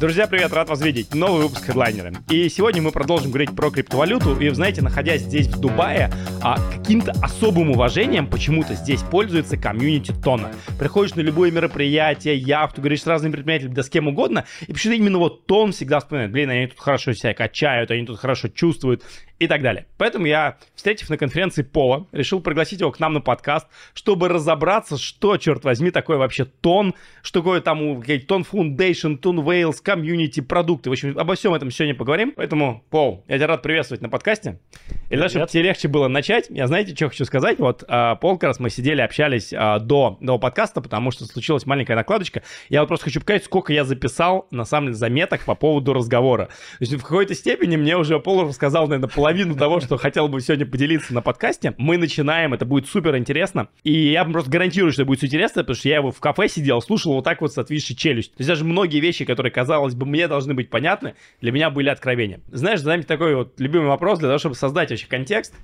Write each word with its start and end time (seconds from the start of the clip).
Друзья, 0.00 0.28
привет, 0.28 0.52
рад 0.52 0.68
вас 0.68 0.80
видеть. 0.80 1.12
Новый 1.12 1.42
выпуск 1.42 1.64
хедлайнера. 1.64 2.12
И 2.30 2.48
сегодня 2.48 2.80
мы 2.80 2.92
продолжим 2.92 3.30
говорить 3.30 3.56
про 3.56 3.68
криптовалюту. 3.70 4.38
И, 4.38 4.48
знаете, 4.50 4.80
находясь 4.80 5.22
здесь, 5.22 5.48
в 5.48 5.58
Дубае, 5.58 6.12
а, 6.42 6.56
каким-то 6.72 7.12
особым 7.22 7.70
уважением 7.70 8.26
почему-то 8.26 8.74
здесь 8.74 9.02
пользуется 9.02 9.56
комьюнити 9.56 10.12
Тона. 10.12 10.50
Приходишь 10.78 11.14
на 11.14 11.20
любое 11.20 11.50
мероприятие, 11.50 12.36
яхту, 12.36 12.80
говоришь 12.80 13.02
с 13.02 13.06
разными 13.06 13.32
предпринимателями, 13.32 13.74
да 13.74 13.82
с 13.82 13.90
кем 13.90 14.08
угодно, 14.08 14.44
и 14.66 14.72
почему-то 14.72 14.96
именно 14.96 15.18
вот 15.18 15.46
Тон 15.46 15.72
всегда 15.72 16.00
вспоминает. 16.00 16.32
Блин, 16.32 16.50
они 16.50 16.66
тут 16.66 16.78
хорошо 16.78 17.12
себя 17.12 17.34
качают, 17.34 17.90
они 17.90 18.06
тут 18.06 18.18
хорошо 18.18 18.48
чувствуют 18.48 19.02
и 19.38 19.46
так 19.46 19.62
далее. 19.62 19.86
Поэтому 19.98 20.26
я, 20.26 20.58
встретив 20.74 21.10
на 21.10 21.16
конференции 21.16 21.62
Пола, 21.62 22.06
решил 22.12 22.40
пригласить 22.40 22.80
его 22.80 22.90
к 22.90 22.98
нам 22.98 23.14
на 23.14 23.20
подкаст, 23.20 23.66
чтобы 23.94 24.28
разобраться, 24.28 24.98
что, 24.98 25.36
черт 25.36 25.64
возьми, 25.64 25.90
такое 25.90 26.18
вообще 26.18 26.44
тон, 26.44 26.94
что 27.22 27.40
такое 27.40 27.60
там 27.60 28.02
тон 28.26 28.44
Foundation, 28.50 29.16
тон 29.16 29.40
Wales, 29.40 29.76
комьюнити, 29.82 30.40
продукты. 30.40 30.90
В 30.90 30.92
общем, 30.92 31.16
обо 31.18 31.34
всем 31.34 31.54
этом 31.54 31.70
сегодня 31.70 31.94
поговорим. 31.94 32.32
Поэтому, 32.36 32.84
Пол, 32.90 33.24
я 33.28 33.36
тебя 33.36 33.48
рад 33.48 33.62
приветствовать 33.62 34.02
на 34.02 34.08
подкасте. 34.08 34.58
И 35.10 35.16
для 35.16 35.28
чтобы 35.28 35.46
тебе 35.46 35.62
легче 35.64 35.88
было 35.88 36.08
начать, 36.08 36.27
я 36.50 36.66
знаете, 36.66 36.94
что 36.94 37.08
хочу 37.08 37.24
сказать? 37.24 37.58
Вот, 37.58 37.84
а, 37.88 38.16
Пол, 38.16 38.38
как 38.38 38.48
раз 38.48 38.60
мы 38.60 38.70
сидели, 38.70 39.00
общались 39.00 39.52
а, 39.52 39.78
до, 39.78 40.18
до 40.20 40.38
подкаста, 40.38 40.80
потому 40.80 41.10
что 41.10 41.24
случилась 41.24 41.66
маленькая 41.66 41.96
накладочка. 41.96 42.42
Я 42.68 42.80
вот 42.80 42.88
просто 42.88 43.06
хочу 43.06 43.20
показать, 43.20 43.44
сколько 43.44 43.72
я 43.72 43.84
записал, 43.84 44.46
на 44.50 44.64
самом 44.64 44.88
деле, 44.88 44.96
заметок 44.96 45.44
по 45.44 45.54
поводу 45.54 45.92
разговора. 45.92 46.46
То 46.46 46.52
есть 46.80 46.92
в 46.92 47.02
какой-то 47.02 47.34
степени 47.34 47.76
мне 47.76 47.96
уже 47.96 48.20
Пол 48.20 48.46
рассказал, 48.46 48.86
наверное, 48.86 49.08
половину 49.08 49.56
того, 49.56 49.80
что 49.80 49.96
хотел 49.96 50.28
бы 50.28 50.40
сегодня 50.40 50.66
поделиться 50.66 51.14
на 51.14 51.22
подкасте. 51.22 51.74
Мы 51.78 51.96
начинаем, 51.96 52.54
это 52.54 52.64
будет 52.64 52.86
супер 52.88 53.16
интересно. 53.16 53.68
И 53.82 54.10
я 54.10 54.24
просто 54.24 54.50
гарантирую, 54.50 54.92
что 54.92 55.02
это 55.02 55.06
будет 55.06 55.24
интересно, 55.24 55.62
потому 55.62 55.76
что 55.76 55.88
я 55.88 55.96
его 55.96 56.12
в 56.12 56.20
кафе 56.20 56.48
сидел, 56.48 56.82
слушал 56.82 57.14
вот 57.14 57.24
так 57.24 57.40
вот 57.40 57.52
с 57.52 57.58
отвисшей 57.58 57.96
челюстью. 57.96 58.36
То 58.36 58.42
есть 58.42 58.48
даже 58.48 58.64
многие 58.64 59.00
вещи, 59.00 59.24
которые, 59.24 59.50
казалось 59.50 59.94
бы, 59.94 60.06
мне 60.06 60.28
должны 60.28 60.54
быть 60.54 60.70
понятны, 60.70 61.14
для 61.40 61.52
меня 61.52 61.70
были 61.70 61.88
откровения. 61.88 62.40
Знаешь, 62.48 62.80
за 62.80 62.98
такой 63.02 63.34
вот 63.34 63.58
любимый 63.58 63.88
вопрос 63.88 64.18
для 64.18 64.28
того, 64.28 64.38
чтобы 64.38 64.54
создать 64.54 64.90
вообще 64.90 65.06
контекст. 65.06 65.54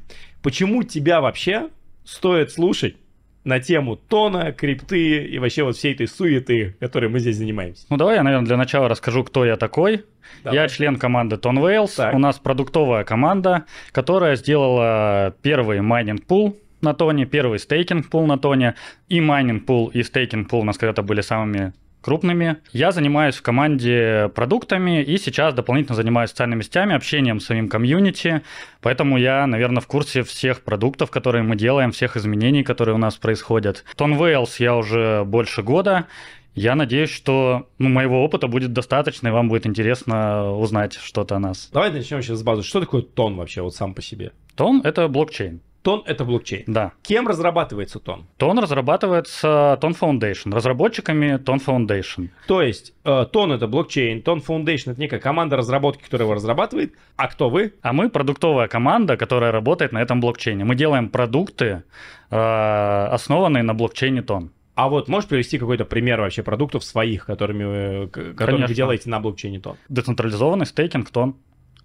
Почему 0.45 0.83
тебя 0.83 1.23
вообще 1.23 1.71
стоит 2.05 2.53
слушать 2.53 2.97
на 3.45 3.61
тему 3.61 3.97
тона, 3.97 4.53
крипты 4.53 5.25
и 5.25 5.39
вообще 5.39 5.65
вот 5.65 5.75
всей 5.75 5.95
этой 5.95 6.07
суеты, 6.07 6.77
которой 6.81 7.09
мы 7.09 7.19
здесь 7.19 7.39
занимаемся. 7.39 7.87
Ну, 7.89 7.97
давай 7.97 8.17
я, 8.17 8.23
наверное, 8.23 8.47
для 8.47 8.59
начала 8.59 8.87
расскажу, 8.89 9.25
кто 9.25 9.47
я 9.47 9.57
такой. 9.57 10.05
Давай. 10.43 10.59
Я 10.59 10.69
член 10.69 10.97
команды 10.97 11.37
TON 11.37 11.57
Whales. 11.57 11.97
Так. 11.97 12.15
У 12.15 12.19
нас 12.19 12.39
продуктовая 12.39 13.05
команда, 13.05 13.65
которая 13.93 14.37
сделала 14.37 15.35
первый 15.41 15.81
майнинг 15.81 16.27
пул 16.27 16.59
на 16.83 16.93
тоне, 16.93 17.25
первый 17.25 17.59
стейкинг 17.59 18.11
пул 18.11 18.27
на 18.27 18.37
тоне, 18.37 18.75
и 19.09 19.23
майнинг 19.23 19.65
пул, 19.65 19.89
и 19.89 20.03
стейкинг 20.03 20.51
пул 20.51 20.61
у 20.61 20.65
нас 20.65 20.77
когда-то 20.77 21.03
были 21.03 21.23
самыми 21.23 21.73
крупными. 22.05 22.59
Я 22.73 22.93
занимаюсь 22.93 23.35
в 23.35 23.43
команде 23.43 24.31
продуктами 24.35 25.03
и 25.03 25.17
сейчас 25.17 25.55
дополнительно 25.55 25.97
занимаюсь 25.97 26.31
социальными 26.31 26.61
сетями, 26.61 26.95
общением 26.95 27.41
с 27.41 27.47
самим 27.47 27.69
комьюнити, 27.69 28.43
поэтому 28.83 29.17
я, 29.17 29.47
наверное, 29.47 29.81
в 29.81 29.87
курсе 29.87 30.23
всех 30.23 30.63
продуктов, 30.63 31.11
которые 31.11 31.43
мы 31.43 31.57
делаем, 31.57 31.93
всех 31.93 32.17
изменений, 32.17 32.63
которые 32.63 32.95
у 32.95 32.99
нас 32.99 33.17
происходят. 33.17 33.85
Тон 33.97 34.15
Wales 34.15 34.51
я 34.59 34.77
уже 34.77 35.25
больше 35.25 35.63
года, 35.63 36.07
я 36.55 36.77
надеюсь, 36.77 37.11
что 37.11 37.69
ну, 37.79 37.89
моего 37.89 38.23
опыта 38.23 38.47
будет 38.47 38.73
достаточно, 38.73 39.29
и 39.29 39.31
вам 39.31 39.49
будет 39.49 39.67
интересно 39.67 40.53
узнать 40.53 40.95
что-то 40.95 41.37
о 41.37 41.39
нас. 41.39 41.71
Давай 41.73 41.91
начнем 41.91 42.23
сейчас 42.23 42.39
с 42.39 42.43
базы. 42.43 42.63
Что 42.63 42.81
такое 42.81 43.03
тон 43.03 43.37
вообще 43.37 43.63
вот 43.63 43.75
сам 43.75 43.95
по 43.95 44.03
себе? 44.03 44.33
Тон— 44.55 44.81
это 44.85 45.09
блокчейн. 45.09 45.61
Тон— 45.85 46.03
это 46.07 46.25
блокчейн. 46.25 46.65
Да. 46.67 46.93
Кем 47.03 47.29
разрабатывается 47.29 47.99
Тон? 48.01 48.25
Тон 48.39 48.59
разрабатывается 48.59 49.79
Тон 49.83 49.93
Foundation, 49.93 50.55
разработчиками 50.55 51.37
Тон 51.37 51.59
Foundation. 51.59 52.31
То 52.47 52.63
есть 52.63 52.95
э, 53.05 53.27
Тон— 53.31 53.53
это 53.53 53.69
блокчейн, 53.69 54.23
Тон 54.23 54.39
Foundation— 54.39 54.93
это 54.93 55.01
некая 55.01 55.21
команда 55.21 55.57
разработки, 55.57 56.03
которая 56.03 56.25
его 56.25 56.35
разрабатывает. 56.37 56.95
А 57.17 57.29
кто 57.29 57.51
вы? 57.51 57.75
А 57.83 57.93
мы 57.93 58.09
продуктовая 58.09 58.67
команда, 58.67 59.19
которая 59.19 59.53
работает 59.53 59.93
на 59.93 60.01
этом 60.01 60.23
блокчейне. 60.23 60.65
Мы 60.65 60.75
делаем 60.75 61.11
продукты, 61.11 61.83
э, 62.31 62.37
основанные 62.37 63.63
на 63.63 63.75
блокчейне 63.75 64.23
Тон. 64.23 64.53
А 64.77 64.89
вот 64.89 65.09
можешь 65.09 65.29
привести 65.29 65.59
какой-то 65.59 65.85
пример 65.85 66.19
вообще 66.19 66.43
продуктов 66.43 66.83
своих, 66.83 67.27
которыми 67.27 67.65
вы, 67.65 68.09
которыми 68.09 68.67
вы 68.67 68.75
делаете 68.75 69.11
на 69.11 69.21
блокчейне 69.21 69.61
Тон? 69.61 69.77
Децентрализованный 69.91 70.65
стейкинг 70.65 71.11
Тон. 71.11 71.37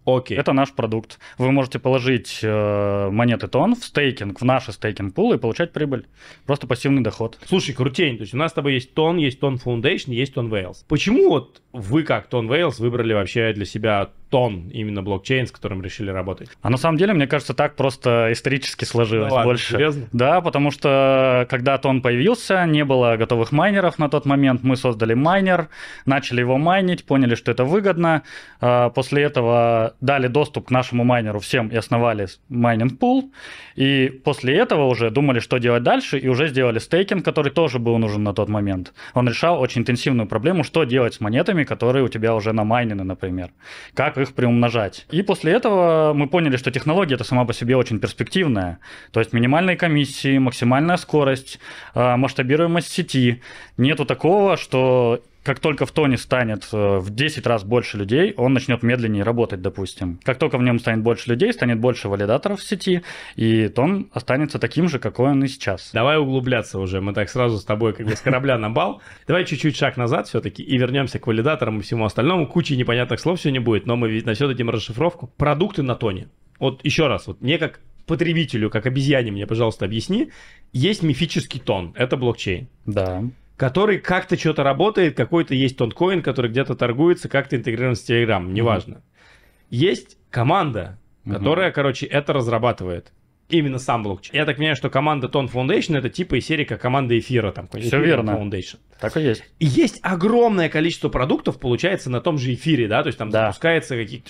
Окей. 0.05 0.37
Это 0.37 0.53
наш 0.53 0.73
продукт. 0.73 1.19
Вы 1.37 1.51
можете 1.51 1.79
положить 1.79 2.39
э, 2.41 3.09
монеты 3.11 3.47
тон 3.47 3.75
в 3.75 3.83
стейкинг, 3.83 4.41
в 4.41 4.45
наши 4.45 4.71
стейкинг 4.71 5.13
пулы 5.13 5.35
и 5.35 5.39
получать 5.39 5.71
прибыль. 5.71 6.07
Просто 6.45 6.67
пассивный 6.67 7.01
доход. 7.01 7.37
Слушай, 7.45 7.73
крутень. 7.73 8.17
То 8.17 8.21
есть 8.21 8.33
у 8.33 8.37
нас 8.37 8.51
с 8.51 8.53
тобой 8.53 8.73
есть 8.73 8.93
тон, 8.93 9.17
есть 9.17 9.39
тон 9.39 9.55
Foundation, 9.55 10.11
есть 10.13 10.33
тон 10.33 10.51
Wales. 10.51 10.77
Почему 10.87 11.29
вот 11.29 11.61
вы 11.73 12.03
как 12.03 12.27
тон 12.27 12.49
Wales 12.49 12.79
выбрали 12.79 13.13
вообще 13.13 13.53
для 13.53 13.65
себя 13.65 14.09
тон 14.29 14.69
именно 14.69 15.01
блокчейн, 15.01 15.47
с 15.47 15.51
которым 15.51 15.81
решили 15.81 16.11
работать? 16.11 16.49
А 16.61 16.69
на 16.69 16.77
самом 16.77 16.97
деле, 16.97 17.13
мне 17.13 17.27
кажется, 17.27 17.53
так 17.53 17.75
просто 17.75 18.29
исторически 18.31 18.85
сложилось 18.85 19.29
ну, 19.29 19.35
ладно, 19.35 19.49
больше. 19.49 19.73
Серьезно? 19.73 20.07
Да, 20.11 20.41
потому 20.41 20.71
что 20.71 21.47
когда 21.49 21.77
тон 21.77 22.01
появился, 22.01 22.65
не 22.65 22.85
было 22.85 23.17
готовых 23.17 23.51
майнеров 23.51 23.97
на 23.99 24.09
тот 24.09 24.25
момент. 24.25 24.63
Мы 24.63 24.75
создали 24.75 25.13
майнер, 25.13 25.69
начали 26.05 26.41
его 26.41 26.57
майнить, 26.57 27.05
поняли, 27.05 27.35
что 27.35 27.51
это 27.51 27.63
выгодно. 27.63 28.23
А, 28.61 28.89
после 28.89 29.23
этого 29.23 29.95
дали 30.01 30.27
доступ 30.27 30.67
к 30.67 30.71
нашему 30.71 31.03
майнеру 31.03 31.39
всем 31.39 31.67
и 31.69 31.75
основали 31.75 32.27
майнинг 32.49 32.99
пул. 32.99 33.31
И 33.75 34.21
после 34.23 34.57
этого 34.57 34.85
уже 34.85 35.09
думали, 35.09 35.39
что 35.39 35.57
делать 35.57 35.83
дальше, 35.83 36.19
и 36.19 36.27
уже 36.27 36.47
сделали 36.49 36.79
стейкинг, 36.79 37.23
который 37.25 37.51
тоже 37.51 37.79
был 37.79 37.97
нужен 37.97 38.23
на 38.23 38.33
тот 38.33 38.49
момент. 38.49 38.93
Он 39.13 39.27
решал 39.27 39.59
очень 39.59 39.81
интенсивную 39.81 40.27
проблему, 40.27 40.63
что 40.63 40.83
делать 40.83 41.13
с 41.13 41.19
монетами, 41.19 41.63
которые 41.63 42.03
у 42.03 42.07
тебя 42.09 42.35
уже 42.35 42.53
намайнены, 42.53 43.03
например. 43.03 43.51
Как 43.93 44.17
их 44.21 44.33
приумножать. 44.33 45.05
И 45.11 45.21
после 45.21 45.53
этого 45.53 46.13
мы 46.13 46.27
поняли, 46.27 46.57
что 46.57 46.71
технология 46.71 47.15
это 47.15 47.23
сама 47.23 47.45
по 47.45 47.53
себе 47.53 47.75
очень 47.75 47.99
перспективная. 47.99 48.79
То 49.11 49.19
есть 49.19 49.33
минимальные 49.33 49.77
комиссии, 49.77 50.37
максимальная 50.37 50.97
скорость, 50.97 51.59
а, 51.93 52.17
масштабируемость 52.17 52.91
сети. 52.91 53.41
Нету 53.77 54.05
такого, 54.05 54.57
что 54.57 55.23
как 55.43 55.59
только 55.59 55.85
в 55.85 55.91
тоне 55.91 56.17
станет 56.17 56.67
э, 56.71 56.97
в 56.97 57.09
10 57.09 57.47
раз 57.47 57.63
больше 57.63 57.97
людей, 57.97 58.33
он 58.35 58.53
начнет 58.53 58.83
медленнее 58.83 59.23
работать, 59.23 59.61
допустим. 59.61 60.19
Как 60.23 60.37
только 60.37 60.57
в 60.57 60.63
нем 60.63 60.79
станет 60.79 61.01
больше 61.01 61.29
людей, 61.29 61.53
станет 61.53 61.79
больше 61.79 62.09
валидаторов 62.09 62.59
в 62.59 62.63
сети, 62.63 63.03
и 63.35 63.69
тон 63.69 64.09
останется 64.11 64.59
таким 64.59 64.89
же, 64.89 64.99
какой 64.99 65.31
он 65.31 65.43
и 65.43 65.47
сейчас. 65.47 65.91
Давай 65.93 66.17
углубляться 66.17 66.77
уже. 66.79 66.99
Мы 66.99 67.13
так 67.13 67.29
сразу 67.29 67.57
с 67.57 67.63
тобой 67.63 67.93
как 67.93 68.05
бы 68.05 68.15
с 68.15 68.21
корабля 68.21 68.57
на 68.57 68.69
бал. 68.69 69.01
Давай 69.27 69.45
чуть-чуть 69.45 69.75
шаг 69.75 69.97
назад 69.97 70.27
все-таки 70.27 70.61
и 70.61 70.77
вернемся 70.77 71.19
к 71.19 71.27
валидаторам 71.27 71.79
и 71.79 71.81
всему 71.83 72.05
остальному. 72.05 72.45
Кучи 72.45 72.73
непонятных 72.73 73.19
слов 73.19 73.39
сегодня 73.39 73.61
будет, 73.61 73.85
но 73.85 73.95
мы 73.95 74.21
на 74.23 74.33
все 74.33 74.47
дадим 74.47 74.69
расшифровку. 74.69 75.31
Продукты 75.37 75.83
на 75.83 75.95
тоне. 75.95 76.27
Вот 76.59 76.83
еще 76.83 77.07
раз, 77.07 77.27
вот 77.27 77.41
мне 77.41 77.57
как 77.57 77.79
потребителю, 78.05 78.69
как 78.69 78.85
обезьяне, 78.85 79.31
мне, 79.31 79.47
пожалуйста, 79.47 79.85
объясни. 79.85 80.31
Есть 80.73 81.01
мифический 81.03 81.59
тон, 81.59 81.93
это 81.95 82.17
блокчейн. 82.17 82.67
Да 82.85 83.23
который 83.59 83.99
как-то 83.99 84.37
что-то 84.37 84.63
работает, 84.63 85.17
какой-то 85.17 85.53
есть 85.53 85.75
тонкоин, 85.75 86.21
который 86.21 86.49
где-то 86.49 86.75
торгуется, 86.75 87.27
как-то 87.27 87.57
интегрирован 87.57 87.97
с 87.97 88.09
Telegram, 88.09 88.49
неважно. 88.49 88.93
Mm-hmm. 88.93 89.67
Есть 89.71 90.17
команда, 90.29 90.97
которая, 91.29 91.69
mm-hmm. 91.69 91.73
короче, 91.73 92.05
это 92.05 92.31
разрабатывает. 92.31 93.11
Именно 93.49 93.79
сам 93.79 94.03
блокчейн. 94.03 94.39
Я 94.39 94.45
так 94.45 94.55
понимаю, 94.55 94.77
что 94.77 94.89
команда 94.89 95.27
Ton 95.27 95.51
Foundation 95.51 95.97
это 95.97 96.07
типа 96.09 96.35
из 96.35 96.45
серии 96.45 96.63
как 96.63 96.79
команда 96.79 97.19
эфира. 97.19 97.51
Там, 97.51 97.67
Все 97.67 97.99
верно. 97.99 98.31
Foundation. 98.31 98.77
Так 98.97 99.17
и 99.17 99.21
есть. 99.21 99.43
И 99.59 99.65
есть 99.65 99.99
огромное 100.03 100.69
количество 100.69 101.09
продуктов, 101.09 101.59
получается, 101.59 102.09
на 102.09 102.21
том 102.21 102.37
же 102.37 102.53
эфире, 102.53 102.87
да, 102.87 103.01
то 103.03 103.07
есть 103.07 103.19
там 103.19 103.29
да. 103.29 103.47
запускается 103.47 103.97
какие-то... 103.97 104.29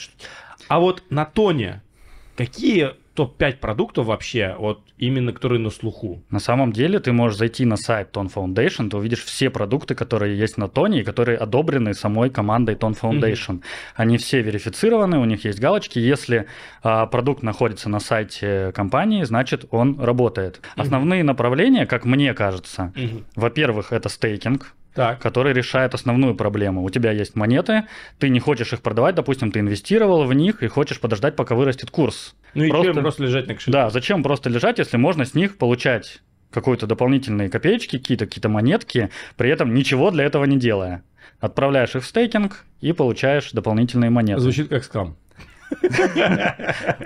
А 0.70 0.80
вот 0.80 1.04
на 1.12 1.26
тоне 1.26 1.84
какие 2.36 2.96
топ-5 3.20 3.58
продуктов 3.58 4.06
вообще, 4.06 4.56
вот 4.58 4.80
именно 4.98 5.34
которые 5.34 5.60
на 5.60 5.70
слуху? 5.70 6.24
На 6.30 6.40
самом 6.40 6.72
деле 6.72 7.00
ты 7.00 7.12
можешь 7.12 7.38
зайти 7.38 7.66
на 7.66 7.76
сайт 7.76 8.16
Tone 8.16 8.34
Foundation, 8.34 8.90
ты 8.90 8.96
увидишь 8.96 9.26
все 9.26 9.50
продукты, 9.50 9.94
которые 9.94 10.40
есть 10.40 10.58
на 10.58 10.70
Тоне 10.70 11.02
и 11.02 11.04
которые 11.04 11.38
одобрены 11.38 11.94
самой 11.94 12.30
командой 12.30 12.76
Tone 12.76 12.98
Foundation. 12.98 13.56
Mm-hmm. 13.56 13.64
Они 13.96 14.18
все 14.18 14.42
верифицированы, 14.42 15.20
у 15.20 15.26
них 15.26 15.44
есть 15.44 15.60
галочки. 15.60 16.00
Если 16.00 16.46
а, 16.82 17.08
продукт 17.08 17.44
находится 17.44 17.90
на 17.90 18.00
сайте 18.00 18.72
компании, 18.74 19.24
значит 19.24 19.66
он 19.72 20.00
работает. 20.00 20.62
Mm-hmm. 20.62 20.82
Основные 20.82 21.24
направления, 21.24 21.86
как 21.86 22.06
мне 22.06 22.34
кажется, 22.34 22.94
mm-hmm. 22.96 23.24
во-первых, 23.36 23.92
это 23.92 24.08
стейкинг, 24.08 24.74
так. 24.94 25.20
который 25.20 25.54
решает 25.54 25.94
основную 25.94 26.36
проблему. 26.36 26.84
У 26.84 26.90
тебя 26.90 27.12
есть 27.12 27.36
монеты, 27.36 27.84
ты 28.18 28.30
не 28.30 28.40
хочешь 28.40 28.74
их 28.74 28.82
продавать, 28.82 29.16
допустим, 29.16 29.52
ты 29.52 29.60
инвестировал 29.60 30.26
в 30.26 30.34
них 30.34 30.64
и 30.64 30.68
хочешь 30.68 31.00
подождать, 31.00 31.36
пока 31.36 31.56
вырастет 31.56 31.92
курс. 31.92 32.36
Ну 32.54 32.64
и 32.64 32.70
просто, 32.70 32.94
просто 32.94 33.24
лежать 33.24 33.48
на 33.48 33.54
кошельке. 33.54 33.72
Да, 33.72 33.90
зачем 33.90 34.24
просто 34.24 34.50
лежать, 34.50 34.80
если 34.80 34.98
можно 34.98 35.26
с 35.26 35.34
них 35.34 35.58
получать 35.58 36.22
какую-то 36.52 36.88
дополнительные 36.88 37.50
копеечки, 37.50 37.98
какие-то 37.98 38.26
какие-то 38.26 38.50
монетки, 38.50 39.10
при 39.38 39.50
этом 39.50 39.74
ничего 39.74 40.12
для 40.12 40.24
этого 40.24 40.46
не 40.46 40.58
делая. 40.58 41.04
Отправляешь 41.40 41.96
их 41.96 42.04
в 42.04 42.06
стейкинг 42.06 42.66
и 42.82 42.92
получаешь 42.92 43.52
дополнительные 43.52 44.10
монеты. 44.10 44.42
Звучит 44.42 44.68
как 44.70 44.84
скам. 44.84 45.16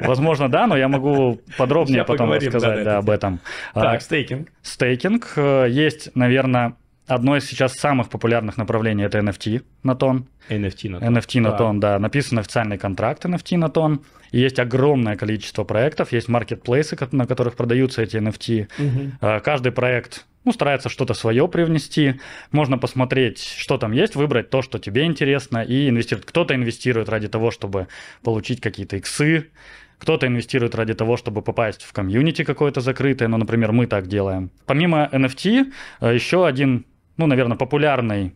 Возможно, 0.02 0.50
да, 0.50 0.68
но 0.68 0.78
я 0.78 0.88
могу 0.88 1.42
подробнее 1.58 2.04
потом 2.04 2.32
рассказать 2.32 2.88
об 2.88 3.10
этом. 3.10 3.40
Так, 3.74 4.02
стейкинг. 4.02 4.50
Стейкинг. 4.62 5.34
э, 5.36 5.68
Есть, 5.70 6.16
наверное, 6.16 6.76
одно 7.08 7.38
из 7.38 7.46
сейчас 7.46 7.74
самых 7.74 8.10
популярных 8.10 8.58
направлений– 8.58 9.04
это 9.06 9.20
NFT 9.20 9.64
на 9.84 9.96
тон. 9.96 10.28
NFT 10.50 10.90
на 10.90 11.00
то. 11.00 11.06
NFT 11.06 11.42
на 11.42 11.52
Да. 11.52 11.58
тон, 11.58 11.80
да. 11.80 12.00
Написан 12.00 12.40
официальный 12.40 12.78
контракт 12.78 13.26
NFT 13.26 13.58
на 13.58 13.70
тон. 13.70 14.02
И 14.32 14.40
есть 14.40 14.60
огромное 14.60 15.16
количество 15.16 15.64
проектов, 15.64 16.12
есть 16.12 16.28
маркетплейсы, 16.28 16.98
на 17.12 17.28
которых 17.28 17.56
продаются 17.56 18.02
эти 18.02 18.18
NFT. 18.18 18.68
Мгм. 18.78 19.12
Э, 19.22 19.40
Каждый 19.42 19.72
проект 19.72 20.26
ну, 20.46 20.52
старается 20.52 20.90
что-то 20.90 21.14
свое 21.14 21.48
привнести. 21.48 22.20
Можно 22.52 22.78
посмотреть, 22.78 23.40
что 23.58 23.78
там 23.78 23.92
есть, 23.94 24.16
выбрать 24.16 24.50
то, 24.50 24.62
что 24.62 24.78
тебе 24.80 25.06
интересно, 25.06 25.64
и 25.64 25.88
инвестировать. 25.88 26.26
Кто-то 26.26 26.54
инвестирует 26.56 27.10
ради 27.10 27.28
того, 27.28 27.52
чтобы 27.52 27.88
получить 28.24 28.60
какие-то 28.60 28.98
иксы, 28.98 29.52
кто-то 30.00 30.28
инвестирует 30.28 30.76
ради 30.76 30.94
того, 30.94 31.16
чтобы 31.16 31.42
попасть 31.42 31.84
в 31.84 31.94
комьюнити 31.94 32.44
какое-то 32.44 32.82
закрытое. 32.82 33.30
Ну, 33.30 33.38
например, 33.38 33.72
мы 33.72 33.88
так 33.88 34.08
делаем. 34.08 34.50
Помимо 34.66 35.08
NFT, 35.14 35.72
э, 36.02 36.14
еще 36.14 36.46
один, 36.46 36.86
ну, 37.18 37.28
наверное, 37.28 37.58
популярный 37.58 38.34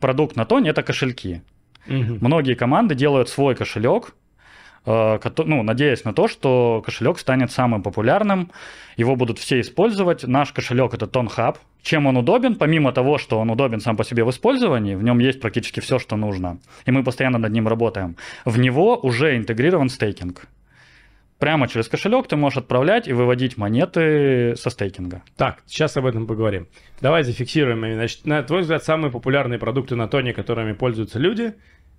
продукт 0.00 0.36
на 0.36 0.44
тоне– 0.44 0.70
это 0.70 0.82
кошельки. 0.82 1.42
Мгм. 1.86 2.18
Многие 2.20 2.54
команды 2.54 2.94
делают 2.94 3.28
свой 3.28 3.54
кошелек, 3.54 4.14
э, 4.86 5.18
ну, 5.44 5.62
надеясь 5.62 6.04
на 6.04 6.12
то, 6.12 6.28
что 6.28 6.82
кошелек 6.84 7.18
станет 7.18 7.50
самым 7.52 7.82
популярным, 7.82 8.50
его 8.96 9.16
будут 9.16 9.38
все 9.38 9.60
использовать. 9.60 10.24
Наш 10.24 10.52
кошелек 10.52 10.94
это 10.94 11.06
TonHub. 11.06 11.56
Чем 11.82 12.06
он 12.06 12.16
удобен? 12.16 12.54
Помимо 12.54 12.92
того, 12.92 13.18
что 13.18 13.38
он 13.38 13.50
удобен 13.50 13.80
сам 13.80 13.96
по 13.96 14.04
себе 14.04 14.24
в 14.24 14.30
использовании, 14.30 14.94
в 14.94 15.02
нем 15.02 15.18
есть 15.18 15.40
практически 15.40 15.80
все, 15.80 15.98
что 15.98 16.16
нужно, 16.16 16.58
и 16.86 16.90
мы 16.90 17.04
постоянно 17.04 17.38
над 17.38 17.52
ним 17.52 17.68
работаем. 17.68 18.16
В 18.46 18.58
него 18.58 18.96
уже 18.96 19.36
интегрирован 19.36 19.90
стейкинг. 19.90 20.46
Прямо 21.44 21.68
через 21.68 21.88
кошелек 21.88 22.26
ты 22.26 22.36
можешь 22.36 22.56
отправлять 22.56 23.06
и 23.06 23.12
выводить 23.12 23.58
монеты 23.58 24.56
со 24.56 24.70
стейкинга. 24.70 25.22
Так, 25.36 25.58
сейчас 25.66 25.94
об 25.98 26.06
этом 26.06 26.26
поговорим. 26.26 26.68
Давай 27.02 27.22
зафиксируем. 27.22 27.80
Значит, 27.96 28.24
на 28.24 28.42
твой 28.42 28.62
взгляд, 28.62 28.82
самые 28.82 29.12
популярные 29.12 29.58
продукты 29.58 29.94
на 29.94 30.08
тоне, 30.08 30.32
которыми 30.32 30.72
пользуются 30.72 31.18
люди, 31.18 31.52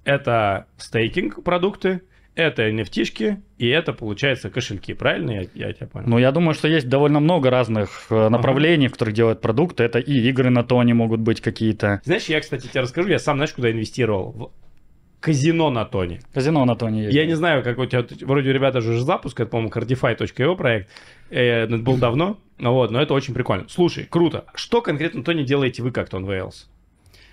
это 0.03 0.65
стейкинг 0.77 1.43
продукты, 1.43 2.01
это 2.33 2.67
NFT-шки 2.67 3.37
и 3.59 3.67
это, 3.67 3.93
получается, 3.93 4.49
кошельки. 4.49 4.95
Правильно 4.95 5.29
я, 5.29 5.41
я 5.53 5.73
тебя 5.73 5.85
понял? 5.85 6.07
Ну, 6.07 6.17
я 6.17 6.31
думаю, 6.31 6.55
что 6.55 6.67
есть 6.67 6.89
довольно 6.89 7.19
много 7.19 7.51
разных 7.51 8.07
э, 8.09 8.29
направлений, 8.29 8.87
в 8.87 8.93
которых 8.93 9.13
делают 9.13 9.41
продукты. 9.41 9.83
Это 9.83 9.99
и 9.99 10.27
игры 10.27 10.49
на 10.49 10.63
тоне 10.63 10.95
могут 10.95 11.19
быть 11.19 11.39
какие-то. 11.39 12.01
Знаешь, 12.03 12.25
я, 12.25 12.39
кстати, 12.39 12.65
тебе 12.65 12.81
расскажу, 12.81 13.09
я 13.09 13.19
сам, 13.19 13.37
знаешь, 13.37 13.53
куда 13.53 13.71
инвестировал? 13.71 14.31
В 14.31 14.64
казино 15.25 15.71
на 15.71 15.85
тоне. 15.85 16.19
Казино 16.33 16.65
на 16.65 16.75
тоне. 16.75 17.09
Я 17.09 17.25
не 17.25 17.35
знаю, 17.35 17.63
как 17.63 17.79
у 17.79 17.85
тебя, 17.87 18.05
вроде 18.21 18.53
ребята 18.53 18.79
же 18.79 18.91
уже 18.91 19.01
запуск, 19.01 19.39
это, 19.39 19.49
по-моему, 19.49 19.71
cardify.io 19.71 20.55
проект, 20.55 20.87
э, 21.31 21.63
это 21.63 21.77
был 21.77 21.97
давно, 21.97 22.37
вот, 22.59 22.91
но 22.91 23.01
это 23.01 23.15
очень 23.15 23.33
прикольно. 23.33 23.65
Слушай, 23.67 24.05
круто. 24.05 24.45
Что 24.53 24.83
конкретно 24.83 25.23
Тони 25.23 25.41
делаете 25.41 25.81
вы 25.81 25.89
как 25.89 26.09
Тон 26.09 26.29
Вейлс? 26.29 26.69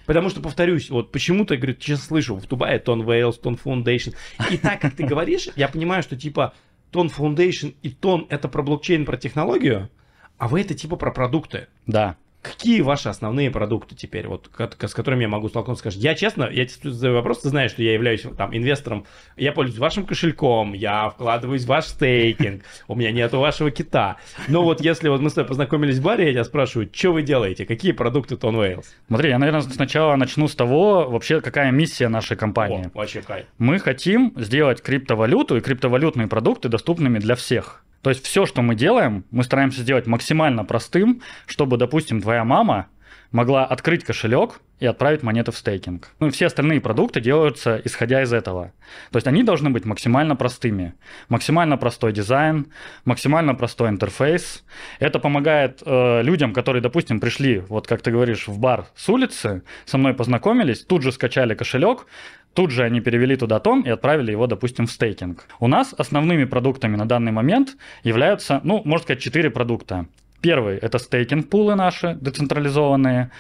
Потому 0.07 0.31
что, 0.31 0.41
повторюсь, 0.41 0.89
вот 0.89 1.13
почему-то, 1.13 1.55
говорю, 1.59 1.75
честно 1.75 2.07
слышу, 2.07 2.35
в 2.35 2.49
Дубае 2.49 2.79
Тон 2.79 3.03
Вейлс, 3.03 3.39
Тон 3.39 3.59
Foundation. 3.63 4.15
И 4.51 4.57
так, 4.57 4.81
как 4.81 4.95
ты 4.95 5.05
говоришь, 5.05 5.49
я 5.55 5.69
понимаю, 5.69 6.03
что 6.03 6.17
типа 6.17 6.55
Тон 6.91 7.09
Foundation 7.09 7.75
и 7.83 7.91
Тон 7.91 8.27
это 8.31 8.49
про 8.49 8.63
блокчейн, 8.63 9.05
про 9.05 9.19
технологию, 9.19 9.91
а 10.39 10.49
вы 10.49 10.63
это 10.63 10.73
типа 10.73 10.97
про 10.97 11.13
продукты. 11.13 11.69
Да. 11.87 12.17
Какие 12.43 12.81
ваши 12.81 13.09
основные 13.09 13.53
продукты 13.53 13.95
теперь, 13.95 14.27
вот, 14.27 14.51
с 14.59 14.95
которыми 14.95 15.23
я 15.23 15.29
могу 15.29 15.49
столкнуться? 15.49 15.83
Скажи, 15.83 15.99
я 16.01 16.17
честно, 16.17 16.49
я 16.51 16.67
тебе 16.67 16.91
задаю 16.91 17.15
вопрос, 17.15 17.43
ты 17.43 17.51
знаешь, 17.51 17.71
что 17.71 17.83
я 17.85 17.93
являюсь 17.93 18.27
там 18.37 18.55
инвестором, 18.55 19.07
я 19.37 19.53
пользуюсь 19.53 19.79
вашим 19.79 20.05
кошельком, 20.05 20.73
я 20.73 21.11
вкладываюсь 21.11 21.63
в 21.63 21.69
ваш 21.69 21.87
стейкинг, 21.87 22.65
у 22.89 22.97
меня 22.97 23.13
нету 23.13 23.39
вашего 23.39 23.71
кита. 23.71 24.17
Но 24.49 24.65
вот 24.65 24.81
если 24.81 25.09
вот 25.09 25.21
мы 25.21 25.31
с 25.31 25.35
тобой 25.35 25.49
познакомились 25.49 25.99
в 25.99 26.03
баре, 26.03 26.27
я 26.27 26.33
тебя 26.33 26.45
спрашиваю, 26.45 26.91
что 26.93 27.13
вы 27.13 27.23
делаете, 27.23 27.65
какие 27.65 27.93
продукты 27.93 28.37
Тон 28.37 28.61
Вейлс? 28.61 28.93
Смотри, 29.07 29.31
я, 29.31 29.39
наверное, 29.39 29.63
сначала 29.63 30.17
начну 30.17 30.49
с 30.49 30.57
того, 30.57 31.09
вообще, 31.09 31.41
какая 31.41 31.71
миссия 31.71 32.09
нашей 32.09 32.37
компании. 32.37 32.91
О, 32.93 32.99
вообще 32.99 33.23
кайф. 33.23 33.47
Мы 33.59 33.79
хотим 33.79 34.33
сделать 34.37 34.83
криптовалюту 34.83 35.57
и 35.57 35.61
криптовалютные 35.61 36.27
продукты 36.27 36.69
доступными 36.69 37.21
для 37.21 37.37
всех. 37.37 37.85
То 38.03 38.11
есть 38.11 38.25
все, 38.25 38.47
что 38.47 38.63
мы 38.63 38.75
делаем, 38.75 39.25
мы 39.31 39.45
стараемся 39.45 39.83
сделать 39.83 40.07
максимально 40.07 40.65
простым, 40.65 41.23
чтобы, 41.47 41.77
допустим, 41.77 42.21
твоя 42.21 42.45
мама 42.45 42.89
могла 43.31 43.65
открыть 43.65 44.05
кошелек 44.05 44.61
и 44.79 44.87
отправить 44.87 45.23
монеты 45.23 45.53
в 45.53 45.57
стейкинг. 45.57 46.11
Ну 46.19 46.27
и 46.27 46.31
все 46.31 46.47
остальные 46.47 46.81
продукты 46.81 47.21
делаются 47.21 47.81
исходя 47.85 48.23
из 48.23 48.33
этого. 48.33 48.73
То 49.11 49.17
есть 49.17 49.27
они 49.27 49.43
должны 49.43 49.71
быть 49.71 49.85
максимально 49.85 50.37
простыми. 50.37 50.95
Максимально 51.29 51.77
простой 51.77 52.13
дизайн, 52.13 52.67
максимально 53.05 53.55
простой 53.55 53.89
интерфейс. 53.91 54.65
Это 54.99 55.19
помогает 55.19 55.83
э, 55.87 56.23
людям, 56.23 56.53
которые, 56.53 56.83
допустим, 56.83 57.21
пришли, 57.21 57.61
вот 57.61 57.87
как 57.87 58.03
ты 58.03 58.11
говоришь, 58.11 58.49
в 58.49 58.59
бар 58.59 58.87
с 58.97 59.09
улицы, 59.09 59.63
со 59.87 59.99
мной 59.99 60.15
познакомились, 60.15 60.85
тут 60.85 61.03
же 61.03 61.13
скачали 61.13 61.55
кошелек, 61.55 62.07
Тут 62.55 62.71
же 62.71 62.85
они 62.85 63.01
перевели 63.01 63.37
туда 63.37 63.59
TON 63.61 63.81
и 63.81 63.89
отправили 63.89 64.31
его, 64.31 64.47
допустим, 64.47 64.87
в 64.87 64.91
стейкинг. 64.91 65.47
У 65.59 65.69
нас 65.69 65.95
основными 65.97 66.45
продуктами 66.45 66.97
на 66.97 67.07
данный 67.07 67.33
момент 67.33 67.77
являются, 68.05 68.61
ну, 68.65 68.83
можно 68.85 69.05
сказать, 69.05 69.23
четыре 69.23 69.51
продукта. 69.51 70.07
Первый– 70.41 70.77
это 70.83 70.99
стейкинг-пулы 70.99 71.75
наши, 71.75 72.19
децентрализованные. 72.21 73.31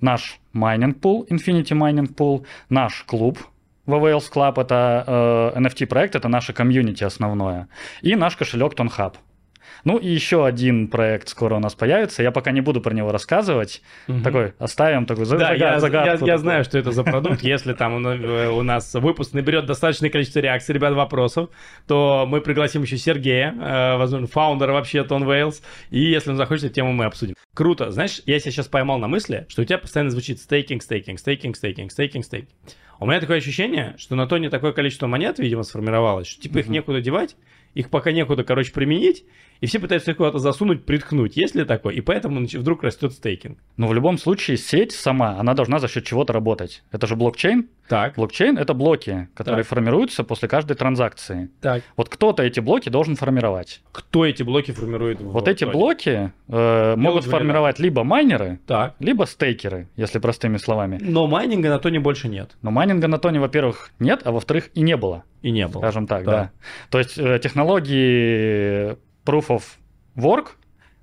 Наш 0.00 0.38
майнинг-пул, 0.52 1.26
Infinity 1.28 1.76
Mining 1.76 2.14
Pool. 2.14 2.46
Наш 2.70 3.04
клуб, 3.06 3.38
Whales 3.86 4.32
Club– 4.32 4.54
это 4.60 5.04
э, 5.54 5.58
NFT-проект, 5.60 6.14
это 6.14 6.28
наше 6.28 6.52
комьюнити 6.52 7.04
основное. 7.04 7.68
И 8.00 8.16
наш 8.16 8.36
кошелек 8.36 8.74
Tonhub. 8.74 9.14
Ну 9.84 9.98
и 9.98 10.08
еще 10.08 10.46
один 10.46 10.88
проект 10.88 11.28
скоро 11.28 11.56
у 11.56 11.58
нас 11.58 11.74
появится. 11.74 12.22
Я 12.22 12.30
пока 12.30 12.52
не 12.52 12.60
буду 12.60 12.80
про 12.80 12.94
него 12.94 13.10
рассказывать. 13.10 13.82
Мгм. 14.06 14.22
Такой 14.22 14.52
оставим 14.58 15.06
такой 15.06 15.26
Да, 15.26 15.36
зага- 15.54 15.56
я, 15.58 15.80
загадку 15.80 16.26
я- 16.26 16.32
я 16.34 16.38
знаю, 16.38 16.64
что 16.64 16.78
это 16.78 16.92
за 16.92 17.02
продукт. 17.04 17.42
Если 17.42 17.72
там 17.72 17.94
у 17.94 18.08
э, 18.08 18.48
у 18.48 18.62
нас 18.62 18.94
выпуск 18.94 19.32
наберет 19.32 19.66
достаточное 19.66 20.10
количество 20.10 20.38
реакций, 20.40 20.74
ребят, 20.74 20.92
вопросов, 20.94 21.50
то 21.86 22.26
мы 22.28 22.40
пригласим 22.40 22.82
еще 22.82 22.96
Сергея, 22.96 23.52
э, 23.52 23.96
возможно, 23.96 24.26
фаундера 24.26 24.72
вообще 24.72 25.04
TON 25.04 25.28
Whales, 25.28 25.62
и 25.90 26.00
если 26.00 26.30
он 26.30 26.36
захочет, 26.36 26.64
эту 26.66 26.74
тему 26.74 26.92
мы 26.92 27.04
обсудим. 27.06 27.34
Круто. 27.54 27.90
Знаешь, 27.90 28.22
я 28.26 28.38
себя 28.38 28.52
сейчас 28.52 28.68
поймал 28.68 28.98
на 28.98 29.08
мысли, 29.08 29.46
что 29.48 29.62
у 29.62 29.64
тебя 29.64 29.78
постоянно 29.78 30.10
звучит 30.10 30.40
стейкинг, 30.40 30.82
стейкинг, 30.82 31.18
стейкинг, 31.18 31.56
стейкинг, 31.56 31.90
стейкинг, 31.92 32.24
стейкинг. 32.24 32.50
У 33.00 33.06
меня 33.06 33.18
такое 33.20 33.38
ощущение, 33.38 33.94
что 33.98 34.14
на 34.14 34.26
тоне 34.28 34.48
такое 34.48 34.72
количество 34.72 35.08
монет, 35.08 35.40
видимо, 35.40 35.64
сформировалось, 35.64 36.28
что 36.28 36.40
типа 36.40 36.58
их 36.58 36.68
некуда 36.68 37.00
девать, 37.00 37.36
их 37.74 37.90
пока 37.90 38.12
некуда, 38.12 38.44
короче, 38.44 38.72
применить, 38.72 39.24
и 39.62 39.66
все 39.66 39.78
пытаются 39.78 40.12
куда-то 40.12 40.38
засунуть, 40.38 40.84
приткнуть. 40.84 41.36
Есть 41.36 41.54
ли 41.54 41.64
такое? 41.64 41.94
И 41.94 42.00
поэтому 42.02 42.44
вдруг 42.44 42.82
растет 42.82 43.12
стейкинг. 43.12 43.56
Но 43.78 43.86
в 43.86 43.94
любом 43.94 44.18
случае 44.18 44.58
сеть 44.58 44.92
сама, 44.92 45.38
она 45.38 45.54
должна 45.54 45.78
за 45.78 45.88
счет 45.88 46.04
чего-то 46.04 46.34
работать. 46.34 46.82
Это 46.92 47.06
же 47.06 47.16
блокчейн. 47.16 47.68
Так, 47.88 48.14
Блокчейн– 48.14 48.56
это 48.58 48.72
блоки, 48.74 49.28
которые 49.34 49.64
Так. 49.64 49.70
формируются 49.70 50.24
после 50.24 50.48
каждой 50.48 50.76
транзакции. 50.76 51.50
так. 51.60 51.82
Вот 51.96 52.08
кто-то 52.08 52.42
эти 52.42 52.58
блоки 52.60 52.88
должен 52.88 53.16
формировать. 53.16 53.82
Кто 53.92 54.24
эти 54.24 54.42
блоки 54.42 54.70
формирует? 54.72 55.20
в 55.20 55.30
Вот 55.30 55.46
эти 55.46 55.64
блоки 55.64 56.32
э, 56.48 56.96
могут 56.96 57.24
формировать 57.24 57.78
либо 57.78 58.02
майнеры, 58.02 58.60
Так. 58.66 58.94
либо 58.98 59.24
стейкеры, 59.24 59.88
если 59.96 60.18
простыми 60.20 60.56
словами. 60.56 60.98
Но 61.02 61.26
майнинга 61.26 61.68
на 61.68 61.78
тоне 61.78 62.00
больше 62.00 62.28
нет. 62.28 62.52
Но 62.62 62.70
майнинга 62.70 63.08
на 63.08 63.18
тоне, 63.18 63.40
во-первых, 63.40 63.90
нет, 63.98 64.22
а 64.24 64.32
во-вторых, 64.32 64.70
и 64.74 64.80
не 64.80 64.96
было, 64.96 65.24
И 65.42 65.50
не 65.50 65.68
было. 65.68 65.80
скажем 65.82 66.06
так, 66.06 66.24
Да. 66.24 66.30
да. 66.32 66.50
То 66.90 66.98
есть 66.98 67.18
э, 67.18 67.38
технологии 67.42 68.96
Proof 69.24 69.48
of 69.48 69.62
Work 70.16 70.48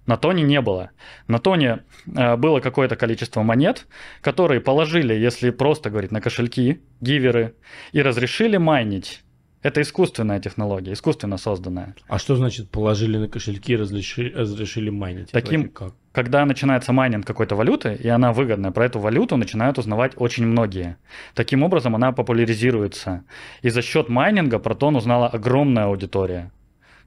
на 0.05 0.17
тоне 0.17 0.43
не 0.43 0.59
было. 0.61 0.89
На 1.27 1.37
тоне 1.37 1.79
э, 2.15 2.35
было 2.35 2.59
какое-то 2.61 2.95
количество 2.95 3.43
монет, 3.43 3.85
которые 4.21 4.59
положили, 4.59 5.13
если 5.13 5.51
просто 5.51 5.89
говорить, 5.91 6.11
на 6.11 6.19
кошельки, 6.19 6.81
гиверы, 6.99 7.53
и 7.91 8.01
разрешили 8.01 8.57
майнить. 8.57 9.23
Это 9.61 9.81
искусственная 9.81 10.39
технология, 10.39 10.93
искусственно 10.93 11.37
созданная. 11.37 11.93
А 12.07 12.17
что 12.17 12.35
значит 12.37 12.69
положили 12.71 13.17
на 13.17 13.27
кошельки, 13.27 13.75
разрешили, 13.75 14.33
разрешили 14.33 14.89
майнить? 14.89 15.31
Таким- 15.31 15.69
как? 15.69 15.93
Когда 16.13 16.45
начинается 16.45 16.93
майнинг 16.93 17.27
какой-то 17.27 17.55
валюты, 17.55 17.93
и 17.93 18.07
она 18.07 18.31
выгодная, 18.31 18.71
про 18.71 18.85
эту 18.85 18.99
валюту 18.99 19.37
начинают 19.37 19.77
узнавать 19.77 20.13
очень 20.15 20.47
многие. 20.47 20.97
Таким 21.35 21.61
образом, 21.61 21.93
она 21.93 22.13
популяризируется. 22.13 23.25
И 23.61 23.69
за 23.69 23.81
счет 23.81 24.09
майнинга 24.09 24.59
про 24.59 24.75
тон 24.75 24.95
узнала 24.95 25.27
огромная 25.27 25.85
аудитория. 25.85 26.51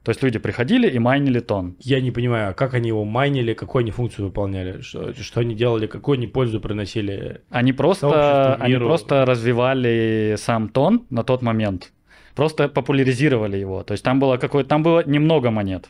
То 0.03 0.09
есть 0.09 0.21
люди 0.21 0.37
приходили 0.37 0.89
и 0.89 0.99
майнили 0.99 1.39
тон. 1.39 1.77
Я 1.79 2.01
не 2.01 2.11
понимаю, 2.11 2.49
а 2.49 2.53
как 2.53 2.73
они 2.73 2.89
его 2.89 3.05
майнили, 3.05 3.53
какую 3.53 3.81
они 3.81 3.91
функцию 3.91 4.25
выполняли, 4.25 4.81
что, 4.81 5.13
что 5.13 5.39
они 5.39 5.55
делали, 5.55 5.87
какую 5.87 6.17
они 6.17 6.27
пользу 6.27 6.59
приносили. 6.59 7.41
Они 7.49 7.71
просто, 7.71 8.55
они 8.55 8.75
просто 8.75 9.25
развивали 9.25 10.35
сам 10.37 10.67
тон 10.67 11.05
на 11.09 11.23
тот 11.23 11.41
момент. 11.41 11.93
Просто 12.35 12.67
популяризировали 12.67 13.57
его. 13.57 13.83
То 13.83 13.93
есть 13.93 14.03
там 14.03 14.19
было 14.19 14.37
какое 14.37 14.63
там 14.63 14.83
было 14.83 15.03
немного 15.05 15.51
монет. 15.51 15.89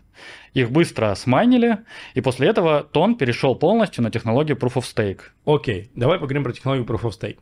Их 0.53 0.71
быстро 0.71 1.15
смайнили, 1.15 1.79
и 2.13 2.21
после 2.21 2.49
этого 2.49 2.83
тон 2.83 3.15
перешел 3.15 3.55
полностью 3.55 4.03
на 4.03 4.11
технологию 4.11 4.57
Proof 4.57 4.73
of 4.75 4.83
Stake. 4.83 5.21
Окей, 5.45 5.89
давай 5.95 6.19
поговорим 6.19 6.43
про 6.43 6.51
технологию 6.51 6.85
Proof 6.85 7.03
of 7.03 7.11
Stake. 7.19 7.37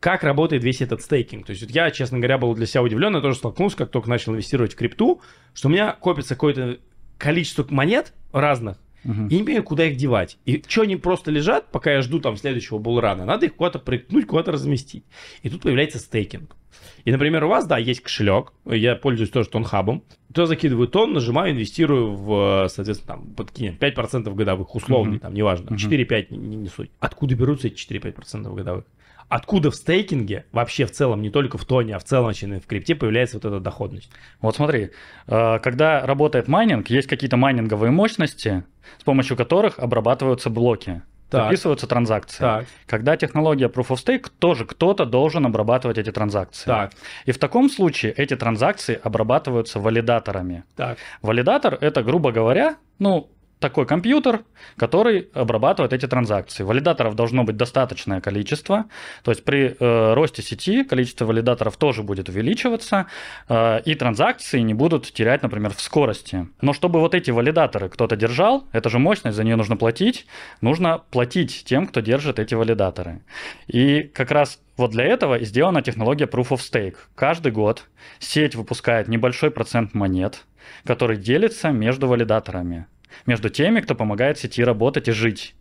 Как 0.00 0.22
работает 0.22 0.62
весь 0.62 0.80
этот 0.80 1.02
стейкинг. 1.02 1.46
То 1.46 1.50
есть 1.50 1.62
вот 1.62 1.70
я, 1.70 1.90
честно 1.90 2.18
говоря, 2.18 2.38
был 2.38 2.54
для 2.54 2.66
себя 2.66 2.82
удивлен, 2.82 3.14
я 3.14 3.20
тоже 3.20 3.36
столкнулся, 3.36 3.76
как 3.76 3.90
только 3.90 4.08
начал 4.08 4.32
инвестировать 4.32 4.74
в 4.74 4.76
крипту, 4.76 5.20
что 5.54 5.68
у 5.68 5.70
меня 5.70 5.92
копится 5.92 6.34
какое-то 6.34 6.78
количество 7.18 7.66
монет 7.68 8.12
разных, 8.32 8.78
Угу. 9.04 9.28
И 9.28 9.36
не 9.36 9.44
понимаю, 9.44 9.62
куда 9.62 9.84
их 9.84 9.96
девать. 9.96 10.38
И 10.44 10.62
что 10.66 10.82
они 10.82 10.96
просто 10.96 11.30
лежат, 11.30 11.70
пока 11.70 11.92
я 11.92 12.02
жду 12.02 12.20
там 12.20 12.36
следующего 12.36 12.78
булрана. 12.78 13.24
Надо 13.24 13.46
их 13.46 13.54
куда-то 13.54 13.78
проектнуть, 13.78 14.26
куда-то 14.26 14.52
разместить. 14.52 15.04
И 15.42 15.50
тут 15.50 15.62
появляется 15.62 15.98
стейкинг. 15.98 16.56
И, 17.04 17.12
например, 17.12 17.44
у 17.44 17.48
вас, 17.48 17.66
да, 17.66 17.78
есть 17.78 18.00
кошелек, 18.00 18.52
я 18.66 18.96
пользуюсь 18.96 19.30
тоже 19.30 19.48
тонхабом, 19.48 20.02
то 20.34 20.46
закидываю 20.46 20.88
тон, 20.88 21.12
нажимаю, 21.12 21.52
инвестирую 21.52 22.12
в, 22.12 22.68
соответственно, 22.68 23.16
там, 23.16 23.34
подкинем 23.34 23.76
5% 23.80 24.34
годовых, 24.34 24.74
условный, 24.74 25.16
uh-huh. 25.16 25.20
там, 25.20 25.34
неважно, 25.34 25.70
uh-huh. 25.70 25.90
4-5, 25.90 26.26
не, 26.30 26.36
не, 26.38 26.56
не 26.56 26.68
суть. 26.68 26.90
Откуда 27.00 27.34
берутся 27.34 27.68
эти 27.68 27.76
4-5% 27.76 28.54
годовых? 28.54 28.84
Откуда 29.28 29.70
в 29.70 29.74
стейкинге, 29.74 30.46
вообще 30.52 30.86
в 30.86 30.90
целом, 30.90 31.20
не 31.20 31.30
только 31.30 31.58
в 31.58 31.64
тоне, 31.64 31.96
а 31.96 31.98
в 31.98 32.04
целом 32.04 32.32
в 32.32 32.66
крипте 32.66 32.94
появляется 32.94 33.36
вот 33.36 33.44
эта 33.44 33.60
доходность? 33.60 34.10
Вот 34.40 34.56
смотри, 34.56 34.90
э, 35.26 35.58
когда 35.58 36.06
работает 36.06 36.48
майнинг, 36.48 36.88
есть 36.88 37.08
какие-то 37.08 37.36
майнинговые 37.36 37.90
мощности, 37.90 38.64
с 38.98 39.04
помощью 39.04 39.36
которых 39.36 39.78
обрабатываются 39.78 40.48
блоки. 40.48 41.02
Так. 41.30 41.44
Записываются 41.44 41.86
транзакции. 41.86 42.38
Так. 42.38 42.66
Когда 42.86 43.16
технология 43.18 43.66
Proof 43.66 43.88
of 43.88 43.96
Stake, 43.96 44.30
тоже 44.38 44.64
кто-то 44.64 45.04
должен 45.04 45.44
обрабатывать 45.44 45.98
эти 45.98 46.10
транзакции. 46.10 46.64
Так. 46.64 46.92
И 47.26 47.32
в 47.32 47.38
таком 47.38 47.68
случае 47.68 48.12
эти 48.12 48.34
транзакции 48.34 48.98
обрабатываются 49.02 49.78
валидаторами. 49.78 50.64
Так. 50.74 50.96
Валидатор 51.20 51.76
это, 51.78 52.02
грубо 52.02 52.32
говоря, 52.32 52.76
ну, 52.98 53.30
такой 53.58 53.86
компьютер, 53.86 54.44
который 54.76 55.28
обрабатывает 55.34 55.92
эти 55.92 56.06
транзакции. 56.06 56.62
Валидаторов 56.62 57.14
должно 57.14 57.44
быть 57.44 57.56
достаточное 57.56 58.20
количество, 58.20 58.84
то 59.22 59.30
есть 59.30 59.44
при 59.44 59.76
э, 59.78 60.14
росте 60.14 60.42
сети 60.42 60.84
количество 60.84 61.24
валидаторов 61.24 61.76
тоже 61.76 62.02
будет 62.02 62.28
увеличиваться, 62.28 63.06
э, 63.48 63.80
и 63.84 63.94
транзакции 63.94 64.60
не 64.60 64.74
будут 64.74 65.12
терять, 65.12 65.42
например, 65.42 65.72
в 65.74 65.80
скорости. 65.80 66.48
Но 66.60 66.72
чтобы 66.72 67.00
вот 67.00 67.14
эти 67.14 67.30
валидаторы 67.30 67.88
кто-то 67.88 68.16
держал, 68.16 68.64
это 68.72 68.90
же 68.90 68.98
мощность, 68.98 69.36
за 69.36 69.44
нее 69.44 69.56
нужно 69.56 69.76
платить, 69.76 70.26
нужно 70.60 71.02
платить 71.10 71.64
тем, 71.64 71.86
кто 71.86 72.00
держит 72.00 72.38
эти 72.38 72.54
валидаторы. 72.54 73.22
И 73.66 74.02
как 74.02 74.30
раз 74.30 74.60
вот 74.76 74.92
для 74.92 75.04
этого 75.04 75.36
и 75.36 75.44
сделана 75.44 75.82
технология 75.82 76.26
Proof 76.26 76.50
of 76.50 76.58
Stake. 76.58 76.96
Каждый 77.16 77.50
год 77.50 77.84
сеть 78.20 78.54
выпускает 78.54 79.08
небольшой 79.08 79.50
процент 79.50 79.92
монет, 79.92 80.44
который 80.84 81.16
делится 81.16 81.70
между 81.70 82.06
валидаторами 82.06 82.86
между 83.26 83.48
теми, 83.48 83.80
кто 83.80 83.94
помогает 83.94 84.38
сети 84.38 84.62
работать 84.62 85.08
и 85.08 85.12
жить. 85.12 85.54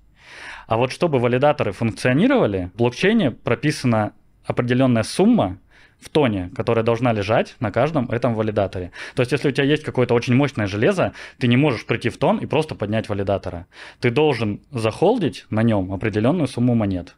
А 0.67 0.77
вот 0.77 0.91
чтобы 0.91 1.19
валидаторы 1.19 1.71
функционировали, 1.71 2.71
в 2.73 2.77
блокчейне 2.77 3.31
прописана 3.31 4.13
определенная 4.45 5.03
сумма 5.03 5.59
в 5.99 6.09
тоне, 6.09 6.51
которая 6.55 6.83
должна 6.83 7.11
лежать 7.13 7.55
на 7.59 7.71
каждом 7.71 8.09
этом 8.11 8.35
валидаторе. 8.35 8.91
То 9.15 9.21
есть, 9.21 9.31
если 9.31 9.49
у 9.49 9.51
тебя 9.51 9.63
есть 9.63 9.83
какое-то 9.83 10.13
очень 10.13 10.35
мощное 10.35 10.67
железо, 10.67 11.13
ты 11.39 11.47
не 11.47 11.57
можешь 11.57 11.85
прийти 11.85 12.09
в 12.09 12.17
тон 12.17 12.37
и 12.37 12.45
просто 12.45 12.75
поднять 12.75 13.09
валидатора. 13.09 13.65
Ты 13.99 14.11
должен 14.11 14.61
захолдить 14.71 15.45
на 15.49 15.63
нем 15.63 15.91
определенную 15.93 16.47
сумму 16.47 16.75
монет. 16.75 17.15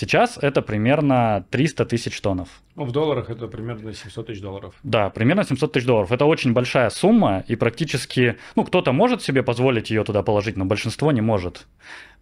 Сейчас 0.00 0.38
это 0.40 0.62
примерно 0.62 1.44
300 1.50 1.84
тысяч 1.86 2.20
тоннов. 2.20 2.48
Ну, 2.76 2.84
в 2.84 2.92
долларах 2.92 3.30
это 3.30 3.48
примерно 3.48 3.92
700 3.92 4.28
тысяч 4.28 4.40
долларов. 4.40 4.76
Да, 4.84 5.10
примерно 5.10 5.42
700 5.42 5.72
тысяч 5.72 5.86
долларов. 5.86 6.12
Это 6.12 6.24
очень 6.24 6.52
большая 6.52 6.88
сумма, 6.90 7.42
и 7.48 7.56
практически, 7.56 8.36
ну, 8.54 8.62
кто-то 8.62 8.92
может 8.92 9.22
себе 9.22 9.42
позволить 9.42 9.90
ее 9.90 10.04
туда 10.04 10.22
положить, 10.22 10.56
но 10.56 10.64
большинство 10.64 11.10
не 11.10 11.20
может. 11.20 11.66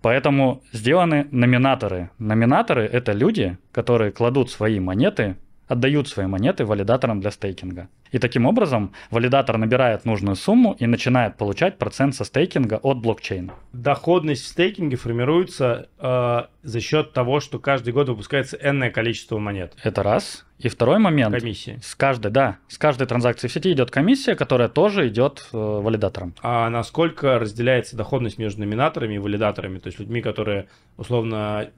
Поэтому 0.00 0.62
сделаны 0.72 1.28
номинаторы. 1.30 2.08
Номинаторы– 2.18 2.84
это 2.92 3.12
люди, 3.12 3.58
которые 3.72 4.10
кладут 4.10 4.50
свои 4.50 4.80
монеты 4.80 5.36
отдают 5.68 6.08
свои 6.08 6.26
монеты 6.26 6.64
валидаторам 6.64 7.20
для 7.20 7.30
стейкинга. 7.30 7.88
И 8.12 8.18
таким 8.18 8.46
образом 8.46 8.92
валидатор 9.10 9.58
набирает 9.58 10.04
нужную 10.04 10.36
сумму 10.36 10.76
и 10.78 10.86
начинает 10.86 11.36
получать 11.36 11.76
процент 11.78 12.14
со 12.14 12.24
стейкинга 12.24 12.76
от 12.76 12.98
блокчейна. 12.98 13.54
Доходность 13.72 14.44
в 14.44 14.46
стейкинге 14.46 14.96
формируется 14.96 15.88
э, 15.98 16.42
за 16.62 16.80
счет 16.80 17.12
того, 17.12 17.40
что 17.40 17.58
каждый 17.58 17.92
год 17.92 18.08
выпускается 18.08 18.56
энное 18.62 18.90
количество 18.90 19.38
монет. 19.38 19.74
Это 19.82 20.02
раз. 20.02 20.46
И 20.58 20.68
второй 20.68 20.98
момент. 20.98 21.38
Комиссия. 21.38 21.78
С 21.82 21.94
каждой, 21.94 22.30
да, 22.30 22.58
с 22.68 22.78
каждой 22.78 23.06
транзакции 23.06 23.48
в 23.48 23.52
сети 23.52 23.72
идет 23.72 23.90
комиссия, 23.90 24.34
которая 24.34 24.68
тоже 24.68 25.08
идет 25.08 25.46
э, 25.52 25.56
валидатором. 25.56 26.34
А 26.42 26.70
насколько 26.70 27.38
разделяется 27.38 27.96
доходность 27.96 28.38
между 28.38 28.60
номинаторами 28.60 29.16
и 29.16 29.18
валидаторами, 29.18 29.78
то 29.78 29.88
есть 29.88 29.98
людьми, 29.98 30.22
которые 30.22 30.68
условно 30.96 31.70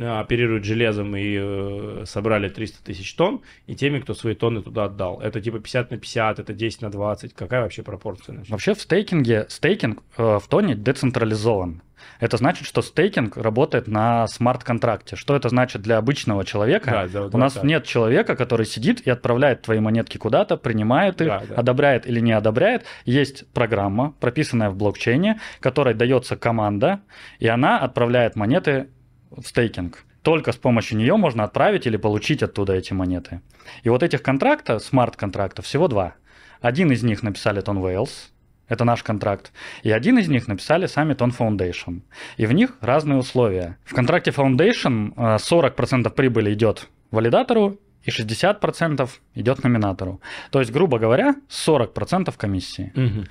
оперируют 0.00 0.64
железом 0.64 1.16
и 1.16 1.36
э, 1.38 2.04
собрали 2.06 2.48
300 2.48 2.84
тысяч 2.84 3.14
тонн, 3.14 3.42
и 3.66 3.74
теми, 3.74 4.00
кто 4.00 4.14
свои 4.14 4.34
тонны 4.34 4.62
туда 4.62 4.84
отдал. 4.84 5.20
Это 5.20 5.40
типа 5.40 5.58
50 5.58 5.90
на 5.90 5.96
50, 5.98 6.38
это 6.38 6.52
10 6.52 6.82
на 6.82 6.90
20. 6.90 7.34
Какая 7.34 7.62
вообще 7.62 7.82
пропорция? 7.82 8.34
Значит? 8.34 8.50
Вообще 8.50 8.74
в 8.74 8.80
стейкинге, 8.80 9.46
стейкинг 9.48 10.02
э, 10.16 10.38
в 10.42 10.48
тоне 10.48 10.74
децентрализован. 10.74 11.82
Это 12.20 12.36
значит, 12.36 12.66
что 12.66 12.82
стейкинг 12.82 13.36
работает 13.36 13.88
на 13.88 14.26
смарт-контракте. 14.26 15.16
Что 15.16 15.36
это 15.36 15.48
значит 15.48 15.82
для 15.82 15.98
обычного 15.98 16.44
человека? 16.44 16.90
Да, 16.90 17.08
да, 17.08 17.28
да, 17.28 17.36
У 17.36 17.40
нас 17.40 17.54
да. 17.54 17.62
нет 17.62 17.84
человека, 17.84 18.36
который 18.36 18.66
сидит 18.66 19.00
и 19.06 19.10
отправляет 19.10 19.62
твои 19.62 19.80
монетки 19.80 20.18
куда-то, 20.18 20.56
принимает 20.56 21.20
их, 21.20 21.28
да, 21.28 21.42
да. 21.48 21.54
одобряет 21.56 22.06
или 22.06 22.20
не 22.20 22.32
одобряет. 22.32 22.84
Есть 23.04 23.46
программа, 23.52 24.14
прописанная 24.20 24.70
в 24.70 24.76
блокчейне, 24.76 25.40
которой 25.60 25.94
дается 25.94 26.36
команда, 26.36 27.00
и 27.38 27.48
она 27.48 27.78
отправляет 27.78 28.36
монеты 28.36 28.88
в 29.36 29.46
стейкинг. 29.46 30.04
Только 30.22 30.52
с 30.52 30.56
помощью 30.56 30.98
нее 30.98 31.16
можно 31.16 31.44
отправить 31.44 31.86
или 31.86 31.96
получить 31.96 32.42
оттуда 32.42 32.72
эти 32.72 32.92
монеты. 32.92 33.40
И 33.82 33.88
вот 33.88 34.02
этих 34.02 34.22
контрактов, 34.22 34.82
смарт-контрактов, 34.82 35.66
всего 35.66 35.88
два. 35.88 36.14
Один 36.60 36.90
из 36.92 37.02
них 37.02 37.22
написали 37.22 37.62
Ton 37.62 37.82
Wales, 37.82 38.30
это 38.68 38.84
наш 38.84 39.02
контракт. 39.02 39.52
И 39.82 39.90
один 39.90 40.18
из 40.18 40.28
них 40.28 40.48
написали 40.48 40.86
сами 40.86 41.14
Ton 41.14 41.36
Foundation. 41.36 42.00
И 42.38 42.46
в 42.46 42.52
них 42.52 42.76
разные 42.80 43.18
условия. 43.18 43.76
В 43.84 43.94
контракте 43.94 44.30
Foundation 44.30 45.14
40% 45.14 46.06
э, 46.06 46.10
прибыли 46.10 46.54
идет 46.54 46.88
валидатору, 47.10 47.78
и 48.02 48.10
60% 48.10 49.08
идет 49.34 49.64
номинатору. 49.64 50.20
То 50.50 50.60
есть, 50.60 50.72
грубо 50.72 50.98
говоря, 50.98 51.34
40% 51.48 52.34
комиссии. 52.36 52.92
Угу. 52.94 53.24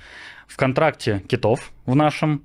В 0.48 0.56
контракте 0.56 1.22
китов 1.28 1.72
в 1.86 1.94
нашем 1.94 2.44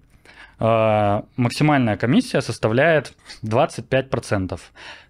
максимальная 0.59 1.97
комиссия 1.97 2.41
составляет 2.41 3.13
25%. 3.43 4.59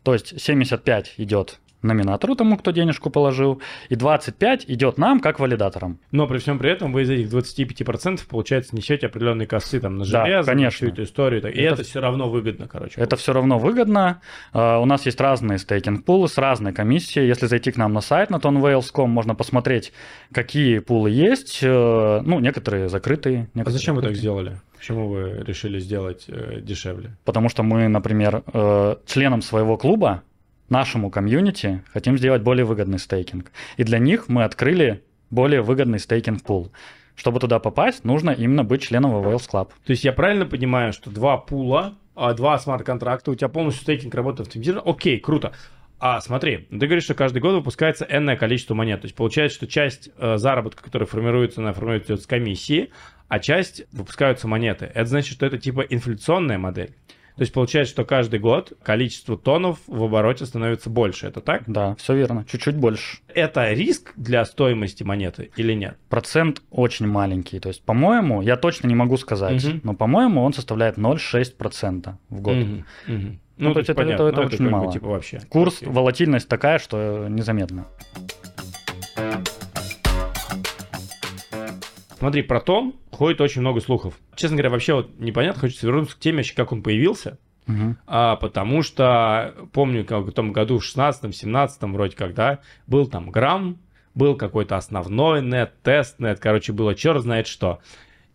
То 0.04 0.14
есть 0.14 0.40
75 0.42 1.16
идет 1.18 1.60
номинатору, 1.82 2.36
тому, 2.36 2.58
кто 2.58 2.72
денежку 2.72 3.10
положил, 3.10 3.62
и 3.90 3.96
25 3.96 4.66
идет 4.68 4.98
нам, 4.98 5.20
как 5.20 5.40
валидаторам. 5.40 6.00
Но 6.12 6.28
при 6.28 6.38
всем 6.40 6.60
при 6.60 6.72
этом 6.72 6.92
вы 6.92 7.04
из 7.04 7.10
этих 7.10 7.32
25% 7.32 8.22
получается 8.28 8.76
несете 8.76 9.08
определенные 9.08 9.48
косы 9.48 9.80
там 9.80 9.98
на 9.98 10.06
железо, 10.06 10.46
да, 10.46 10.52
конечно. 10.52 10.78
всю 10.78 10.94
эту 10.94 11.04
историю, 11.04 11.42
и 11.42 11.62
это, 11.62 11.76
это 11.76 11.84
все 11.84 12.02
равно 12.02 12.30
выгодно, 12.30 12.68
короче. 12.68 13.00
Это 13.00 13.16
все 13.16 13.34
равно 13.34 13.58
выгодно. 13.58 14.22
Uh, 14.54 14.82
у 14.82 14.86
нас 14.86 15.06
есть 15.06 15.20
разные 15.22 15.58
стейкинг-пулы 15.58 16.28
с 16.28 16.38
разной 16.38 16.74
комиссией. 16.74 17.28
Если 17.28 17.46
зайти 17.46 17.72
к 17.72 17.78
нам 17.78 17.94
на 17.94 18.02
сайт 18.02 18.30
на 18.30 18.38
tonwales.com, 18.38 19.10
можно 19.10 19.36
посмотреть, 19.36 19.94
какие 20.34 20.80
пулы 20.80 21.12
есть. 21.12 21.64
Э, 21.64 22.22
ну, 22.26 22.40
некоторые 22.40 22.90
закрытые. 22.90 23.50
Некоторые 23.54 23.68
а 23.68 23.72
зачем 23.72 23.96
закрытые. 23.96 24.10
вы 24.10 24.16
так 24.16 24.20
сделали? 24.20 24.60
Почему 24.80 25.10
вы 25.10 25.44
решили 25.46 25.78
сделать 25.78 26.26
э, 26.30 26.62
дешевле? 26.62 27.12
Потому 27.26 27.50
что 27.50 27.64
мы, 27.64 27.90
например, 27.90 28.44
э, 28.54 28.96
членам 29.06 29.42
своего 29.42 29.76
клуба, 29.78 30.24
нашему 30.70 31.10
комьюнити, 31.10 31.84
хотим 31.92 32.18
сделать 32.18 32.44
более 32.44 32.64
выгодный 32.64 32.98
стейкинг. 32.98 33.52
И 33.76 33.84
для 33.84 34.00
них 34.00 34.30
мы 34.30 34.46
открыли 34.46 35.04
более 35.30 35.62
выгодный 35.62 36.00
стейкинг 36.00 36.44
пул. 36.44 36.72
Чтобы 37.16 37.42
туда 37.42 37.60
попасть, 37.60 38.06
нужно 38.06 38.30
именно 38.32 38.64
быть 38.64 38.84
членом 38.84 39.12
Whales 39.12 39.50
Club. 39.52 39.70
То 39.86 39.92
есть 39.92 40.06
я 40.06 40.14
правильно 40.14 40.46
понимаю, 40.46 40.94
что 40.94 41.10
два 41.10 41.36
пула, 41.36 41.96
а, 42.16 42.34
два 42.34 42.58
смарт-контракта, 42.58 43.32
у 43.32 43.36
тебя 43.36 43.50
полностью 43.50 43.84
стейкинг 43.84 44.16
работает 44.16 44.48
автоматизирован? 44.48 44.90
Окей, 44.90 45.20
круто. 45.20 45.52
А 46.00 46.22
смотри, 46.22 46.68
ты 46.70 46.78
говоришь, 46.78 47.04
что 47.04 47.14
каждый 47.14 47.42
год 47.42 47.56
выпускается 47.56 48.08
энное 48.10 48.38
количество 48.38 48.74
монет. 48.74 49.02
То 49.02 49.06
есть 49.06 49.16
получается, 49.16 49.58
что 49.58 49.68
часть 49.68 50.10
э, 50.18 50.38
заработка, 50.38 50.82
которая 50.82 51.08
формируется, 51.08 51.60
она 51.62 51.74
формируется 51.74 52.16
с 52.16 52.26
комиссии, 52.26 52.92
а 53.28 53.40
часть 53.40 53.84
выпускаются 53.92 54.48
монеты. 54.48 54.86
Это 54.86 55.06
значит, 55.06 55.34
что 55.34 55.46
это 55.46 55.58
типа 55.58 55.82
инфляционная 55.82 56.58
модель. 56.58 56.96
То 57.40 57.44
есть 57.44 57.54
получается, 57.54 57.94
что 57.94 58.04
каждый 58.04 58.38
год 58.42 58.74
количество 58.84 59.38
тонов 59.38 59.80
в 59.88 60.04
обороте 60.04 60.46
становится 60.46 60.90
больше. 60.90 61.26
Это 61.26 61.40
так? 61.40 61.64
Да, 61.68 61.96
все 61.96 62.14
верно. 62.14 62.44
Чуть-чуть 62.44 62.76
больше. 62.76 63.20
Это 63.34 63.72
риск 63.72 64.12
для 64.18 64.44
стоимости 64.44 65.04
монеты 65.04 65.50
или 65.56 65.72
нет? 65.72 65.96
Процент 66.10 66.62
очень 66.70 67.08
маленький. 67.08 67.62
То 67.62 67.70
есть, 67.70 67.82
по-моему, 67.86 68.42
я 68.42 68.58
точно 68.58 68.88
не 68.88 68.96
могу 68.96 69.16
сказать, 69.16 69.64
угу. 69.64 69.80
но, 69.84 69.94
по-моему, 69.94 70.44
он 70.44 70.52
составляет 70.52 70.98
0,6% 70.98 72.16
в 72.28 72.42
год. 72.42 72.58
Угу. 72.58 72.74
Угу. 72.74 72.84
Ну, 73.08 73.40
ну, 73.56 73.74
то 73.74 73.80
есть 73.80 73.90
это, 73.90 74.02
это, 74.02 74.12
это, 74.12 74.28
это 74.28 74.42
очень 74.42 74.70
мало. 74.70 74.88
Бы, 74.88 74.92
типа, 74.92 75.08
вообще. 75.08 75.40
Курс, 75.48 75.82
волатильность 75.82 76.50
такая, 76.50 76.78
что 76.78 77.30
незаметно. 77.30 77.86
Смотри, 82.20 82.42
про 82.42 82.60
Том 82.60 83.00
ходит 83.12 83.42
очень 83.42 83.62
много 83.62 83.80
слухов. 83.80 84.20
Честно 84.36 84.58
говоря, 84.58 84.70
вообще 84.70 84.94
вот 84.94 85.20
непонятно, 85.20 85.62
хочется 85.62 85.88
вернуться 85.88 86.16
к 86.16 86.20
теме, 86.20 86.44
как 86.56 86.72
он 86.72 86.84
появился. 86.84 87.40
Мгм. 87.66 87.98
а, 88.08 88.36
потому 88.36 88.82
что, 88.82 89.54
помню, 89.74 90.04
как 90.04 90.24
в 90.24 90.32
том 90.32 90.52
году, 90.54 90.80
в 90.80 90.84
16-17 90.84 91.92
вроде 91.94 92.16
как, 92.16 92.34
да, 92.34 92.60
был 92.88 93.06
там 93.06 93.30
грамм, 93.30 93.78
был 94.16 94.36
какой-то 94.36 94.76
основной 94.76 95.44
нет, 95.44 95.74
тест 95.84 96.20
нет, 96.20 96.40
короче, 96.40 96.74
было 96.74 96.96
черт 96.96 97.22
знает 97.22 97.46
что. 97.46 97.80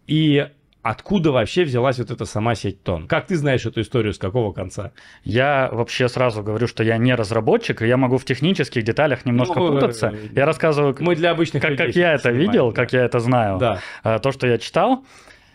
И 0.06 0.48
откуда 0.84 1.32
вообще 1.32 1.64
взялась 1.64 1.98
вот 1.98 2.10
эта 2.12 2.24
сама 2.26 2.54
сеть 2.54 2.82
тон? 2.84 3.08
Как 3.08 3.26
ты 3.26 3.36
знаешь 3.36 3.66
эту 3.66 3.80
историю, 3.80 4.12
с 4.12 4.18
какого 4.18 4.52
конца? 4.52 4.92
Я 5.24 5.68
вообще 5.72 6.08
сразу 6.08 6.42
говорю, 6.42 6.66
что 6.68 6.84
я 6.84 6.96
не 6.98 7.14
разработчик, 7.14 7.82
и 7.82 7.88
я 7.88 7.96
могу 7.96 8.18
в 8.18 8.24
технических 8.24 8.84
деталях 8.84 9.24
немножко 9.24 9.58
Ну, 9.58 9.72
путаться. 9.72 10.12
э, 10.14 10.28
Я 10.34 10.46
рассказываю, 10.46 10.94
Мы 11.00 11.16
для 11.16 11.32
обычных 11.32 11.62
как, 11.62 11.72
людей 11.72 11.86
как 11.86 11.96
я 11.96 12.12
это 12.12 12.22
снимаем, 12.30 12.40
видел, 12.40 12.68
да. 12.70 12.76
как 12.76 12.92
я 12.92 13.04
это 13.04 13.18
знаю. 13.18 13.58
Да, 13.58 13.80
А, 14.04 14.18
То, 14.20 14.30
что 14.30 14.46
я 14.46 14.58
читал, 14.58 15.04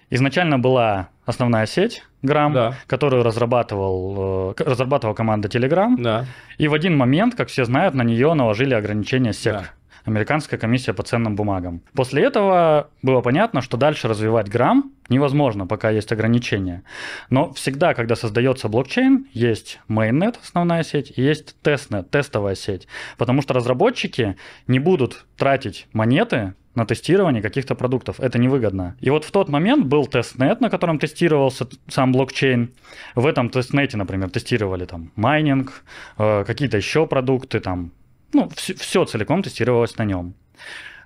изначально 0.10 0.60
была 0.60 1.10
основная 1.26 1.66
сеть 1.68 2.04
Gram, 2.22 2.54
да, 2.54 2.74
которую 2.88 3.24
разрабатывал, 3.24 4.54
э, 4.58 4.64
разрабатывала 4.64 5.16
команда 5.16 5.48
Telegram. 5.48 5.96
да. 5.98 6.26
И 6.58 6.68
в 6.68 6.74
один 6.74 6.98
момент, 6.98 7.36
как 7.36 7.48
все 7.50 7.64
знают, 7.66 7.94
на 7.96 8.02
нее 8.04 8.34
наложили 8.34 8.74
ограничения 8.74 9.30
SEC. 9.32 9.52
Да. 9.54 9.64
Американская 10.06 10.60
комиссия 10.60 10.94
по 10.94 11.04
ценным 11.04 11.36
бумагам. 11.36 11.82
После 11.94 12.24
этого 12.24 12.90
было 13.02 13.22
понятно, 13.22 13.62
что 13.62 13.78
дальше 13.78 14.08
развивать 14.08 14.50
Gram 14.50 14.92
невозможно, 15.10 15.68
пока 15.68 15.90
есть 15.90 16.12
ограничения. 16.12 16.84
Но 17.30 17.52
всегда, 17.54 17.94
когда 17.94 18.16
создается 18.16 18.70
блокчейн, 18.70 19.28
есть 19.34 19.80
mainnet, 19.90 20.38
основная 20.42 20.84
сеть, 20.84 21.14
и 21.16 21.22
есть 21.22 21.56
testnet, 21.64 22.04
тестовая 22.04 22.56
сеть. 22.56 22.88
Потому 23.18 23.42
что 23.42 23.54
разработчики 23.54 24.38
не 24.68 24.80
будут 24.80 25.26
тратить 25.36 25.88
монеты 25.94 26.54
на 26.76 26.86
тестирование 26.86 27.42
каких-то 27.42 27.76
продуктов. 27.76 28.20
Это 28.20 28.40
невыгодно. 28.40 28.96
И 29.02 29.10
вот 29.10 29.26
в 29.26 29.32
тот 29.32 29.50
момент 29.50 29.86
был 29.86 30.06
testnet, 30.08 30.62
на 30.62 30.70
котором 30.70 31.00
тестировался 31.00 31.68
сам 31.88 32.12
блокчейн. 32.12 32.72
В 33.16 33.26
этом 33.26 33.50
тестнете, 33.50 33.98
например, 33.98 34.30
тестировали 34.30 34.86
там 34.86 35.12
майнинг, 35.16 35.84
э, 36.18 36.44
какие-то 36.46 36.78
еще 36.78 37.06
продукты, 37.08 37.60
там, 37.60 37.92
ну, 38.34 38.50
все, 38.56 39.06
целиком 39.06 39.44
тестировалось 39.44 39.98
на 39.98 40.06
нем. 40.06 40.34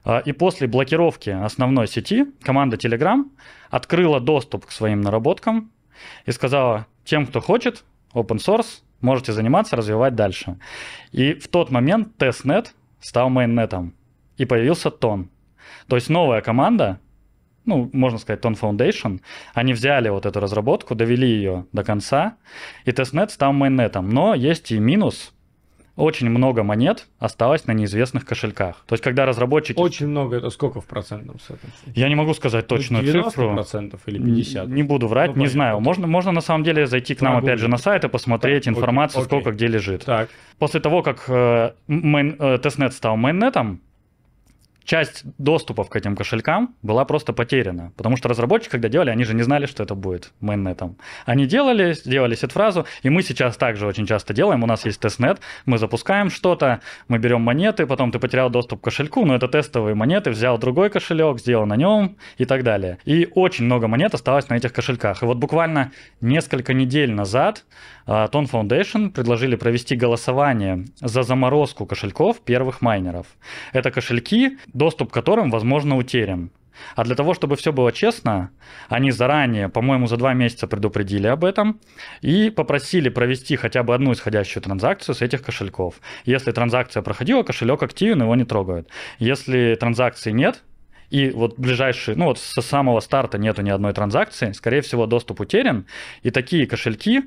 А, 0.03 0.19
И 0.19 0.31
после 0.31 0.67
блокировки 0.67 1.29
основной 1.29 1.87
сети 1.87 2.25
команда 2.41 2.77
Telegram 2.77 3.23
открыла 3.69 4.19
доступ 4.19 4.65
к 4.65 4.71
своим 4.71 5.01
наработкам 5.01 5.71
и 6.25 6.31
сказала 6.31 6.87
тем, 7.05 7.25
кто 7.25 7.41
хочет, 7.41 7.83
open 8.13 8.37
source, 8.37 8.81
можете 9.01 9.33
заниматься, 9.33 9.75
развивать 9.75 10.15
дальше. 10.15 10.57
И 11.11 11.33
в 11.33 11.47
тот 11.47 11.71
момент 11.71 12.09
testnet 12.17 12.67
стал 12.99 13.29
мейннетом, 13.29 13.93
и 14.37 14.45
появился 14.45 14.91
TON. 14.91 15.29
То 15.87 15.95
есть 15.95 16.09
новая 16.09 16.41
команда, 16.41 16.99
ну, 17.65 17.89
можно 17.93 18.17
сказать, 18.17 18.41
TON 18.41 18.53
Foundation, 18.53 19.21
они 19.53 19.73
взяли 19.73 20.09
вот 20.09 20.25
эту 20.25 20.39
разработку, 20.39 20.95
довели 20.95 21.27
ее 21.27 21.65
до 21.71 21.83
конца, 21.83 22.37
и 22.85 22.91
testnet 22.91 23.31
стал 23.31 23.53
мейннетом. 23.53 24.09
Но 24.09 24.33
есть 24.33 24.71
и 24.71 24.79
минус, 24.79 25.32
очень 25.95 26.29
много 26.29 26.63
монет 26.63 27.07
осталось 27.19 27.67
на 27.67 27.71
неизвестных 27.73 28.25
кошельках. 28.25 28.83
То 28.87 28.93
есть, 28.93 29.03
когда 29.03 29.25
разработчики... 29.25 29.77
Очень 29.79 30.07
много, 30.07 30.37
это 30.37 30.49
сколько 30.49 30.81
в 30.81 30.85
процентном 30.85 31.39
соотношении? 31.39 31.93
Я 31.99 32.09
не 32.09 32.15
могу 32.15 32.33
сказать 32.33 32.65
точную 32.67 33.03
90% 33.03 33.29
цифру. 33.29 33.65
или 34.07 34.19
50%? 34.19 34.67
Не 34.69 34.83
буду 34.83 35.07
врать, 35.07 35.27
Ну, 35.29 35.33
не 35.33 35.39
понятно, 35.41 35.53
знаю. 35.53 35.75
окей. 35.75 35.85
Можно, 35.85 36.07
можно 36.07 36.31
на 36.31 36.41
самом 36.41 36.63
деле 36.63 36.87
зайти 36.87 37.13
к 37.15 37.21
нам 37.21 37.37
опять 37.37 37.59
же 37.59 37.67
на 37.67 37.77
сайт 37.77 38.03
и 38.05 38.07
посмотреть 38.09 38.63
окей, 38.67 38.73
информацию, 38.73 39.19
окей. 39.21 39.27
сколько 39.27 39.51
где 39.51 39.67
лежит. 39.67 40.05
Так, 40.05 40.29
После 40.59 40.79
того, 40.79 41.01
как 41.03 41.25
э, 41.27 41.73
мейн- 41.87 42.35
э, 42.39 42.57
testnet 42.57 42.93
стал 42.93 43.17
мейннетом, 43.17 43.81
часть 44.83 45.23
доступов 45.37 45.89
к 45.89 45.95
этим 45.95 46.15
кошелькам 46.15 46.75
была 46.81 47.05
просто 47.05 47.33
потеряна. 47.33 47.91
Потому 47.97 48.17
что 48.17 48.29
разработчики, 48.29 48.71
когда 48.71 48.89
делали, 48.89 49.09
они 49.09 49.23
же 49.23 49.33
не 49.33 49.43
знали, 49.43 49.65
что 49.65 49.83
это 49.83 49.95
будет 49.95 50.31
мейннетом. 50.39 50.97
Они 51.25 51.45
делали, 51.45 51.93
сделали 51.93 52.35
сид-фразу, 52.35 52.85
и 53.01 53.09
мы 53.09 53.23
сейчас 53.23 53.57
также 53.57 53.87
очень 53.87 54.05
часто 54.05 54.33
делаем. 54.33 54.63
У 54.63 54.67
нас 54.67 54.85
есть 54.85 54.99
testnet, 54.99 55.39
мы 55.65 55.77
запускаем 55.77 56.29
что-то, 56.29 56.81
мы 57.07 57.17
берем 57.17 57.41
монеты, 57.41 57.85
потом 57.85 58.11
ты 58.11 58.19
потерял 58.19 58.49
доступ 58.49 58.81
к 58.81 58.83
кошельку, 58.83 59.25
но 59.25 59.35
это 59.35 59.47
тестовые 59.47 59.95
монеты, 59.95 60.31
взял 60.31 60.57
другой 60.57 60.89
кошелек, 60.89 61.39
сделал 61.39 61.65
на 61.65 61.75
нем 61.75 62.17
и 62.37 62.45
так 62.45 62.63
далее. 62.63 62.97
И 63.05 63.27
очень 63.33 63.65
много 63.65 63.87
монет 63.87 64.13
осталось 64.13 64.49
на 64.49 64.55
этих 64.55 64.73
кошельках. 64.73 65.23
И 65.23 65.25
вот 65.25 65.37
буквально 65.37 65.91
несколько 66.21 66.73
недель 66.73 67.11
назад 67.11 67.65
а, 68.05 68.27
TON 68.27 68.45
Foundation 68.45 69.09
предложили 69.09 69.55
провести 69.55 69.95
голосование 69.95 70.85
за 70.99 71.23
заморозку 71.23 71.85
кошельков 71.85 72.41
первых 72.41 72.81
майнеров. 72.81 73.27
Это 73.71 73.91
кошельки, 73.91 74.57
доступ 74.73 75.11
к 75.11 75.13
которым, 75.13 75.49
возможно, 75.49 75.97
утерян. 75.97 76.51
А 76.95 77.03
для 77.03 77.15
того, 77.15 77.33
чтобы 77.33 77.55
все 77.55 77.71
было 77.71 77.91
честно, 77.91 78.51
они 78.89 79.11
заранее, 79.11 79.69
по-моему, 79.69 80.07
за 80.07 80.17
два 80.17 80.33
месяца 80.33 80.67
предупредили 80.67 81.27
об 81.27 81.45
этом 81.45 81.79
и 82.21 82.49
попросили 82.49 83.09
провести 83.09 83.55
хотя 83.55 83.83
бы 83.83 83.93
одну 83.93 84.13
исходящую 84.13 84.63
транзакцию 84.63 85.15
с 85.15 85.21
этих 85.21 85.43
кошельков. 85.43 85.95
Если 86.25 86.51
транзакция 86.51 87.03
проходила, 87.03 87.43
кошелек 87.43 87.83
активен, 87.83 88.21
его 88.21 88.35
не 88.35 88.45
трогают. 88.45 88.89
Если 89.19 89.75
транзакции 89.79 90.31
нет, 90.31 90.63
и 91.09 91.29
вот 91.29 91.59
ближайшие, 91.59 92.17
ну 92.17 92.25
вот 92.25 92.39
со 92.39 92.61
самого 92.61 92.99
старта 92.99 93.37
нету 93.37 93.61
ни 93.61 93.69
одной 93.69 93.93
транзакции, 93.93 94.51
скорее 94.51 94.81
всего, 94.81 95.05
доступ 95.05 95.41
утерян. 95.41 95.85
И 96.23 96.31
такие 96.31 96.65
кошельки, 96.65 97.21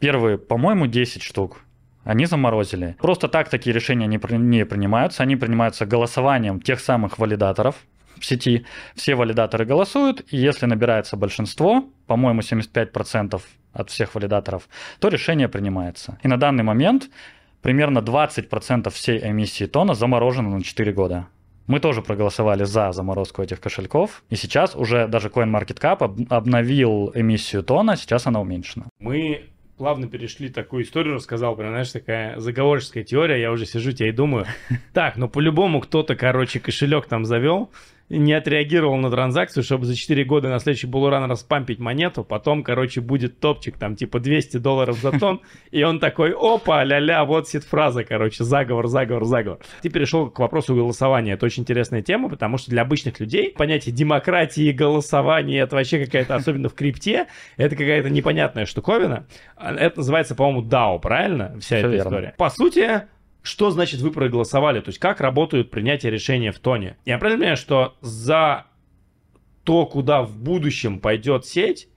первые, 0.00 0.36
по-моему, 0.36 0.86
10 0.86 1.22
штук, 1.22 1.62
они 2.04 2.26
заморозили. 2.26 2.96
Просто 3.00 3.28
так 3.28 3.48
такие 3.48 3.72
решения 3.74 4.06
не, 4.06 4.18
при- 4.18 4.36
не 4.36 4.64
принимаются. 4.66 5.22
Они 5.22 5.36
принимаются 5.36 5.86
голосованием 5.86 6.60
тех 6.60 6.80
самых 6.80 7.18
валидаторов 7.18 7.76
в 8.18 8.24
сети. 8.24 8.64
Все 8.94 9.14
валидаторы 9.14 9.64
голосуют, 9.64 10.24
и 10.30 10.36
если 10.36 10.66
набирается 10.66 11.16
большинство, 11.16 11.84
по-моему, 12.06 12.40
75% 12.40 13.40
от 13.72 13.90
всех 13.90 14.14
валидаторов, 14.14 14.68
то 14.98 15.08
решение 15.08 15.48
принимается. 15.48 16.18
И 16.22 16.28
на 16.28 16.36
данный 16.36 16.62
момент 16.64 17.10
примерно 17.62 18.00
20% 18.00 18.90
всей 18.90 19.18
эмиссии 19.30 19.66
тона 19.66 19.94
заморожено 19.94 20.50
на 20.50 20.62
4 20.62 20.92
года. 20.92 21.26
Мы 21.68 21.78
тоже 21.78 22.02
проголосовали 22.02 22.64
за 22.64 22.90
заморозку 22.92 23.40
этих 23.40 23.60
кошельков, 23.60 24.24
и 24.30 24.34
сейчас 24.36 24.74
уже 24.74 25.06
даже 25.06 25.28
CoinMarketCap 25.28 25.96
об- 26.00 26.32
обновил 26.32 27.12
эмиссию 27.14 27.62
тона, 27.62 27.96
сейчас 27.96 28.26
она 28.26 28.40
уменьшена. 28.40 28.86
мы 28.98 29.44
плавно 29.82 30.06
перешли 30.06 30.48
такую 30.48 30.84
историю, 30.84 31.16
рассказал, 31.16 31.56
прям, 31.56 31.70
знаешь, 31.70 31.90
такая 31.90 32.38
заговорческая 32.38 33.02
теория, 33.02 33.40
я 33.40 33.50
уже 33.50 33.66
сижу 33.66 33.90
тебе 33.90 34.10
и 34.10 34.12
думаю, 34.12 34.46
так, 34.92 35.16
ну 35.16 35.28
по-любому 35.28 35.80
кто-то, 35.80 36.14
короче, 36.14 36.60
кошелек 36.60 37.06
там 37.06 37.24
завел, 37.24 37.68
не 38.08 38.32
отреагировал 38.32 38.96
на 38.96 39.10
транзакцию, 39.10 39.62
чтобы 39.62 39.86
за 39.86 39.96
4 39.96 40.24
года 40.24 40.48
на 40.48 40.58
следующий 40.58 40.86
булуран 40.86 41.30
распампить 41.30 41.78
монету, 41.78 42.24
потом, 42.24 42.62
короче, 42.62 43.00
будет 43.00 43.40
топчик, 43.40 43.78
там, 43.78 43.96
типа 43.96 44.20
200 44.20 44.58
долларов 44.58 44.96
за 44.96 45.18
тон, 45.18 45.40
и 45.70 45.82
он 45.82 45.98
такой, 45.98 46.34
опа, 46.38 46.84
ля-ля, 46.84 47.24
вот 47.24 47.48
сид-фраза, 47.48 48.04
короче, 48.04 48.44
заговор, 48.44 48.86
заговор, 48.86 49.24
заговор. 49.24 49.58
Ты 49.80 49.90
перешел 49.90 50.30
к 50.30 50.38
вопросу 50.38 50.74
голосования, 50.74 51.32
это 51.32 51.46
очень 51.46 51.62
интересная 51.62 52.02
тема, 52.02 52.28
потому 52.28 52.58
что 52.58 52.70
для 52.70 52.82
обычных 52.82 53.20
людей 53.20 53.52
понятие 53.52 53.94
демократии, 53.94 54.72
голосования, 54.72 55.60
это 55.60 55.76
вообще 55.76 56.04
какая-то, 56.04 56.34
особенно 56.34 56.68
в 56.68 56.74
крипте, 56.74 57.26
это 57.56 57.76
какая-то 57.76 58.10
непонятная 58.10 58.66
штуковина. 58.66 59.26
А 59.56 59.72
Это 59.74 59.98
называется, 59.98 60.34
по-моему, 60.34 60.68
DAO, 60.68 61.00
правильно? 61.00 61.58
Вся 61.60 61.78
эта 61.78 61.88
верно. 61.88 62.08
история. 62.08 62.34
По 62.36 62.50
сути, 62.50 63.02
что 63.42 63.70
значит 63.70 64.00
вы 64.00 64.10
проголосовали? 64.10 64.80
То 64.80 64.88
есть 64.90 64.98
как 64.98 65.20
работают 65.20 65.70
принятие 65.70 66.12
решения 66.12 66.52
в 66.52 66.58
тоне? 66.58 66.96
Я 67.04 67.18
правильно 67.18 67.40
понимаю, 67.40 67.56
что 67.56 67.96
за 68.00 68.66
то, 69.64 69.86
куда 69.86 70.22
в 70.22 70.36
будущем 70.36 71.00
пойдет 71.00 71.46
сеть, 71.46 71.88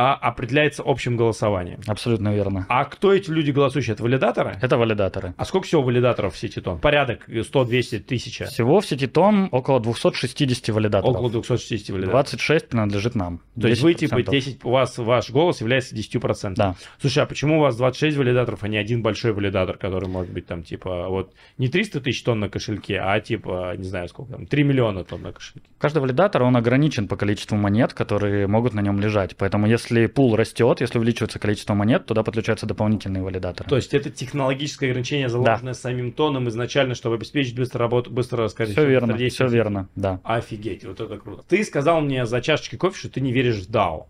а 0.00 0.14
определяется 0.14 0.84
общим 0.86 1.16
голосованием. 1.16 1.80
Абсолютно 1.88 2.32
верно. 2.32 2.66
А 2.68 2.84
кто 2.84 3.12
эти 3.12 3.30
люди 3.30 3.50
голосующие? 3.50 3.94
Это 3.94 4.04
валидаторы? 4.04 4.56
Это 4.62 4.78
валидаторы. 4.78 5.34
А 5.36 5.44
сколько 5.44 5.66
всего 5.66 5.82
валидаторов 5.82 6.34
в 6.34 6.38
сети 6.38 6.60
тон? 6.60 6.78
Порядок 6.78 7.26
100, 7.28 7.64
200, 7.64 7.96
1000? 7.96 8.44
Всего 8.44 8.78
в 8.78 8.86
сети 8.86 9.08
тон 9.08 9.48
около 9.50 9.80
260 9.80 10.68
валидаторов. 10.68 11.16
Около 11.16 11.30
260 11.30 11.88
валидаторов. 11.88 12.12
26 12.12 12.68
принадлежит 12.68 13.16
нам. 13.16 13.40
То 13.60 13.66
есть 13.66 13.82
вы 13.82 13.94
10%. 13.94 13.96
типа 13.96 14.22
10, 14.22 14.64
у 14.64 14.70
вас 14.70 14.96
ваш 14.98 15.30
голос 15.30 15.60
является 15.62 15.96
10%. 15.96 16.54
Да. 16.54 16.76
Слушай, 17.00 17.24
а 17.24 17.26
почему 17.26 17.58
у 17.58 17.60
вас 17.60 17.76
26 17.76 18.16
валидаторов, 18.18 18.62
а 18.62 18.68
не 18.68 18.76
один 18.76 19.02
большой 19.02 19.32
валидатор, 19.32 19.78
который 19.78 20.08
может 20.08 20.32
быть 20.32 20.46
там 20.46 20.62
типа 20.62 21.08
вот 21.08 21.32
не 21.56 21.66
300 21.66 22.02
тысяч 22.02 22.22
тонн 22.22 22.38
на 22.38 22.48
кошельке, 22.48 23.00
а 23.00 23.18
типа, 23.18 23.74
не 23.76 23.88
знаю 23.88 24.06
сколько 24.06 24.30
там, 24.30 24.46
3 24.46 24.62
миллиона 24.62 25.02
тонн 25.02 25.22
на 25.22 25.32
кошельке? 25.32 25.68
Каждый 25.78 26.02
валидатор, 26.02 26.44
он 26.44 26.56
ограничен 26.56 27.08
по 27.08 27.16
количеству 27.16 27.56
монет, 27.56 27.94
которые 27.94 28.46
могут 28.46 28.74
на 28.74 28.80
нем 28.80 29.00
лежать. 29.00 29.36
Поэтому 29.36 29.66
если 29.66 29.87
пул 30.08 30.36
растет, 30.36 30.80
если 30.80 30.98
увеличивается 30.98 31.38
количество 31.38 31.74
монет, 31.74 32.06
туда 32.06 32.22
подключаются 32.22 32.66
дополнительные 32.66 33.22
валидаторы. 33.22 33.68
То 33.68 33.76
есть 33.76 33.94
это 33.94 34.10
технологическое 34.10 34.90
ограничение, 34.90 35.28
заложенное 35.28 35.74
самим 35.74 36.12
тоном 36.12 36.48
изначально, 36.48 36.94
чтобы 36.94 37.16
обеспечить 37.16 37.56
быстро 37.56 37.80
работу, 37.80 38.10
быстро, 38.10 38.46
скажем, 38.48 38.74
все 38.74 38.84
верно, 38.86 39.16
все 39.16 39.48
верно, 39.48 39.88
да. 39.96 40.20
Офигеть, 40.24 40.84
вот 40.84 41.00
это 41.00 41.16
круто. 41.18 41.42
Ты 41.48 41.64
сказал 41.64 42.00
мне 42.00 42.26
за 42.26 42.40
чашечкой 42.40 42.78
кофе, 42.78 42.98
что 42.98 43.08
ты 43.10 43.20
не 43.20 43.32
веришь 43.32 43.66
в 43.66 43.70
DAO. 43.70 44.04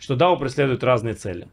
Что 0.00 0.14
DAO 0.14 0.38
преследует 0.38 0.82
разные 0.84 1.14
цели. 1.14 1.48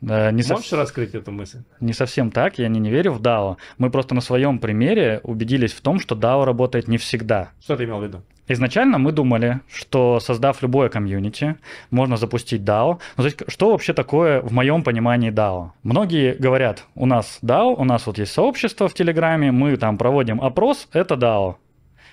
Не, 0.00 0.42
сов- 0.42 0.58
Можешь 0.58 0.72
раскрыть 0.72 1.14
эту 1.14 1.32
мысль? 1.32 1.62
не 1.80 1.94
совсем 1.94 2.30
так, 2.30 2.58
я 2.58 2.68
не, 2.68 2.78
не 2.78 2.90
верю 2.90 3.12
в 3.12 3.22
DAO. 3.22 3.56
Мы 3.78 3.90
просто 3.90 4.14
на 4.14 4.20
своем 4.20 4.58
примере 4.58 5.20
убедились 5.22 5.72
в 5.72 5.80
том, 5.80 5.98
что 5.98 6.14
DAO 6.14 6.44
работает 6.44 6.88
не 6.88 6.98
всегда. 6.98 7.52
Что 7.62 7.76
ты 7.76 7.84
имел 7.84 8.00
в 8.00 8.04
виду? 8.04 8.22
Изначально 8.48 8.98
мы 8.98 9.12
думали, 9.12 9.60
что 9.72 10.20
создав 10.20 10.62
любое 10.62 10.90
комьюнити, 10.90 11.56
можно 11.90 12.16
запустить 12.16 12.62
DAO. 12.62 12.98
Ну, 13.16 13.30
то 13.30 13.50
что 13.50 13.70
вообще 13.70 13.94
такое 13.94 14.42
в 14.42 14.52
моем 14.52 14.82
понимании 14.82 15.30
DAO? 15.32 15.70
Многие 15.82 16.34
говорят, 16.34 16.84
у 16.94 17.06
нас 17.06 17.38
DAO, 17.42 17.74
у 17.78 17.84
нас 17.84 18.06
вот 18.06 18.18
есть 18.18 18.32
сообщество 18.32 18.88
в 18.88 18.94
Телеграме, 18.94 19.50
мы 19.50 19.76
там 19.76 19.96
проводим 19.96 20.42
опрос, 20.42 20.88
это 20.92 21.14
DAO. 21.14 21.54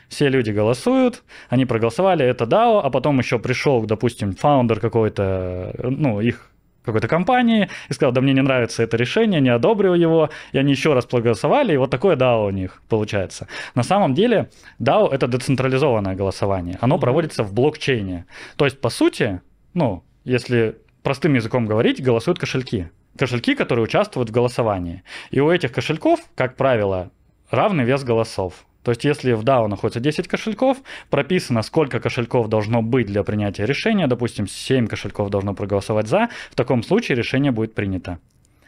Все 0.08 0.30
люди 0.30 0.52
голосуют, 0.52 1.24
они 1.50 1.66
проголосовали, 1.66 2.26
это 2.26 2.46
DAO, 2.46 2.82
а 2.82 2.90
потом 2.90 3.20
еще 3.20 3.38
пришел, 3.38 3.82
допустим, 3.82 4.34
фаундер 4.34 4.80
какой-то, 4.80 5.74
ну, 5.84 6.22
их 6.22 6.51
какой-то 6.84 7.08
компании 7.08 7.70
и 7.90 7.94
сказал, 7.94 8.12
да 8.12 8.22
мне 8.22 8.34
не 8.34 8.42
нравится 8.42 8.84
это 8.84 8.98
решение, 8.98 9.42
не 9.42 9.50
одобрил 9.50 9.94
его, 9.94 10.30
и 10.52 10.58
они 10.58 10.72
еще 10.72 10.94
раз 10.94 11.06
проголосовали, 11.06 11.74
и 11.74 11.78
вот 11.78 11.90
такое 11.90 12.16
DAO 12.16 12.48
у 12.48 12.50
них 12.50 12.82
получается. 12.90 13.48
На 13.76 13.84
самом 13.84 14.14
деле 14.14 14.50
DAO— 14.80 15.10
это 15.12 15.28
децентрализованное 15.28 16.16
голосование, 16.16 16.78
оно 16.82 16.98
проводится 16.98 17.44
в 17.44 17.54
блокчейне. 17.54 18.26
То 18.56 18.66
есть, 18.66 18.82
по 18.82 18.90
сути, 18.90 19.42
ну, 19.74 20.04
если 20.24 20.78
простым 21.04 21.34
языком 21.34 21.66
говорить, 21.66 22.04
голосуют 22.04 22.40
кошельки. 22.40 22.90
Кошельки, 23.18 23.56
которые 23.56 23.84
участвуют 23.84 24.30
в 24.30 24.34
голосовании. 24.34 25.04
И 25.32 25.40
у 25.40 25.52
этих 25.52 25.72
кошельков, 25.72 26.22
как 26.36 26.56
правило, 26.56 27.12
равный 27.50 27.84
вес 27.84 28.04
голосов. 28.04 28.66
То 28.84 28.92
есть, 28.92 29.04
если 29.04 29.34
в 29.34 29.44
DAO 29.44 29.68
находится 29.68 30.00
10 30.00 30.28
кошельков, 30.28 30.78
прописано, 31.10 31.62
сколько 31.62 32.00
кошельков 32.00 32.48
должно 32.48 32.82
быть 32.82 33.08
для 33.08 33.24
принятия 33.24 33.66
решения, 33.66 34.08
допустим, 34.08 34.48
7 34.48 34.88
кошельков 34.88 35.30
должно 35.30 35.54
проголосовать 35.54 36.08
за, 36.08 36.30
в 36.50 36.56
таком 36.56 36.84
случае 36.84 37.18
решение 37.18 37.52
будет 37.52 37.76
принято 37.76 38.20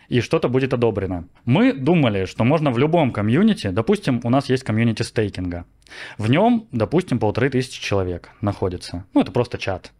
и 0.09 0.21
что-то 0.21 0.49
будет 0.49 0.73
одобрено. 0.73 1.25
Мы 1.45 1.73
думали, 1.73 2.25
что 2.25 2.43
можно 2.43 2.71
в 2.71 2.77
любом 2.77 3.11
комьюнити, 3.11 3.69
допустим, 3.69 4.21
у 4.23 4.29
нас 4.29 4.49
есть 4.49 4.63
комьюнити 4.63 5.01
стейкинга. 5.01 5.65
В 6.17 6.29
нем, 6.29 6.67
допустим, 6.71 7.19
полторы 7.19 7.49
тысячи 7.49 7.81
человек 7.81 8.29
находится. 8.41 9.05
Ну, 9.13 9.21
это 9.21 9.31
просто 9.31 9.57
чат. 9.57 9.91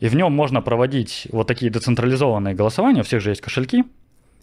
И 0.00 0.08
в 0.08 0.14
нем 0.14 0.32
можно 0.32 0.60
проводить 0.60 1.26
вот 1.32 1.46
такие 1.48 1.72
децентрализованные 1.72 2.54
голосования, 2.54 3.00
у 3.00 3.04
всех 3.04 3.20
же 3.20 3.30
есть 3.30 3.40
кошельки, 3.40 3.84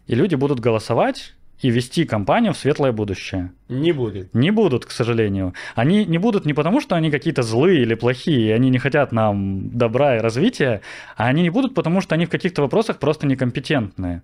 и 0.07 0.15
люди 0.15 0.35
будут 0.35 0.59
голосовать 0.59 1.33
и 1.61 1.69
вести 1.69 2.05
компанию 2.05 2.53
в 2.53 2.57
светлое 2.57 2.91
будущее. 2.91 3.51
Не 3.69 3.91
будет. 3.91 4.33
Не 4.33 4.51
будут, 4.51 4.85
к 4.85 4.91
сожалению. 4.91 5.53
Они 5.75 6.05
не 6.05 6.17
будут 6.17 6.45
не 6.45 6.53
потому, 6.53 6.81
что 6.81 6.95
они 6.95 7.11
какие-то 7.11 7.43
злые 7.43 7.81
или 7.81 7.95
плохие, 7.95 8.49
и 8.49 8.51
они 8.51 8.69
не 8.69 8.77
хотят 8.77 9.11
нам 9.11 9.69
добра 9.77 10.17
и 10.17 10.19
развития, 10.19 10.81
а 11.17 11.27
они 11.27 11.41
не 11.43 11.49
будут, 11.49 11.73
потому 11.73 12.01
что 12.01 12.15
они 12.15 12.25
в 12.25 12.29
каких-то 12.29 12.61
вопросах 12.61 12.99
просто 12.99 13.27
некомпетентные. 13.27 14.21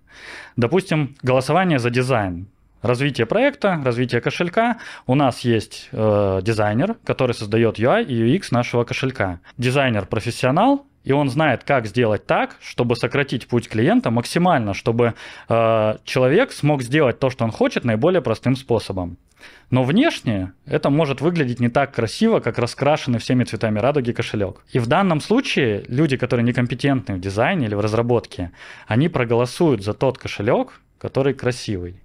Допустим, 0.57 1.15
голосование 1.23 1.79
за 1.79 1.89
дизайн. 1.89 2.47
Развитие 2.81 3.27
проекта, 3.27 3.79
развитие 3.85 4.21
кошелька. 4.21 4.77
У 5.05 5.13
нас 5.13 5.41
есть 5.41 5.89
э, 5.91 6.39
дизайнер, 6.41 6.95
который 7.05 7.35
создает 7.35 7.77
UI 7.77 8.03
и 8.03 8.35
UX 8.35 8.47
нашего 8.49 8.83
кошелька. 8.85 9.39
Дизайнер 9.57 10.07
профессионал, 10.07 10.87
и 11.03 11.11
он 11.11 11.29
знает, 11.29 11.63
как 11.63 11.87
сделать 11.87 12.25
так, 12.25 12.57
чтобы 12.61 12.95
сократить 12.95 13.47
путь 13.47 13.67
клиента 13.67 14.11
максимально, 14.11 14.73
чтобы 14.73 15.13
э, 15.49 15.97
человек 16.03 16.51
смог 16.51 16.81
сделать 16.83 17.19
то, 17.19 17.29
что 17.29 17.43
он 17.43 17.51
хочет, 17.51 17.83
наиболее 17.83 18.21
простым 18.21 18.55
способом. 18.55 19.17
Но 19.71 19.83
внешне 19.83 20.53
это 20.65 20.89
может 20.89 21.21
выглядеть 21.21 21.59
не 21.59 21.69
так 21.69 21.93
красиво, 21.93 22.39
как 22.39 22.59
раскрашенный 22.59 23.19
всеми 23.19 23.43
цветами 23.43 23.79
радуги 23.79 24.11
кошелек. 24.11 24.63
И 24.71 24.79
в 24.79 24.87
данном 24.87 25.21
случае 25.21 25.83
люди, 25.87 26.17
которые 26.17 26.43
некомпетентны 26.43 27.15
в 27.15 27.19
дизайне 27.19 27.65
или 27.65 27.75
в 27.75 27.79
разработке, 27.79 28.51
они 28.85 29.09
проголосуют 29.09 29.83
за 29.83 29.93
тот 29.93 30.17
кошелек, 30.17 30.81
который 30.99 31.33
красивый, 31.33 32.01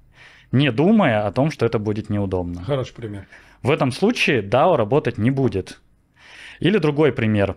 не 0.53 0.73
думая 0.73 1.27
о 1.27 1.33
том, 1.33 1.51
что 1.51 1.67
это 1.67 1.79
будет 1.79 2.09
неудобно. 2.09 2.65
Хороший 2.65 2.95
пример. 2.95 3.27
В 3.63 3.71
этом 3.71 3.93
случае 3.93 4.43
DAO 4.43 4.77
работать 4.77 5.19
не 5.19 5.31
будет. 5.31 5.81
Или 6.61 6.79
другой 6.79 7.13
пример. 7.13 7.57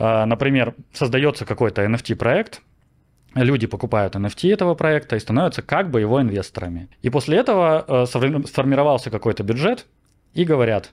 А, 0.00 0.24
например, 0.24 0.74
создается 0.92 1.44
какой-то 1.44 1.84
NFT-проект, 1.84 2.62
люди 3.34 3.66
покупают 3.66 4.16
NFT 4.16 4.52
этого 4.52 4.74
проекта 4.74 5.16
и 5.16 5.20
становятся 5.20 5.60
как 5.60 5.90
бы 5.90 6.00
его 6.00 6.20
инвесторами. 6.22 6.88
И 7.02 7.10
после 7.10 7.36
этого 7.36 7.84
э, 7.86 8.06
сформировался 8.06 9.10
какой-то 9.10 9.42
бюджет, 9.42 9.86
и 10.32 10.44
говорят, 10.44 10.92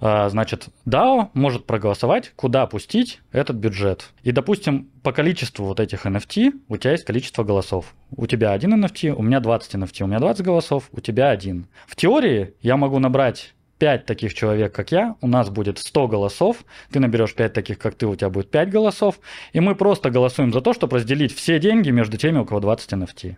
э, 0.00 0.28
значит, 0.28 0.68
DAO 0.86 1.28
может 1.34 1.66
проголосовать, 1.66 2.32
куда 2.36 2.66
пустить 2.66 3.20
этот 3.32 3.56
бюджет. 3.56 4.10
И, 4.22 4.32
допустим, 4.32 4.90
по 5.02 5.12
количеству 5.12 5.66
вот 5.66 5.78
этих 5.78 6.06
NFT 6.06 6.52
у 6.68 6.76
тебя 6.76 6.92
есть 6.92 7.04
количество 7.04 7.44
голосов. 7.44 7.94
У 8.10 8.26
тебя 8.26 8.52
один 8.52 8.82
NFT, 8.82 9.12
у 9.12 9.22
меня 9.22 9.40
20 9.40 9.74
NFT, 9.74 10.04
у 10.04 10.06
меня 10.06 10.18
20 10.18 10.44
голосов, 10.44 10.88
у 10.92 11.00
тебя 11.00 11.30
один. 11.30 11.68
В 11.86 11.96
теории 11.96 12.54
я 12.60 12.76
могу 12.76 12.98
набрать 12.98 13.54
5 13.78 14.06
таких 14.06 14.34
человек, 14.34 14.74
как 14.74 14.92
я, 14.92 15.16
у 15.20 15.26
нас 15.26 15.50
будет 15.50 15.78
100 15.78 16.08
голосов, 16.08 16.64
ты 16.90 17.00
наберешь 17.00 17.34
5 17.34 17.52
таких, 17.52 17.78
как 17.78 17.94
ты, 17.94 18.06
у 18.06 18.16
тебя 18.16 18.30
будет 18.30 18.50
5 18.50 18.70
голосов, 18.70 19.20
и 19.52 19.60
мы 19.60 19.74
просто 19.74 20.10
голосуем 20.10 20.52
за 20.52 20.60
то, 20.60 20.72
чтобы 20.72 20.96
разделить 20.96 21.34
все 21.34 21.58
деньги 21.58 21.90
между 21.90 22.16
теми, 22.16 22.38
у 22.38 22.44
кого 22.44 22.60
20 22.60 22.92
NFT. 22.92 23.36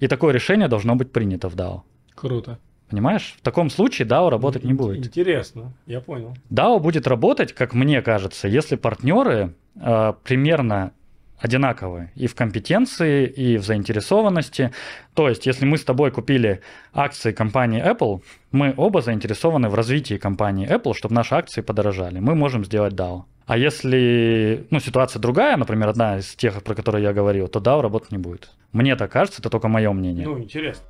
И 0.00 0.08
такое 0.08 0.32
решение 0.32 0.68
должно 0.68 0.96
быть 0.96 1.12
принято 1.12 1.48
в 1.48 1.56
DAO. 1.56 1.82
Круто. 2.14 2.58
Понимаешь? 2.90 3.34
В 3.38 3.42
таком 3.42 3.70
случае 3.70 4.06
DAO 4.06 4.28
работать 4.28 4.64
не 4.64 4.74
будет. 4.74 5.06
Интересно, 5.06 5.72
я 5.86 6.00
понял. 6.00 6.36
DAO 6.50 6.78
будет 6.78 7.06
работать, 7.06 7.52
как 7.52 7.74
мне 7.74 8.02
кажется, 8.02 8.46
если 8.48 8.76
партнеры 8.76 9.54
э, 9.76 10.12
примерно 10.22 10.92
одинаковые 11.38 12.10
и 12.14 12.26
в 12.26 12.34
компетенции, 12.34 13.26
и 13.26 13.56
в 13.56 13.64
заинтересованности. 13.64 14.72
То 15.14 15.28
есть, 15.28 15.46
если 15.46 15.66
мы 15.66 15.76
с 15.76 15.84
тобой 15.84 16.10
купили 16.10 16.60
акции 16.92 17.32
компании 17.32 17.82
Apple, 17.84 18.22
мы 18.52 18.74
оба 18.76 19.02
заинтересованы 19.02 19.68
в 19.68 19.74
развитии 19.74 20.16
компании 20.16 20.68
Apple, 20.68 20.94
чтобы 20.94 21.14
наши 21.14 21.34
акции 21.34 21.60
подорожали. 21.60 22.20
Мы 22.20 22.34
можем 22.34 22.64
сделать 22.64 22.94
DAO. 22.94 23.24
А 23.46 23.58
если 23.58 24.66
ну, 24.70 24.80
ситуация 24.80 25.20
другая, 25.20 25.56
например, 25.56 25.88
одна 25.88 26.18
из 26.18 26.34
тех, 26.34 26.62
про 26.62 26.74
которые 26.74 27.02
я 27.02 27.12
говорил, 27.12 27.48
то 27.48 27.58
DAO 27.58 27.82
работать 27.82 28.12
не 28.12 28.18
будет. 28.18 28.50
Мне 28.72 28.96
так 28.96 29.12
кажется, 29.12 29.42
это 29.42 29.50
только 29.50 29.68
мое 29.68 29.92
мнение. 29.92 30.26
Ну, 30.26 30.38
интересно. 30.38 30.84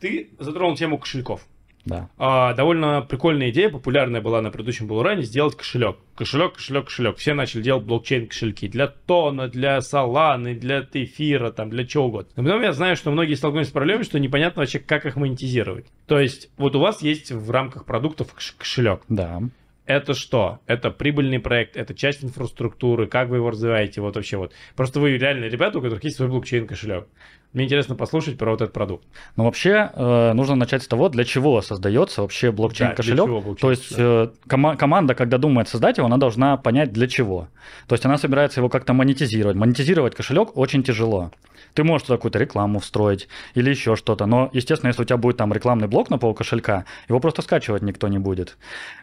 Ты 0.00 0.30
затронул 0.38 0.76
тему 0.76 0.98
кошельков. 0.98 1.46
Да. 1.88 2.10
А, 2.18 2.52
довольно 2.54 3.00
прикольная 3.00 3.50
идея, 3.50 3.70
популярная 3.70 4.20
была 4.20 4.42
на 4.42 4.50
предыдущем 4.50 4.86
Булуране, 4.86 5.22
сделать 5.22 5.56
кошелек. 5.56 5.96
Кошелек, 6.14 6.54
кошелек, 6.54 6.84
кошелек. 6.84 7.16
Все 7.16 7.34
начали 7.34 7.62
делать 7.62 7.84
блокчейн-кошельки. 7.84 8.68
Для 8.68 8.88
Тона, 8.88 9.48
для 9.48 9.80
Соланы, 9.80 10.54
для 10.54 10.86
Эфира, 10.92 11.50
там, 11.50 11.70
для 11.70 11.86
чего 11.86 12.06
угодно. 12.06 12.30
Но 12.36 12.42
потом 12.42 12.62
я 12.62 12.72
знаю, 12.72 12.96
что 12.96 13.10
многие 13.10 13.34
столкнулись 13.34 13.68
с 13.68 13.72
проблемой, 13.72 14.04
что 14.04 14.18
непонятно 14.18 14.60
вообще, 14.60 14.78
как 14.78 15.06
их 15.06 15.16
монетизировать. 15.16 15.86
То 16.06 16.18
есть, 16.18 16.50
вот 16.58 16.76
у 16.76 16.80
вас 16.80 17.02
есть 17.02 17.32
в 17.32 17.50
рамках 17.50 17.86
продуктов 17.86 18.34
кошелек. 18.58 19.02
Да. 19.08 19.40
Это 19.88 20.12
что? 20.12 20.58
Это 20.66 20.90
прибыльный 20.90 21.38
проект, 21.40 21.74
это 21.74 21.94
часть 21.94 22.22
инфраструктуры, 22.22 23.06
как 23.06 23.30
вы 23.30 23.36
его 23.36 23.48
развиваете, 23.50 24.02
вот 24.02 24.16
вообще 24.16 24.36
вот. 24.36 24.52
Просто 24.76 25.00
вы 25.00 25.16
реально 25.16 25.46
ребята, 25.46 25.78
у 25.78 25.80
которых 25.80 26.04
есть 26.04 26.16
свой 26.16 26.28
блокчейн-кошелек. 26.28 27.06
Мне 27.54 27.64
интересно 27.64 27.94
послушать 27.94 28.36
про 28.36 28.50
вот 28.50 28.60
этот 28.60 28.74
продукт. 28.74 29.06
Ну, 29.36 29.44
вообще, 29.44 29.90
э, 29.94 30.32
нужно 30.34 30.56
начать 30.56 30.82
с 30.82 30.88
того, 30.88 31.08
для 31.08 31.24
чего 31.24 31.62
создается 31.62 32.20
вообще 32.20 32.52
блокчейн-кошелек. 32.52 33.16
Да, 33.16 33.32
блокчейн 33.32 33.56
То 33.56 33.70
есть, 33.70 33.94
э, 33.96 34.28
кома- 34.46 34.76
команда, 34.76 35.14
когда 35.14 35.38
думает 35.38 35.68
создать 35.68 35.96
его, 35.96 36.06
она 36.06 36.18
должна 36.18 36.58
понять, 36.58 36.92
для 36.92 37.08
чего. 37.08 37.48
То 37.86 37.94
есть, 37.94 38.04
она 38.04 38.18
собирается 38.18 38.60
его 38.60 38.68
как-то 38.68 38.92
монетизировать. 38.92 39.56
Монетизировать 39.56 40.14
кошелек 40.14 40.54
очень 40.58 40.82
тяжело. 40.82 41.30
Ты 41.74 41.84
можешь 41.84 42.06
туда 42.06 42.16
какую-то 42.16 42.38
рекламу 42.38 42.78
встроить 42.78 43.28
или 43.54 43.70
еще 43.70 43.96
что-то. 43.96 44.26
Но, 44.26 44.50
естественно, 44.52 44.88
если 44.88 45.02
у 45.02 45.04
тебя 45.04 45.16
будет 45.16 45.36
там 45.36 45.52
рекламный 45.52 45.88
блок 45.88 46.10
на 46.10 46.18
пол 46.18 46.34
кошелька, 46.34 46.84
его 47.08 47.20
просто 47.20 47.42
скачивать 47.42 47.82
никто 47.82 48.08
не 48.08 48.18
будет. 48.18 48.56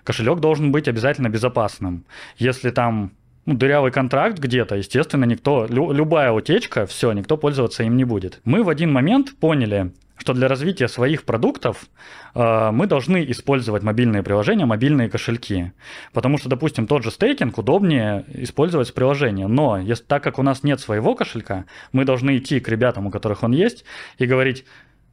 Кошелек 0.04 0.40
должен 0.40 0.72
быть 0.72 0.88
обязательно 0.88 1.30
безопасным. 1.30 2.06
Если 2.38 2.70
там 2.70 3.12
ну, 3.46 3.54
дырявый 3.54 3.92
контракт 3.92 4.40
где-то, 4.40 4.76
естественно, 4.76 5.26
никто, 5.26 5.68
лю, 5.68 5.92
любая 5.92 6.32
утечка, 6.32 6.86
все, 6.86 7.12
никто 7.12 7.38
пользоваться 7.38 7.84
им 7.84 7.96
не 7.96 8.04
будет. 8.04 8.42
Мы 8.44 8.64
в 8.64 8.70
один 8.70 8.92
момент 8.92 9.36
поняли, 9.40 9.92
что 10.18 10.34
для 10.34 10.48
развития 10.48 10.88
своих 10.88 11.24
продуктов 11.24 11.86
э, 12.34 12.72
мы 12.72 12.88
должны 12.88 13.30
использовать 13.32 13.84
мобильные 13.84 14.24
приложения, 14.24 14.66
мобильные 14.66 15.10
кошельки. 15.10 15.74
Потому 16.14 16.38
что, 16.38 16.50
допустим, 16.50 16.88
тот 16.88 17.04
же 17.04 17.12
стейкинг 17.12 17.58
удобнее 17.58 18.26
использовать 18.28 18.88
с 18.88 18.92
приложения. 18.92 19.48
Но 19.48 19.78
если, 19.78 20.04
так 20.04 20.24
как 20.24 20.40
у 20.40 20.44
нас 20.44 20.64
нет 20.64 20.80
своего 20.80 21.16
кошелька, 21.16 21.66
мы 21.92 22.06
должны 22.06 22.38
идти 22.38 22.60
к 22.60 22.70
ребятам, 22.70 23.08
у 23.08 23.12
которых 23.12 23.44
он 23.44 23.52
есть, 23.52 23.86
и 24.18 24.26
говорить, 24.26 24.66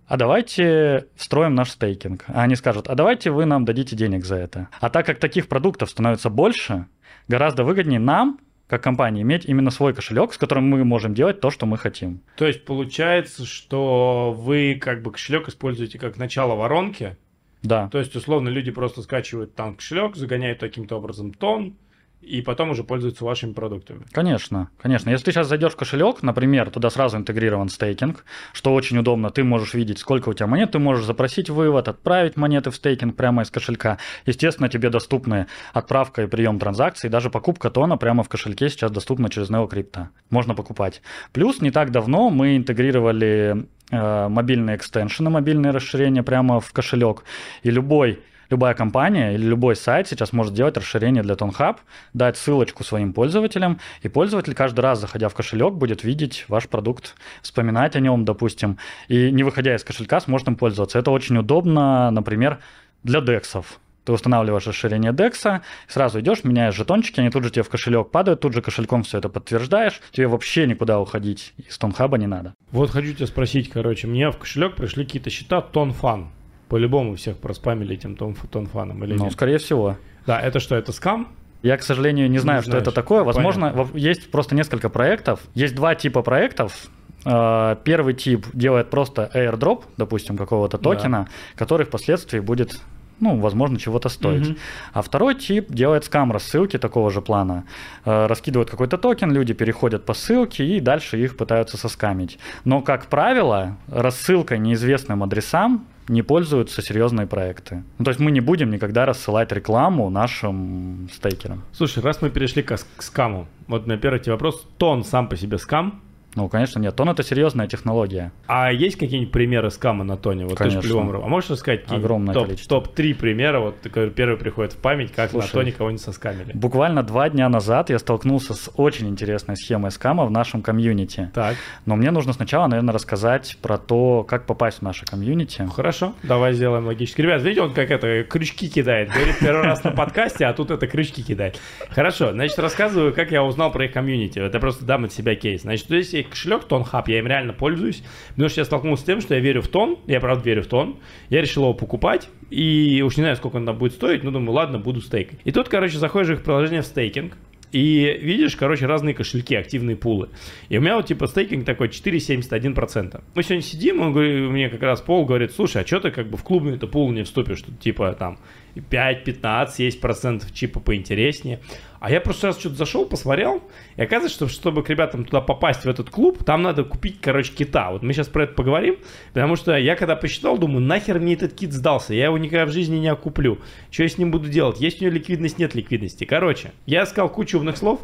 а 0.06 0.16
давайте 0.16 1.06
встроим 1.16 1.54
наш 1.54 1.70
стейкинг. 1.70 2.24
А 2.28 2.42
они 2.42 2.54
скажут, 2.56 2.88
а 2.88 2.94
давайте 2.94 3.30
вы 3.30 3.44
нам 3.44 3.64
дадите 3.64 3.96
денег 3.96 4.24
за 4.24 4.36
это. 4.36 4.68
А 4.80 4.90
так 4.90 5.06
как 5.06 5.18
таких 5.18 5.48
продуктов 5.48 5.90
становится 5.90 6.28
больше, 6.28 6.86
гораздо 7.28 7.64
выгоднее 7.64 8.00
нам, 8.00 8.38
как 8.72 8.82
компании, 8.82 9.20
иметь 9.20 9.44
именно 9.44 9.70
свой 9.70 9.92
кошелек, 9.92 10.32
с 10.32 10.38
которым 10.38 10.66
мы 10.66 10.82
можем 10.82 11.12
делать 11.12 11.40
то, 11.40 11.50
что 11.50 11.66
мы 11.66 11.76
хотим. 11.76 12.22
То 12.36 12.46
есть 12.46 12.64
получается, 12.64 13.44
что 13.44 14.34
вы 14.34 14.78
как 14.80 15.02
бы 15.02 15.12
кошелек 15.12 15.46
используете 15.46 15.98
как 15.98 16.16
начало 16.16 16.54
воронки. 16.54 17.18
Да. 17.60 17.90
То 17.90 17.98
есть, 17.98 18.16
условно, 18.16 18.48
люди 18.48 18.70
просто 18.70 19.02
скачивают 19.02 19.54
там 19.54 19.74
кошелек, 19.74 20.16
загоняют 20.16 20.58
таким-то 20.58 20.96
образом 20.96 21.34
тон, 21.34 21.74
и 22.22 22.40
потом 22.40 22.70
уже 22.70 22.84
пользуются 22.84 23.24
вашими 23.24 23.52
продуктами. 23.52 24.04
Конечно, 24.12 24.68
конечно. 24.80 25.10
Если 25.10 25.26
ты 25.26 25.32
сейчас 25.32 25.48
зайдешь 25.48 25.72
в 25.72 25.76
кошелек, 25.76 26.22
например, 26.22 26.70
туда 26.70 26.88
сразу 26.88 27.16
интегрирован 27.16 27.68
стейкинг, 27.68 28.24
что 28.52 28.72
очень 28.72 28.98
удобно, 28.98 29.30
ты 29.30 29.42
можешь 29.42 29.74
видеть, 29.74 29.98
сколько 29.98 30.28
у 30.28 30.32
тебя 30.32 30.46
монет, 30.46 30.70
ты 30.70 30.78
можешь 30.78 31.04
запросить 31.04 31.50
вывод, 31.50 31.88
отправить 31.88 32.36
монеты 32.36 32.70
в 32.70 32.76
стейкинг 32.76 33.16
прямо 33.16 33.42
из 33.42 33.50
кошелька. 33.50 33.98
Естественно, 34.24 34.68
тебе 34.68 34.88
доступны 34.88 35.46
отправка 35.72 36.22
и 36.22 36.26
прием 36.26 36.58
транзакций, 36.58 37.10
даже 37.10 37.28
покупка 37.28 37.70
тона 37.70 37.96
прямо 37.96 38.22
в 38.22 38.28
кошельке 38.28 38.68
сейчас 38.68 38.90
доступна 38.90 39.28
через 39.28 39.50
NeoCrypto. 39.50 40.06
Можно 40.30 40.54
покупать. 40.54 41.02
Плюс 41.32 41.60
не 41.60 41.70
так 41.70 41.90
давно 41.90 42.30
мы 42.30 42.56
интегрировали 42.56 43.66
э, 43.90 44.28
мобильные 44.28 44.76
экстеншены, 44.76 45.28
мобильные 45.28 45.72
расширения 45.72 46.22
прямо 46.22 46.60
в 46.60 46.72
кошелек, 46.72 47.24
и 47.62 47.70
любой 47.70 48.20
любая 48.52 48.74
компания 48.74 49.34
или 49.34 49.44
любой 49.44 49.74
сайт 49.74 50.06
сейчас 50.06 50.32
может 50.32 50.54
делать 50.54 50.76
расширение 50.76 51.22
для 51.22 51.34
TonHub, 51.34 51.78
дать 52.12 52.36
ссылочку 52.36 52.84
своим 52.84 53.12
пользователям, 53.12 53.80
и 54.02 54.08
пользователь 54.08 54.54
каждый 54.54 54.80
раз, 54.80 55.00
заходя 55.00 55.28
в 55.28 55.34
кошелек, 55.34 55.74
будет 55.74 56.04
видеть 56.04 56.44
ваш 56.48 56.68
продукт, 56.68 57.14
вспоминать 57.42 57.96
о 57.96 58.00
нем, 58.00 58.24
допустим, 58.24 58.78
и 59.08 59.30
не 59.32 59.42
выходя 59.42 59.74
из 59.74 59.82
кошелька, 59.82 60.20
сможет 60.20 60.48
им 60.48 60.56
пользоваться. 60.56 60.98
Это 60.98 61.10
очень 61.10 61.38
удобно, 61.38 62.10
например, 62.10 62.60
для 63.02 63.20
дексов. 63.20 63.80
Ты 64.04 64.12
устанавливаешь 64.12 64.66
расширение 64.66 65.12
DEX, 65.12 65.60
сразу 65.86 66.20
идешь, 66.20 66.42
меняешь 66.42 66.74
жетончики, 66.74 67.20
они 67.20 67.30
тут 67.30 67.44
же 67.44 67.50
тебе 67.50 67.62
в 67.62 67.68
кошелек 67.68 68.10
падают, 68.10 68.40
тут 68.40 68.52
же 68.52 68.60
кошельком 68.60 69.04
все 69.04 69.18
это 69.18 69.28
подтверждаешь. 69.28 70.00
Тебе 70.10 70.26
вообще 70.26 70.66
никуда 70.66 70.98
уходить 70.98 71.54
из 71.56 71.78
Тонхаба 71.78 72.18
не 72.18 72.26
надо. 72.26 72.54
Вот 72.72 72.90
хочу 72.90 73.12
тебя 73.12 73.26
спросить, 73.26 73.70
короче, 73.70 74.08
мне 74.08 74.30
в 74.30 74.38
кошелек 74.38 74.74
пришли 74.74 75.04
какие-то 75.04 75.30
счета 75.30 75.60
Тонфан. 75.60 76.30
По-любому 76.72 77.16
всех 77.16 77.36
проспамили 77.36 77.94
этим 77.96 78.16
тон, 78.16 78.34
тонфаном 78.50 79.04
или 79.04 79.12
Ну, 79.12 79.24
нет? 79.24 79.32
скорее 79.34 79.58
всего. 79.58 79.98
Да, 80.26 80.40
это 80.40 80.58
что, 80.58 80.74
это 80.74 80.90
скам? 80.92 81.28
Я, 81.62 81.76
к 81.76 81.82
сожалению, 81.82 82.30
не 82.30 82.38
знаю, 82.38 82.60
Не 82.60 82.62
что 82.62 82.70
знаешь. 82.70 82.82
это 82.86 82.92
такое. 82.92 83.24
Возможно, 83.24 83.72
во- 83.74 83.98
есть 83.98 84.30
просто 84.30 84.54
несколько 84.54 84.88
проектов. 84.88 85.40
Есть 85.54 85.74
два 85.74 85.94
типа 85.94 86.22
проектов. 86.22 86.86
Э, 87.26 87.76
Первый 87.84 88.14
тип 88.14 88.46
делает 88.54 88.88
просто 88.88 89.30
airdrop, 89.34 89.82
допустим, 89.98 90.38
какого-то 90.38 90.78
Да. 90.78 90.82
токена, 90.82 91.28
который 91.56 91.84
впоследствии 91.84 92.40
будет 92.40 92.80
ну, 93.20 93.38
возможно, 93.38 93.78
чего-то 93.78 94.08
стоить. 94.08 94.48
Мгм. 94.48 94.56
А 94.94 95.02
второй 95.02 95.36
тип 95.36 95.70
делает 95.70 96.04
скам 96.04 96.32
рассылки 96.32 96.76
такого 96.76 97.08
же 97.10 97.20
плана. 97.20 97.64
Э, 98.04 98.26
Раскидывают 98.26 98.68
какой-то 98.70 98.96
токен, 98.98 99.30
люди 99.30 99.52
переходят 99.54 100.04
по 100.04 100.12
ссылке 100.14 100.64
и 100.66 100.80
дальше 100.80 101.22
их 101.22 101.36
пытаются 101.36 101.76
соскамить. 101.76 102.38
Но, 102.64 102.80
как 102.80 103.06
правило, 103.06 103.76
рассылкой 103.86 104.58
неизвестным 104.58 105.22
адресам 105.22 105.86
не 106.08 106.22
пользуются 106.22 106.82
серьезные 106.82 107.26
проекты. 107.26 107.82
Ну, 107.98 108.04
то 108.04 108.10
есть 108.10 108.20
мы 108.20 108.30
не 108.30 108.40
будем 108.40 108.70
никогда 108.70 109.06
рассылать 109.06 109.52
рекламу 109.52 110.10
нашим 110.10 111.08
стейкерам. 111.12 111.62
Слушай, 111.72 112.02
раз 112.02 112.22
мы 112.22 112.30
перешли 112.30 112.62
к, 112.62 112.76
к 112.76 113.02
скаму, 113.02 113.46
вот 113.68 113.86
меня 113.86 113.96
первый 113.96 114.20
тебе 114.20 114.32
вопрос. 114.32 114.66
Тон 114.78 115.04
сам 115.04 115.28
по 115.28 115.36
себе 115.36 115.58
скам, 115.58 116.01
Ну, 116.34 116.48
конечно, 116.48 116.78
нет. 116.78 116.96
Тон 116.96 117.10
это 117.10 117.22
серьезная 117.22 117.66
технология. 117.66 118.32
А 118.46 118.72
есть 118.72 118.96
какие-нибудь 118.96 119.32
примеры 119.32 119.70
скама 119.70 120.02
на 120.04 120.16
тоне? 120.16 120.44
Вот 120.46 120.56
Конечно. 120.56 120.80
ты 120.80 120.88
же 120.88 120.94
по-любому. 120.94 121.24
А 121.24 121.28
можешь 121.28 121.50
рассказать 121.50 121.82
Огромное 121.90 122.32
топ, 122.34 122.46
количество. 122.46 122.80
топ-3 122.80 123.14
примера, 123.14 123.60
вот 123.60 123.76
первый 124.14 124.36
приходит 124.38 124.72
в 124.72 124.78
память, 124.78 125.12
как 125.12 125.30
Слушай. 125.30 125.46
на 125.46 125.52
тоне 125.52 125.72
кого-нибудь 125.72 126.02
соскамили? 126.02 126.52
Буквально 126.54 127.02
два 127.02 127.28
дня 127.28 127.48
назад 127.48 127.90
я 127.90 127.98
столкнулся 127.98 128.54
с 128.54 128.70
очень 128.76 129.08
интересной 129.08 129.56
схемой 129.56 129.90
скама 129.90 130.24
в 130.24 130.30
нашем 130.30 130.62
комьюнити. 130.62 131.30
Так, 131.34 131.56
Но 131.84 131.96
мне 131.96 132.10
нужно 132.10 132.32
сначала, 132.32 132.66
наверное, 132.66 132.94
рассказать 132.94 133.58
про 133.60 133.76
то, 133.76 134.24
как 134.24 134.46
попасть 134.46 134.78
в 134.78 134.82
наше 134.82 135.04
комьюнити. 135.04 135.68
хорошо, 135.74 136.14
давай 136.22 136.54
сделаем 136.54 136.86
логически. 136.86 137.20
Ребят, 137.20 137.42
видите, 137.42 137.60
он 137.62 137.74
как 137.74 137.90
это, 137.90 138.24
крючки 138.24 138.68
кидает. 138.68 139.10
Говорит 139.10 139.36
первый 139.38 139.64
раз 139.64 139.84
на 139.84 139.90
подкасте, 139.90 140.46
а 140.46 140.54
тут 140.54 140.70
это 140.70 140.86
крючки 140.86 141.22
кидает. 141.22 141.58
Хорошо, 141.90 142.32
значит, 142.32 142.58
рассказываю, 142.58 143.12
как 143.12 143.30
я 143.32 143.42
узнал 143.44 143.70
про 143.70 143.84
их 143.84 143.92
комьюнити. 143.92 144.38
Это 144.38 144.58
просто 144.60 144.84
дам 144.86 145.04
от 145.04 145.12
себя 145.12 145.34
кейс. 145.34 145.62
Значит, 145.62 145.86
здесь 145.86 146.21
есть 146.22 146.30
кошелек 146.30 146.64
Tonhub, 146.68 147.04
я 147.06 147.18
им 147.18 147.26
реально 147.26 147.52
пользуюсь, 147.52 148.02
потому 148.30 148.48
что 148.48 148.60
я 148.60 148.64
столкнулся 148.64 149.02
с 149.02 149.06
тем, 149.06 149.20
что 149.20 149.34
я 149.34 149.40
верю 149.40 149.62
в 149.62 149.68
TON, 149.68 149.98
я 150.06 150.20
правда 150.20 150.44
верю 150.44 150.62
в 150.62 150.66
TON, 150.66 150.96
я 151.28 151.40
решил 151.42 151.62
его 151.64 151.74
покупать, 151.74 152.28
и 152.50 153.02
уж 153.04 153.16
не 153.16 153.22
знаю, 153.22 153.36
сколько 153.36 153.56
он 153.56 153.66
там 153.66 153.78
будет 153.78 153.92
стоить, 153.92 154.24
но 154.24 154.30
думаю, 154.30 154.52
ладно, 154.52 154.78
буду 154.78 155.00
стейкать. 155.00 155.38
И 155.44 155.52
тут, 155.52 155.68
короче, 155.68 155.98
заходишь 155.98 156.28
в 156.28 156.32
их 156.32 156.42
приложение 156.42 156.82
в 156.82 156.86
стейкинг, 156.86 157.36
и 157.72 158.18
видишь, 158.20 158.54
короче, 158.54 158.86
разные 158.86 159.14
кошельки, 159.14 159.54
активные 159.54 159.96
пулы. 159.96 160.28
И 160.68 160.76
у 160.76 160.80
меня 160.80 160.96
вот 160.96 161.06
типа 161.06 161.26
стейкинг 161.26 161.64
такой 161.64 161.88
4,71%. 161.88 163.22
Мы 163.34 163.42
сегодня 163.42 163.62
сидим, 163.62 164.02
он 164.02 164.12
говорит, 164.12 164.50
мне 164.50 164.68
как 164.68 164.82
раз 164.82 165.00
Пол 165.00 165.24
говорит, 165.24 165.52
слушай, 165.52 165.82
а 165.82 165.86
что 165.86 166.00
ты 166.00 166.10
как 166.10 166.28
бы 166.28 166.36
в 166.36 166.42
клубный-то 166.42 166.86
пул 166.86 167.10
не 167.10 167.22
вступишь? 167.22 167.62
Тут 167.62 167.80
типа 167.80 168.12
там 168.12 168.38
5-15 168.74 169.68
есть 169.78 170.00
процентов 170.00 170.52
чипа 170.52 170.80
поинтереснее. 170.80 171.60
А 172.00 172.10
я 172.10 172.20
просто 172.20 172.48
раз 172.48 172.58
что-то 172.58 172.74
зашел, 172.74 173.06
посмотрел, 173.06 173.62
и 173.96 174.02
оказывается, 174.02 174.36
что 174.36 174.48
чтобы 174.48 174.82
к 174.82 174.90
ребятам 174.90 175.24
туда 175.24 175.40
попасть 175.40 175.84
в 175.84 175.88
этот 175.88 176.10
клуб, 176.10 176.42
там 176.42 176.62
надо 176.62 176.82
купить, 176.82 177.20
короче, 177.20 177.52
кита. 177.52 177.92
Вот 177.92 178.02
мы 178.02 178.12
сейчас 178.12 178.26
про 178.26 178.42
это 178.44 178.54
поговорим, 178.54 178.96
потому 179.32 179.54
что 179.54 179.76
я 179.76 179.94
когда 179.94 180.16
посчитал, 180.16 180.58
думаю, 180.58 180.80
нахер 180.80 181.20
мне 181.20 181.34
этот 181.34 181.52
кит 181.52 181.72
сдался, 181.72 182.12
я 182.12 182.24
его 182.24 182.38
никогда 182.38 182.66
в 182.66 182.72
жизни 182.72 182.96
не 182.96 183.06
окуплю. 183.06 183.60
Что 183.90 184.02
я 184.02 184.08
с 184.08 184.18
ним 184.18 184.32
буду 184.32 184.48
делать? 184.48 184.80
Есть 184.80 185.00
у 185.00 185.04
него 185.04 185.14
ликвидность, 185.14 185.58
нет 185.58 185.76
ликвидности. 185.76 186.24
Короче, 186.24 186.72
я 186.86 187.06
сказал 187.06 187.28
кучу 187.28 187.58
умных 187.58 187.76
слов, 187.76 188.00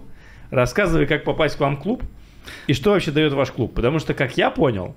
рассказывай, 0.50 1.06
как 1.06 1.24
попасть 1.24 1.56
к 1.56 1.60
вам 1.60 1.76
в 1.76 1.80
клуб, 1.80 2.04
и 2.68 2.74
что 2.74 2.90
вообще 2.90 3.10
дает 3.10 3.32
ваш 3.32 3.50
клуб. 3.50 3.74
Потому 3.74 3.98
что, 3.98 4.14
как 4.14 4.36
я 4.36 4.50
понял, 4.50 4.94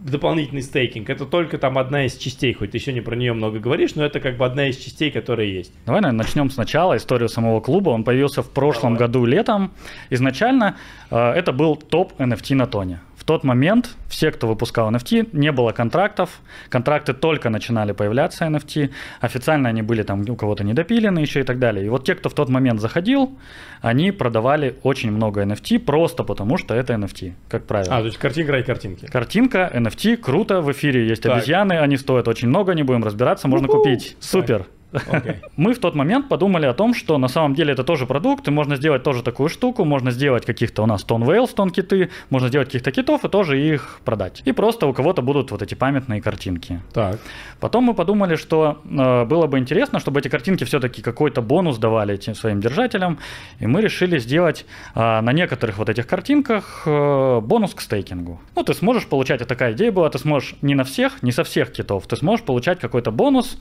дополнительный 0.00 0.62
стейкинг 0.62 1.08
это 1.10 1.26
только 1.26 1.58
там 1.58 1.78
одна 1.78 2.06
из 2.06 2.16
частей, 2.16 2.52
хоть 2.52 2.72
ты 2.72 2.78
сегодня 2.78 3.02
про 3.02 3.16
нее 3.16 3.32
много 3.32 3.58
говоришь, 3.58 3.94
но 3.94 4.04
это 4.04 4.20
как 4.20 4.36
бы 4.36 4.44
одна 4.44 4.68
из 4.68 4.76
частей, 4.76 5.10
которая 5.10 5.46
есть. 5.46 5.72
Давай, 5.86 6.00
наверное, 6.00 6.24
начнем 6.24 6.50
сначала 6.50 6.96
историю 6.96 7.28
самого 7.28 7.60
клуба. 7.60 7.90
Он 7.90 8.04
появился 8.04 8.42
в 8.42 8.50
прошлом 8.50 8.94
Давай. 8.94 9.08
году 9.08 9.24
летом. 9.24 9.72
Изначально 10.10 10.76
э, 11.10 11.16
это 11.16 11.52
был 11.52 11.76
топ 11.76 12.12
NFT 12.18 12.54
на 12.54 12.66
тоне. 12.66 13.00
В 13.28 13.30
тот 13.30 13.44
момент 13.44 13.90
все, 14.08 14.30
кто 14.30 14.46
выпускал 14.46 14.90
NFT, 14.90 15.28
не 15.32 15.52
было 15.52 15.72
контрактов. 15.72 16.40
Контракты 16.70 17.12
только 17.12 17.50
начинали 17.50 17.92
появляться 17.92 18.46
NFT. 18.46 18.90
Официально 19.20 19.68
они 19.68 19.82
были 19.82 20.02
там 20.02 20.24
у 20.30 20.34
кого-то 20.34 20.64
недопилены 20.64 21.18
еще 21.18 21.40
и 21.40 21.42
так 21.42 21.58
далее. 21.58 21.84
И 21.84 21.90
вот 21.90 22.06
те, 22.06 22.14
кто 22.14 22.30
в 22.30 22.32
тот 22.32 22.48
момент 22.48 22.80
заходил, 22.80 23.36
они 23.82 24.12
продавали 24.12 24.78
очень 24.82 25.12
много 25.12 25.42
NFT 25.42 25.78
просто 25.80 26.24
потому, 26.24 26.56
что 26.56 26.74
это 26.74 26.94
NFT, 26.94 27.34
как 27.50 27.66
правило. 27.66 27.96
А, 27.96 28.00
то 28.00 28.06
есть 28.06 28.16
картинка 28.16 28.52
ради 28.52 28.64
картинки. 28.64 29.04
Картинка, 29.04 29.70
NFT, 29.74 30.16
круто, 30.16 30.62
в 30.62 30.72
эфире 30.72 31.06
есть 31.06 31.22
Так. 31.24 31.36
обезьяны, 31.36 31.74
они 31.74 31.98
стоят 31.98 32.28
очень 32.28 32.48
много, 32.48 32.72
не 32.72 32.82
будем 32.82 33.04
разбираться, 33.04 33.46
можно 33.46 33.68
Уху. 33.68 33.82
купить. 33.82 34.16
Супер. 34.20 34.64
Окей. 34.92 35.36
Мы 35.56 35.74
в 35.74 35.78
тот 35.78 35.94
момент 35.94 36.28
подумали 36.28 36.66
о 36.66 36.74
том, 36.74 36.94
что 36.94 37.18
на 37.18 37.28
самом 37.28 37.54
деле 37.54 37.72
это 37.72 37.84
тоже 37.84 38.06
продукт, 38.06 38.48
и 38.48 38.50
можно 38.50 38.76
сделать 38.76 39.02
тоже 39.02 39.22
такую 39.22 39.48
штуку, 39.48 39.84
можно 39.84 40.10
сделать 40.10 40.46
каких-то 40.46 40.82
у 40.82 40.86
нас 40.86 41.04
тон 41.04 41.24
whales, 41.24 41.50
тон 41.54 41.70
киты, 41.70 42.10
можно 42.30 42.48
сделать 42.48 42.68
каких-то 42.68 42.90
китов 42.92 43.24
и 43.24 43.28
тоже 43.28 43.60
их 43.60 44.00
продать. 44.04 44.42
И 44.44 44.52
просто 44.52 44.86
у 44.86 44.92
кого-то 44.92 45.22
будут 45.22 45.50
вот 45.50 45.62
эти 45.62 45.74
памятные 45.74 46.22
картинки. 46.22 46.80
Так. 46.92 47.18
Потом 47.60 47.84
мы 47.84 47.94
подумали, 47.94 48.36
что 48.36 48.80
э, 48.84 49.24
было 49.24 49.46
бы 49.46 49.58
интересно, 49.58 50.00
чтобы 50.00 50.20
эти 50.20 50.28
картинки 50.28 50.64
все-таки 50.64 51.02
какой-то 51.02 51.42
бонус 51.42 51.78
давали 51.78 52.14
этим 52.14 52.34
своим 52.34 52.60
держателям, 52.60 53.18
и 53.58 53.66
мы 53.66 53.82
решили 53.82 54.18
сделать 54.18 54.64
э, 54.94 55.20
на 55.20 55.32
некоторых 55.32 55.78
вот 55.78 55.88
этих 55.88 56.06
картинках 56.06 56.82
э, 56.86 57.40
бонус 57.40 57.74
к 57.74 57.80
стейкингу. 57.80 58.40
Ну, 58.56 58.62
ты 58.62 58.74
сможешь 58.74 59.06
получать, 59.06 59.42
а 59.42 59.44
такая 59.44 59.72
идея 59.72 59.92
была, 59.92 60.08
ты 60.10 60.18
сможешь 60.18 60.54
не 60.62 60.74
на 60.74 60.84
всех, 60.84 61.22
не 61.22 61.32
со 61.32 61.44
всех 61.44 61.72
китов, 61.72 62.06
ты 62.06 62.16
сможешь 62.16 62.44
получать 62.44 62.78
какой-то 62.80 63.10
бонус, 63.10 63.58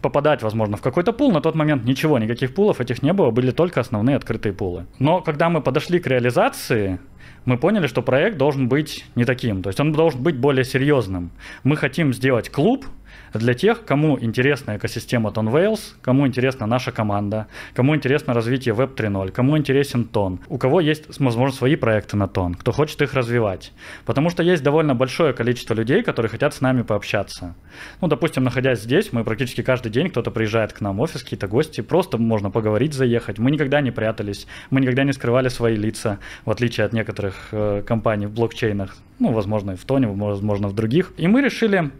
попадать, 0.00 0.42
возможно, 0.42 0.76
в 0.76 0.82
какой-то 0.82 1.12
пул. 1.12 1.32
На 1.32 1.40
тот 1.40 1.54
момент 1.54 1.84
ничего, 1.84 2.18
никаких 2.18 2.54
пулов 2.54 2.80
этих 2.80 3.02
не 3.02 3.12
было, 3.12 3.30
были 3.30 3.50
только 3.50 3.80
основные 3.80 4.16
открытые 4.16 4.52
пулы. 4.52 4.86
Но 4.98 5.20
когда 5.20 5.48
мы 5.48 5.60
подошли 5.60 5.98
к 5.98 6.06
реализации, 6.06 7.00
мы 7.44 7.56
поняли, 7.56 7.86
что 7.86 8.02
проект 8.02 8.36
должен 8.36 8.68
быть 8.68 9.04
не 9.14 9.24
таким. 9.24 9.62
То 9.62 9.70
есть 9.70 9.80
он 9.80 9.92
должен 9.92 10.22
быть 10.22 10.36
более 10.36 10.64
серьезным. 10.64 11.30
Мы 11.64 11.76
хотим 11.76 12.12
сделать 12.12 12.50
клуб 12.50 12.86
для 13.34 13.54
тех, 13.54 13.84
кому 13.84 14.18
интересна 14.18 14.76
экосистема 14.76 15.30
Ton 15.30 15.50
Wales, 15.50 15.80
кому 16.02 16.26
интересна 16.26 16.66
наша 16.66 16.92
команда, 16.92 17.46
кому 17.74 17.94
интересно 17.94 18.34
развитие 18.34 18.74
Web 18.74 18.94
3.0, 18.94 19.32
кому 19.32 19.58
интересен 19.58 20.04
Тон, 20.04 20.40
у 20.48 20.58
кого 20.58 20.80
есть, 20.80 21.06
возможно, 21.18 21.56
свои 21.56 21.76
проекты 21.76 22.16
на 22.16 22.28
Тон, 22.28 22.54
кто 22.54 22.72
хочет 22.72 23.00
их 23.02 23.14
развивать. 23.14 23.72
Потому 24.04 24.30
что 24.30 24.42
есть 24.42 24.62
довольно 24.62 24.94
большое 24.94 25.32
количество 25.32 25.74
людей, 25.74 26.02
которые 26.02 26.30
хотят 26.30 26.54
с 26.54 26.60
нами 26.60 26.82
пообщаться. 26.82 27.54
Ну, 28.00 28.08
допустим, 28.08 28.44
находясь 28.44 28.82
здесь, 28.82 29.12
мы 29.12 29.24
практически 29.24 29.62
каждый 29.62 29.90
день 29.90 30.10
кто-то 30.10 30.30
приезжает 30.30 30.72
к 30.72 30.80
нам 30.80 30.96
в 30.96 31.00
офис, 31.00 31.22
какие-то 31.22 31.48
гости, 31.48 31.80
просто 31.80 32.18
можно 32.18 32.50
поговорить, 32.50 32.94
заехать. 32.94 33.38
Мы 33.38 33.50
никогда 33.50 33.80
не 33.80 33.90
прятались, 33.90 34.46
мы 34.70 34.80
никогда 34.80 35.04
не 35.04 35.12
скрывали 35.12 35.48
свои 35.48 35.76
лица, 35.76 36.18
в 36.44 36.50
отличие 36.50 36.86
от 36.86 36.92
некоторых 36.92 37.48
э, 37.52 37.82
компаний 37.86 38.26
в 38.26 38.32
блокчейнах, 38.32 38.96
ну, 39.18 39.32
возможно, 39.32 39.72
и 39.72 39.76
в 39.76 39.84
Тоне, 39.84 40.06
возможно, 40.08 40.68
в 40.68 40.74
других. 40.74 41.12
И 41.16 41.26
мы 41.26 41.42
решили 41.42 41.90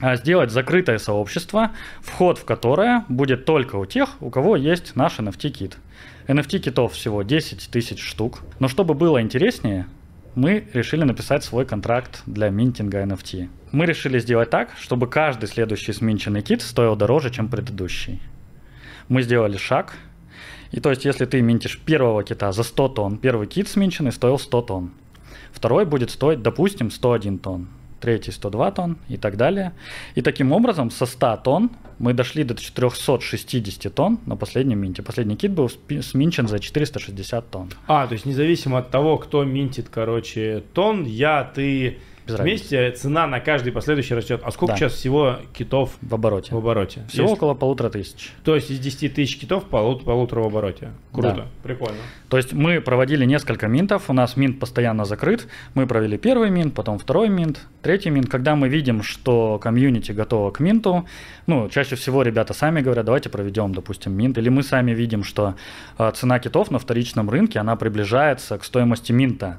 сделать 0.00 0.50
закрытое 0.50 0.98
сообщество, 0.98 1.70
вход 2.02 2.38
в 2.38 2.44
которое 2.44 3.04
будет 3.08 3.44
только 3.44 3.76
у 3.76 3.86
тех, 3.86 4.20
у 4.20 4.30
кого 4.30 4.56
есть 4.56 4.96
наш 4.96 5.18
NFT-кит. 5.18 5.76
NFT-китов 6.26 6.92
всего 6.92 7.22
10 7.22 7.70
тысяч 7.70 8.02
штук. 8.02 8.40
Но 8.58 8.68
чтобы 8.68 8.94
было 8.94 9.20
интереснее, 9.20 9.86
мы 10.34 10.66
решили 10.72 11.04
написать 11.04 11.44
свой 11.44 11.64
контракт 11.64 12.22
для 12.26 12.48
минтинга 12.48 13.04
NFT. 13.04 13.48
Мы 13.72 13.86
решили 13.86 14.18
сделать 14.18 14.50
так, 14.50 14.70
чтобы 14.78 15.06
каждый 15.06 15.46
следующий 15.46 15.92
сминченный 15.92 16.42
кит 16.42 16.62
стоил 16.62 16.96
дороже, 16.96 17.30
чем 17.30 17.48
предыдущий. 17.48 18.20
Мы 19.08 19.22
сделали 19.22 19.56
шаг, 19.56 19.94
И 20.72 20.80
то 20.80 20.90
есть, 20.90 21.04
если 21.04 21.24
ты 21.24 21.40
минтишь 21.40 21.78
первого 21.78 22.24
кита 22.24 22.50
за 22.50 22.64
100 22.64 22.88
тонн, 22.88 23.18
первый 23.18 23.46
кит 23.46 23.68
сминченный 23.68 24.10
стоил 24.10 24.40
100 24.40 24.62
тонн. 24.62 24.90
Второй 25.52 25.84
будет 25.84 26.10
стоить, 26.10 26.42
допустим, 26.42 26.90
101 26.90 27.38
тонн 27.38 27.68
третий 28.04 28.32
102 28.32 28.70
тонн 28.72 28.96
и 29.08 29.16
так 29.16 29.36
далее. 29.36 29.72
И 30.14 30.20
таким 30.20 30.52
образом 30.52 30.90
со 30.90 31.06
100 31.06 31.40
тонн 31.42 31.70
мы 31.98 32.12
дошли 32.12 32.44
до 32.44 32.54
460 32.54 33.94
тонн 33.94 34.18
на 34.26 34.36
последнем 34.36 34.78
минте. 34.78 35.02
Последний 35.02 35.36
кит 35.36 35.52
был 35.52 35.70
сминчен 35.70 36.46
за 36.46 36.58
460 36.58 37.50
тонн. 37.50 37.70
А, 37.86 38.06
то 38.06 38.12
есть 38.12 38.26
независимо 38.26 38.78
от 38.78 38.90
того, 38.90 39.16
кто 39.16 39.42
минтит, 39.44 39.88
короче, 39.88 40.62
тонн, 40.74 41.04
я, 41.04 41.50
ты, 41.54 41.98
без 42.26 42.38
Вместе 42.38 42.80
разницы. 42.80 43.02
цена 43.02 43.26
на 43.26 43.40
каждый 43.40 43.72
последующий 43.72 44.16
растет. 44.16 44.40
А 44.44 44.50
сколько 44.50 44.72
да. 44.72 44.78
сейчас 44.78 44.94
всего 44.94 45.36
китов 45.52 45.92
в 46.00 46.14
обороте? 46.14 46.54
В 46.54 46.58
обороте. 46.58 47.04
Всего 47.08 47.28
Есть... 47.28 47.36
около 47.36 47.54
полутора 47.54 47.90
тысяч. 47.90 48.32
То 48.44 48.54
есть 48.54 48.70
из 48.70 48.78
10 48.78 49.14
тысяч 49.14 49.38
китов 49.38 49.64
полут, 49.64 50.04
полутора 50.04 50.40
в 50.40 50.46
обороте. 50.46 50.90
Круто, 51.12 51.34
да. 51.34 51.46
прикольно. 51.62 51.98
То 52.28 52.38
есть 52.38 52.52
мы 52.52 52.80
проводили 52.80 53.24
несколько 53.24 53.68
минтов, 53.68 54.08
у 54.08 54.12
нас 54.12 54.36
минт 54.36 54.58
постоянно 54.58 55.04
закрыт. 55.04 55.46
Мы 55.74 55.86
провели 55.86 56.16
первый 56.16 56.50
минт, 56.50 56.74
потом 56.74 56.98
второй 56.98 57.28
минт, 57.28 57.66
третий 57.82 58.10
минт. 58.10 58.30
Когда 58.30 58.56
мы 58.56 58.68
видим, 58.68 59.02
что 59.02 59.58
комьюнити 59.58 60.12
готово 60.12 60.50
к 60.50 60.60
минту, 60.60 61.06
ну, 61.46 61.68
чаще 61.68 61.96
всего 61.96 62.22
ребята 62.22 62.54
сами 62.54 62.80
говорят, 62.80 63.04
давайте 63.04 63.28
проведем, 63.28 63.74
допустим, 63.74 64.12
минт. 64.12 64.38
Или 64.38 64.48
мы 64.48 64.62
сами 64.62 64.92
видим, 64.92 65.24
что 65.24 65.54
э, 65.98 66.10
цена 66.14 66.38
китов 66.38 66.70
на 66.70 66.78
вторичном 66.78 67.28
рынке, 67.28 67.58
она 67.58 67.76
приближается 67.76 68.56
к 68.58 68.64
стоимости 68.64 69.12
минта. 69.12 69.58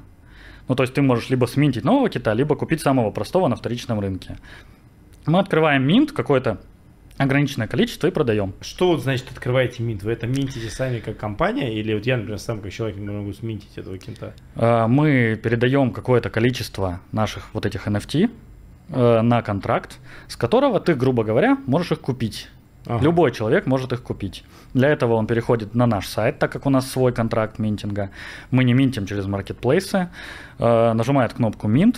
Ну, 0.68 0.74
то 0.74 0.82
есть 0.82 0.94
ты 0.94 1.02
можешь 1.02 1.30
либо 1.30 1.46
сминтить 1.46 1.84
нового 1.84 2.08
кита, 2.08 2.34
либо 2.34 2.56
купить 2.56 2.80
самого 2.80 3.10
простого 3.10 3.48
на 3.48 3.56
вторичном 3.56 4.00
рынке. 4.00 4.36
Мы 5.26 5.38
открываем 5.38 5.86
минт 5.86 6.12
какое-то 6.12 6.60
ограниченное 7.18 7.66
количество 7.66 8.06
и 8.06 8.10
продаем. 8.10 8.54
Что 8.60 8.88
вот 8.88 9.02
значит 9.02 9.30
открываете 9.30 9.82
минт? 9.82 10.02
Вы 10.02 10.12
это 10.12 10.26
минтите 10.26 10.68
сами 10.68 11.00
как 11.00 11.16
компания 11.16 11.74
или 11.74 11.94
вот 11.94 12.06
я, 12.06 12.16
например, 12.16 12.38
сам 12.38 12.60
как 12.60 12.72
человек 12.72 12.96
не 12.96 13.06
могу 13.06 13.32
сминтить 13.32 13.76
этого 13.76 13.96
кинта? 13.98 14.34
А, 14.54 14.86
мы 14.86 15.38
передаем 15.42 15.92
какое-то 15.92 16.30
количество 16.30 17.00
наших 17.12 17.54
вот 17.54 17.64
этих 17.64 17.88
NFT 17.88 18.30
э, 18.88 19.20
на 19.22 19.42
контракт, 19.42 19.98
с 20.28 20.36
которого 20.36 20.78
ты, 20.80 20.94
грубо 20.94 21.24
говоря, 21.24 21.58
можешь 21.66 21.92
их 21.92 22.00
купить. 22.00 22.48
Ага. 22.86 23.04
Любой 23.04 23.32
человек 23.32 23.66
может 23.66 23.92
их 23.92 24.02
купить. 24.02 24.44
Для 24.74 24.88
этого 24.88 25.14
он 25.14 25.26
переходит 25.26 25.74
на 25.74 25.86
наш 25.86 26.06
сайт, 26.06 26.38
так 26.38 26.52
как 26.52 26.66
у 26.66 26.70
нас 26.70 26.90
свой 26.90 27.12
контракт 27.12 27.58
минтинга. 27.58 28.10
Мы 28.50 28.64
не 28.64 28.74
минтим 28.74 29.06
через 29.06 29.26
маркетплейсы. 29.26 30.08
Э, 30.58 30.92
нажимает 30.92 31.34
кнопку 31.34 31.68
Mint, 31.68 31.96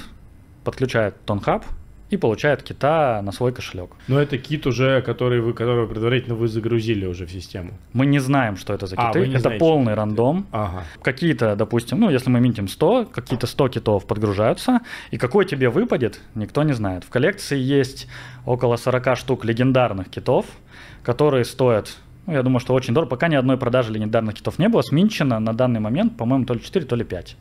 подключает 0.65 1.17
TonHub 1.27 1.63
и 2.11 2.17
получает 2.17 2.63
кита 2.63 3.21
на 3.23 3.33
свой 3.33 3.53
кошелек. 3.53 3.91
Но 4.09 4.21
это 4.21 4.39
кит 4.39 4.67
уже, 4.67 5.03
который 5.03 5.41
вы, 5.41 5.53
которого 5.53 5.87
предварительно 5.87 6.35
вы 6.35 6.49
загрузили 6.49 7.07
уже 7.07 7.27
в 7.27 7.31
систему. 7.31 7.73
Мы 7.93 8.07
не 8.07 8.19
знаем, 8.19 8.57
что 8.57 8.73
это 8.73 8.87
за 8.87 8.97
а, 8.97 9.09
киты. 9.09 9.21
А, 9.21 9.29
это 9.29 9.41
знаете, 9.41 9.59
полный 9.59 9.95
рандом. 9.95 10.47
Ага. 10.53 10.85
Какие-то, 11.03 11.55
допустим, 11.57 12.01
ну, 12.01 12.11
если 12.11 12.31
мы 12.31 12.41
минтим 12.41 12.69
100, 12.69 13.07
какие-то 13.07 13.47
100 13.47 13.69
китов 13.69 14.07
подгружаются, 14.07 14.81
и 15.11 15.19
какой 15.19 15.45
тебе 15.45 15.69
выпадет, 15.69 16.21
никто 16.35 16.63
не 16.63 16.73
знает. 16.73 17.05
В 17.05 17.11
коллекции 17.11 17.59
есть 17.59 18.09
около 18.47 18.77
40 18.77 19.17
штук 19.17 19.45
легендарных 19.45 20.09
китов, 20.09 20.47
которые 21.03 21.45
стоят 21.45 21.97
ну, 22.27 22.35
я 22.35 22.43
думаю, 22.43 22.61
что 22.61 22.75
очень 22.75 22.93
дорого. 22.93 23.09
Пока 23.09 23.29
ни 23.29 23.37
одной 23.37 23.57
продажи 23.57 23.91
легендарных 23.91 24.35
китов 24.35 24.59
не 24.59 24.69
было. 24.69 24.83
Сминчено 24.83 25.41
на 25.41 25.55
данный 25.55 25.81
момент, 25.81 26.19
по-моему, 26.19 26.45
то 26.45 26.53
ли 26.53 26.61
4, 26.61 26.85
то 26.85 26.95
ли 26.95 27.03
5 27.03 27.37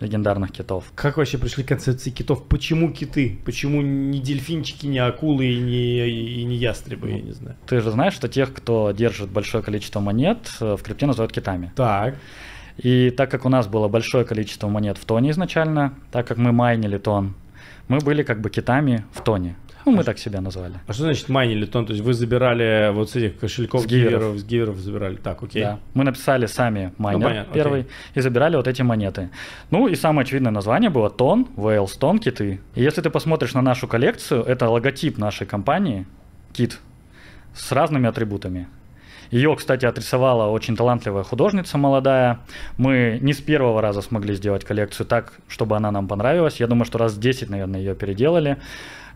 легендарных 0.00 0.52
китов. 0.52 0.92
Как 0.94 1.16
вообще 1.16 1.38
пришли 1.38 1.64
к 1.64 1.68
концепции 1.68 2.10
китов? 2.10 2.44
Почему 2.48 2.92
киты? 2.92 3.38
Почему 3.44 3.82
не 3.82 4.20
дельфинчики, 4.20 4.86
не 4.86 4.98
акулы 4.98 5.46
и 5.46 5.60
не, 5.60 6.08
и 6.08 6.44
не 6.44 6.56
ястребы, 6.56 7.08
ну, 7.08 7.16
я 7.16 7.22
не 7.22 7.32
знаю. 7.32 7.56
Ты 7.66 7.80
же 7.80 7.90
знаешь, 7.90 8.14
что 8.14 8.28
тех, 8.28 8.52
кто 8.52 8.92
держит 8.92 9.30
большое 9.30 9.62
количество 9.62 10.00
монет, 10.00 10.50
э, 10.60 10.76
в 10.76 10.82
крипте 10.82 11.06
называют 11.06 11.32
китами. 11.32 11.72
Так. 11.76 12.16
И 12.78 13.10
так 13.10 13.30
как 13.30 13.44
у 13.44 13.48
нас 13.48 13.66
было 13.66 13.88
большое 13.88 14.24
количество 14.24 14.68
монет 14.68 14.96
в 14.96 15.04
тоне 15.04 15.30
изначально, 15.30 15.94
так 16.12 16.26
как 16.26 16.38
мы 16.38 16.52
майнили 16.52 16.98
тон, 16.98 17.34
мы 17.88 17.98
были 17.98 18.22
как 18.22 18.40
бы 18.40 18.48
китами 18.50 19.04
в 19.12 19.22
тоне. 19.22 19.56
Ну, 19.84 19.92
мы 19.92 20.00
а 20.00 20.04
так 20.04 20.18
себя 20.18 20.40
назвали. 20.40 20.74
А 20.86 20.92
что 20.92 21.02
значит 21.02 21.28
майнили 21.28 21.66
тон? 21.66 21.86
То 21.86 21.92
есть 21.92 22.04
вы 22.04 22.14
забирали 22.14 22.92
вот 22.92 23.10
с 23.10 23.16
этих 23.16 23.38
кошельков 23.38 23.82
с 23.82 23.86
гиверов, 23.86 24.38
с 24.38 24.44
гиверов 24.44 24.76
забирали? 24.78 25.16
Так, 25.16 25.42
окей. 25.42 25.62
Да. 25.62 25.78
Мы 25.94 26.04
написали 26.04 26.46
сами 26.46 26.92
майнер 26.98 27.20
ну, 27.20 27.28
понятно, 27.28 27.54
первый 27.54 27.80
окей. 27.80 27.92
и 28.14 28.20
забирали 28.20 28.56
вот 28.56 28.68
эти 28.68 28.82
монеты. 28.82 29.30
Ну 29.70 29.88
и 29.88 29.94
самое 29.94 30.24
очевидное 30.24 30.52
название 30.52 30.90
было 30.90 31.10
тон, 31.10 31.48
Wales, 31.56 31.98
тон, 31.98 32.18
киты. 32.18 32.60
И 32.74 32.82
если 32.82 33.00
ты 33.00 33.10
посмотришь 33.10 33.54
на 33.54 33.62
нашу 33.62 33.88
коллекцию, 33.88 34.42
это 34.44 34.68
логотип 34.68 35.18
нашей 35.18 35.46
компании, 35.46 36.06
кит, 36.52 36.78
с 37.54 37.72
разными 37.72 38.08
атрибутами. 38.08 38.68
Ее, 39.30 39.54
кстати, 39.54 39.86
отрисовала 39.86 40.50
очень 40.50 40.76
талантливая 40.76 41.22
художница 41.22 41.78
молодая. 41.78 42.40
Мы 42.78 43.18
не 43.22 43.32
с 43.32 43.40
первого 43.40 43.80
раза 43.80 44.02
смогли 44.02 44.34
сделать 44.34 44.64
коллекцию 44.64 45.06
так, 45.06 45.34
чтобы 45.46 45.76
она 45.76 45.92
нам 45.92 46.08
понравилась. 46.08 46.58
Я 46.58 46.66
думаю, 46.66 46.84
что 46.84 46.98
раз 46.98 47.16
10, 47.16 47.48
наверное, 47.48 47.78
ее 47.78 47.94
переделали. 47.94 48.56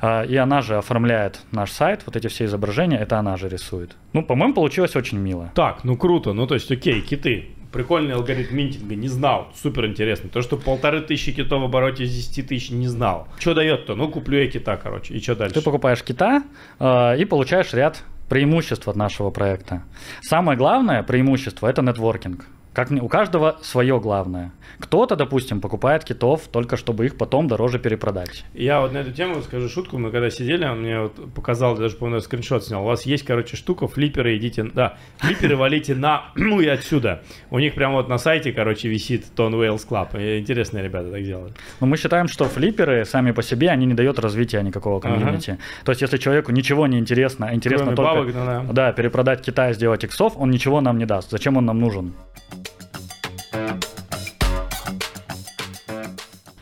А, 0.06 0.22
и 0.22 0.36
она 0.36 0.60
же 0.60 0.76
оформляет 0.76 1.40
наш 1.50 1.70
сайт, 1.72 2.02
вот 2.04 2.14
эти 2.14 2.26
все 2.26 2.44
изображения, 2.44 2.98
это 2.98 3.18
она 3.18 3.38
же 3.38 3.48
рисует. 3.48 3.96
Ну, 4.12 4.22
по-моему, 4.22 4.52
получилось 4.52 4.94
очень 4.96 5.16
мило. 5.16 5.50
Так, 5.54 5.82
ну 5.82 5.96
круто, 5.96 6.34
ну 6.34 6.46
то 6.46 6.54
есть, 6.54 6.70
окей, 6.70 7.00
киты. 7.00 7.46
Прикольный 7.72 8.14
алгоритм 8.14 8.54
минтинга, 8.54 8.94
не 8.96 9.08
знал, 9.08 9.48
супер 9.56 9.86
интересно. 9.86 10.28
То, 10.28 10.42
что 10.42 10.58
полторы 10.58 11.00
тысячи 11.00 11.32
китов 11.32 11.62
в 11.62 11.64
обороте 11.64 12.04
из 12.04 12.14
10 12.14 12.48
тысяч, 12.48 12.70
не 12.70 12.86
знал. 12.86 13.28
Что 13.38 13.54
дает-то? 13.54 13.94
Ну, 13.94 14.10
куплю 14.10 14.42
я 14.42 14.50
кита, 14.50 14.76
короче, 14.76 15.14
и 15.14 15.20
что 15.20 15.36
дальше? 15.36 15.54
Ты 15.54 15.62
покупаешь 15.62 16.02
кита 16.04 16.42
э, 16.78 17.18
и 17.18 17.24
получаешь 17.24 17.72
ряд 17.72 18.04
преимуществ 18.28 18.86
от 18.86 18.96
нашего 18.96 19.30
проекта. 19.30 19.82
Самое 20.20 20.58
главное 20.58 21.02
преимущество– 21.02 21.66
это 21.68 21.80
нетворкинг. 21.80 22.44
Как 22.74 22.90
у 22.90 23.08
каждого 23.08 23.56
свое 23.62 24.00
главное. 24.00 24.50
Кто-то, 24.80 25.14
допустим, 25.14 25.60
покупает 25.60 26.02
китов 26.02 26.48
только 26.50 26.76
чтобы 26.76 27.06
их 27.06 27.16
потом 27.16 27.46
дороже 27.46 27.78
перепродать. 27.78 28.44
Я 28.52 28.80
вот 28.80 28.92
на 28.92 28.98
эту 28.98 29.12
тему 29.12 29.40
скажу 29.42 29.68
шутку. 29.68 29.96
Мы 29.96 30.10
когда 30.10 30.28
сидели, 30.28 30.64
он 30.64 30.80
мне 30.80 31.02
вот 31.02 31.32
показал, 31.34 31.76
даже, 31.76 31.96
по-моему, 31.96 32.20
скриншот 32.20 32.64
снял. 32.64 32.82
У 32.82 32.86
вас 32.86 33.06
есть, 33.06 33.24
короче, 33.24 33.56
штука, 33.56 33.86
флипперы, 33.86 34.36
идите, 34.36 34.64
да, 34.64 34.96
флипперы 35.18 35.56
валите 35.56 35.94
на, 35.94 36.24
ну 36.34 36.60
и 36.60 36.66
отсюда. 36.66 37.22
У 37.50 37.60
них 37.60 37.74
прямо 37.74 37.94
вот 37.94 38.08
на 38.08 38.18
сайте, 38.18 38.52
короче, 38.52 38.88
висит 38.88 39.24
Тон 39.36 39.54
Wales 39.54 39.86
Club. 39.88 40.40
Интересные 40.40 40.82
ребята 40.82 41.12
так 41.12 41.22
делают. 41.22 41.56
Но 41.78 41.86
мы 41.86 41.96
считаем, 41.96 42.26
что 42.26 42.46
флипперы 42.46 43.04
сами 43.04 43.30
по 43.30 43.42
себе, 43.42 43.70
они 43.70 43.86
не 43.86 43.94
дают 43.94 44.18
развития 44.18 44.60
никакого 44.62 44.98
комьюнити. 44.98 45.50
Ага. 45.50 45.60
То 45.84 45.92
есть, 45.92 46.02
если 46.02 46.16
человеку 46.16 46.50
ничего 46.50 46.88
не 46.88 46.98
интересно, 46.98 47.46
а 47.50 47.54
интересно 47.54 47.94
Кроме 47.94 47.96
только 47.96 48.14
бабок, 48.14 48.34
ну, 48.34 48.44
да. 48.44 48.72
да, 48.72 48.92
перепродать 48.92 49.42
Китай, 49.42 49.74
сделать 49.74 50.02
иксов, 50.02 50.32
он 50.36 50.50
ничего 50.50 50.80
нам 50.80 50.98
не 50.98 51.06
даст. 51.06 51.30
Зачем 51.30 51.56
он 51.56 51.66
нам 51.66 51.78
нужен? 51.78 52.14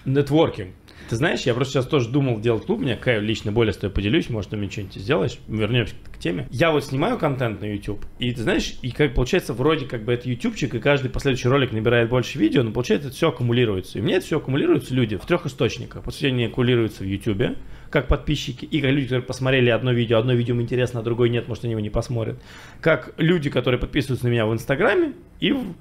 Нетворкинг. 0.04 0.74
Ты 1.08 1.16
знаешь, 1.16 1.42
я 1.42 1.52
просто 1.52 1.74
сейчас 1.74 1.86
тоже 1.86 2.08
думал 2.08 2.40
делать 2.40 2.64
клуб, 2.64 2.80
мне 2.80 2.96
какая 2.96 3.20
лично 3.20 3.52
более 3.52 3.74
с 3.74 3.76
тобой 3.76 3.94
поделюсь, 3.94 4.30
может, 4.30 4.50
ты 4.52 4.56
мне 4.56 4.70
что-нибудь 4.70 4.94
сделаешь, 4.94 5.38
вернемся 5.46 5.94
к 6.10 6.18
теме. 6.18 6.48
Я 6.50 6.70
вот 6.70 6.86
снимаю 6.86 7.18
контент 7.18 7.60
на 7.60 7.66
YouTube, 7.66 8.02
и 8.18 8.32
ты 8.32 8.40
знаешь, 8.40 8.78
и 8.80 8.92
как 8.92 9.12
получается, 9.12 9.52
вроде 9.52 9.84
как 9.84 10.04
бы 10.04 10.12
это 10.14 10.30
ютубчик, 10.30 10.74
и 10.74 10.78
каждый 10.78 11.10
последующий 11.10 11.50
ролик 11.50 11.72
набирает 11.72 12.08
больше 12.08 12.38
видео, 12.38 12.62
но 12.62 12.70
получается, 12.70 13.08
это 13.08 13.16
все 13.16 13.28
аккумулируется. 13.28 13.98
И 13.98 14.00
мне 14.00 14.14
это 14.14 14.24
все 14.24 14.38
аккумулируется 14.38 14.94
люди 14.94 15.18
в 15.18 15.26
трех 15.26 15.44
источниках. 15.44 16.02
По 16.02 16.10
сути, 16.10 16.26
они 16.26 16.46
аккумулируются 16.46 17.02
в 17.04 17.06
YouTube, 17.06 17.58
как 17.90 18.08
подписчики, 18.08 18.64
и 18.64 18.80
как 18.80 18.90
люди, 18.90 19.04
которые 19.04 19.26
посмотрели 19.26 19.68
одно 19.68 19.92
видео, 19.92 20.16
одно 20.16 20.32
видео 20.32 20.54
им 20.54 20.62
интересно, 20.62 21.00
а 21.00 21.02
другое 21.02 21.28
нет, 21.28 21.46
может, 21.46 21.64
они 21.64 21.72
его 21.72 21.80
не 21.80 21.90
посмотрят. 21.90 22.40
Как 22.80 23.12
люди, 23.18 23.50
которые 23.50 23.78
подписываются 23.78 24.24
на 24.26 24.30
меня 24.30 24.46
в 24.46 24.54
Инстаграме 24.54 25.12
и 25.40 25.52
в 25.52 25.74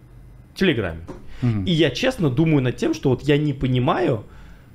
Телеграме. 0.62 1.02
Угу. 1.42 1.64
И 1.66 1.72
я 1.72 1.90
честно 1.90 2.30
думаю 2.30 2.62
над 2.62 2.78
тем, 2.78 2.94
что 2.94 3.10
вот 3.10 3.24
я 3.24 3.38
не 3.38 3.54
понимаю, 3.54 4.26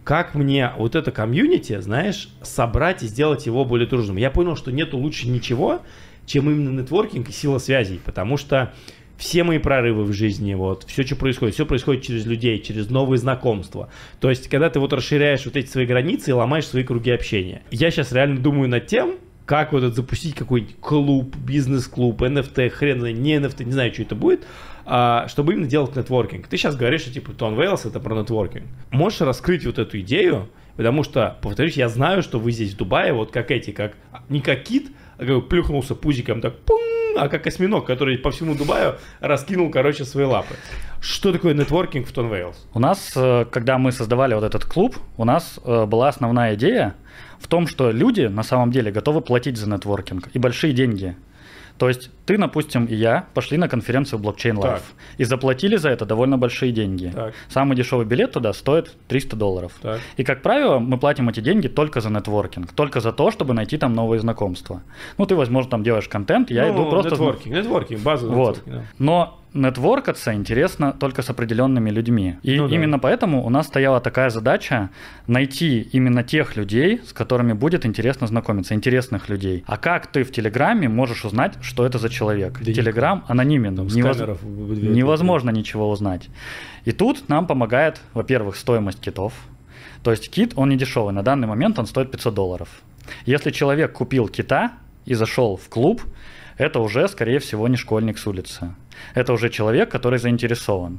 как 0.04 0.34
мне 0.34 0.72
вот 0.76 0.94
это 0.94 1.10
комьюнити, 1.10 1.80
знаешь, 1.80 2.28
собрать 2.42 3.02
и 3.02 3.06
сделать 3.06 3.46
его 3.46 3.64
более 3.64 3.88
дружным. 3.88 4.16
Я 4.16 4.30
понял, 4.30 4.56
что 4.56 4.70
нету 4.70 4.98
лучше 4.98 5.28
ничего, 5.28 5.82
чем 6.26 6.50
именно 6.50 6.80
нетворкинг 6.80 7.28
и 7.28 7.32
сила 7.32 7.58
связей, 7.58 8.00
потому 8.04 8.36
что 8.36 8.72
все 9.16 9.44
мои 9.44 9.58
прорывы 9.58 10.04
в 10.04 10.12
жизни, 10.12 10.54
вот, 10.54 10.84
все, 10.84 11.04
что 11.04 11.16
происходит, 11.16 11.54
все 11.54 11.64
происходит 11.66 12.02
через 12.02 12.26
людей, 12.26 12.60
через 12.60 12.90
новые 12.90 13.18
знакомства. 13.18 13.88
То 14.20 14.28
есть, 14.28 14.48
когда 14.48 14.68
ты 14.70 14.78
вот 14.78 14.92
расширяешь 14.92 15.44
вот 15.44 15.56
эти 15.56 15.68
свои 15.68 15.86
границы 15.86 16.30
и 16.30 16.34
ломаешь 16.34 16.66
свои 16.66 16.84
круги 16.84 17.10
общения. 17.10 17.62
Я 17.70 17.90
сейчас 17.90 18.12
реально 18.12 18.38
думаю 18.40 18.68
над 18.68 18.86
тем, 18.86 19.16
как 19.46 19.72
вот 19.72 19.84
это 19.84 19.94
запустить 19.94 20.34
какой-нибудь 20.34 20.76
клуб, 20.80 21.34
бизнес-клуб, 21.36 22.20
NFT, 22.20 22.68
хрен 22.68 23.04
не 23.22 23.36
NFT, 23.36 23.64
не 23.64 23.72
знаю, 23.72 23.92
что 23.92 24.02
это 24.02 24.14
будет, 24.14 24.44
чтобы 25.28 25.54
именно 25.54 25.66
делать 25.66 25.96
нетворкинг. 25.96 26.46
Ты 26.46 26.56
сейчас 26.56 26.76
говоришь, 26.76 27.02
что 27.02 27.12
типа 27.12 27.32
Тон 27.32 27.60
Вейлс 27.60 27.86
это 27.86 27.98
про 27.98 28.14
нетворкинг. 28.14 28.66
Можешь 28.90 29.20
раскрыть 29.20 29.66
вот 29.66 29.78
эту 29.78 29.98
идею, 30.00 30.48
потому 30.76 31.02
что, 31.02 31.36
повторюсь, 31.42 31.76
я 31.76 31.88
знаю, 31.88 32.22
что 32.22 32.38
вы 32.38 32.52
здесь 32.52 32.74
в 32.74 32.76
Дубае, 32.76 33.12
вот 33.12 33.32
как 33.32 33.50
эти, 33.50 33.72
как 33.72 33.94
не 34.28 34.40
как 34.40 34.62
кит, 34.62 34.92
а 35.18 35.24
как 35.24 35.48
плюхнулся 35.48 35.94
пузиком 35.94 36.40
так 36.40 36.58
пум, 36.60 36.80
а 37.18 37.28
как 37.28 37.46
осьминог, 37.46 37.86
который 37.86 38.18
по 38.18 38.30
всему 38.30 38.54
Дубаю 38.54 38.96
раскинул, 39.20 39.70
короче, 39.70 40.04
свои 40.04 40.24
лапы. 40.24 40.54
Что 41.00 41.32
такое 41.32 41.54
нетворкинг 41.54 42.06
в 42.06 42.12
Тон 42.12 42.28
Вейлс? 42.28 42.66
У 42.74 42.78
нас, 42.78 43.12
э, 43.16 43.46
когда 43.50 43.78
мы 43.78 43.92
создавали 43.92 44.34
вот 44.34 44.44
этот 44.44 44.64
клуб, 44.64 44.96
у 45.16 45.24
нас 45.24 45.58
э, 45.64 45.86
была 45.86 46.08
основная 46.08 46.54
идея 46.54 46.94
в 47.38 47.48
том, 47.48 47.66
что 47.66 47.90
люди 47.90 48.22
на 48.22 48.42
самом 48.42 48.70
деле 48.70 48.90
готовы 48.90 49.20
платить 49.20 49.56
за 49.56 49.68
нетворкинг 49.68 50.28
и 50.32 50.38
большие 50.38 50.72
деньги. 50.72 51.16
То 51.78 51.88
есть 51.88 52.10
ты, 52.24 52.38
допустим, 52.38 52.86
и 52.86 52.94
я 52.94 53.26
пошли 53.34 53.58
на 53.58 53.68
конференцию 53.68 54.20
Blockchain 54.20 54.54
Live 54.54 54.62
Так. 54.62 54.82
и 55.18 55.24
заплатили 55.24 55.76
за 55.76 55.90
это 55.90 56.06
довольно 56.06 56.38
большие 56.38 56.72
деньги. 56.72 57.12
Так. 57.14 57.34
Самый 57.48 57.76
дешевый 57.76 58.06
билет 58.06 58.32
туда 58.32 58.52
стоит 58.52 58.94
300 59.08 59.36
долларов. 59.36 59.72
Так. 59.82 60.00
И, 60.16 60.24
как 60.24 60.42
правило, 60.42 60.78
мы 60.78 60.98
платим 60.98 61.28
эти 61.28 61.40
деньги 61.40 61.68
только 61.68 62.00
за 62.00 62.10
нетворкинг, 62.10 62.72
только 62.72 63.00
за 63.00 63.12
то, 63.12 63.30
чтобы 63.30 63.52
найти 63.54 63.76
там 63.78 63.92
новые 63.92 64.20
знакомства. 64.20 64.82
Ну, 65.18 65.26
ты, 65.26 65.34
возможно, 65.36 65.70
там 65.70 65.82
делаешь 65.82 66.08
контент, 66.08 66.50
я 66.50 66.66
Ну, 66.66 66.74
иду 66.74 66.90
просто... 66.90 67.10
Нетворкинг, 67.10 67.54
нетворкинг, 67.54 68.00
база 68.00 68.26
Вот. 68.26 68.56
нетворкинг, 68.56 68.76
да. 68.76 68.82
Но 68.98 69.38
нетворкаться 69.56 70.32
интересно 70.34 70.92
только 70.92 71.22
с 71.22 71.30
определенными 71.30 71.90
людьми. 71.90 72.36
И 72.42 72.56
Ну 72.56 72.68
да. 72.68 72.74
именно 72.74 72.98
поэтому 72.98 73.44
у 73.44 73.50
нас 73.50 73.66
стояла 73.66 74.00
такая 74.00 74.30
задача 74.30 74.90
найти 75.26 75.80
именно 75.92 76.22
тех 76.22 76.56
людей, 76.56 77.00
с 77.06 77.12
которыми 77.12 77.52
будет 77.54 77.84
интересно 77.86 78.26
знакомиться, 78.26 78.74
интересных 78.74 79.28
людей. 79.28 79.64
А 79.66 79.76
как 79.76 80.06
ты 80.08 80.22
в 80.22 80.30
Телеграме 80.32 80.88
можешь 80.88 81.24
узнать, 81.24 81.54
что 81.62 81.84
это 81.86 81.98
за 81.98 82.08
человек? 82.08 82.58
Да 82.60 82.72
Телеграм 82.72 83.24
анонимен. 83.28 83.76
Там 83.76 83.86
невоз- 83.86 84.12
камеров. 84.18 84.42
Невозможно 84.42 85.50
ничего 85.50 85.90
узнать. 85.90 86.28
И 86.84 86.92
тут 86.92 87.28
нам 87.28 87.46
помогает, 87.46 88.00
во-первых, 88.14 88.56
стоимость 88.56 89.00
китов. 89.00 89.32
То 90.02 90.10
есть 90.12 90.30
кит, 90.30 90.52
он 90.56 90.68
не 90.68 90.76
дешевый. 90.76 91.12
На 91.12 91.22
данный 91.22 91.48
момент 91.48 91.78
он 91.78 91.86
стоит 91.86 92.10
500 92.10 92.34
долларов. 92.34 92.68
Если 93.24 93.50
человек 93.50 93.92
купил 93.92 94.28
кита 94.28 94.72
и 95.04 95.14
зашел 95.14 95.56
в 95.56 95.68
клуб, 95.68 96.02
это 96.56 96.80
уже, 96.80 97.08
скорее 97.08 97.38
всего, 97.38 97.68
не 97.68 97.76
школьник 97.76 98.18
с 98.18 98.26
улицы. 98.26 98.74
Это 99.14 99.32
уже 99.32 99.50
человек, 99.50 99.90
который 99.90 100.18
заинтересован. 100.18 100.98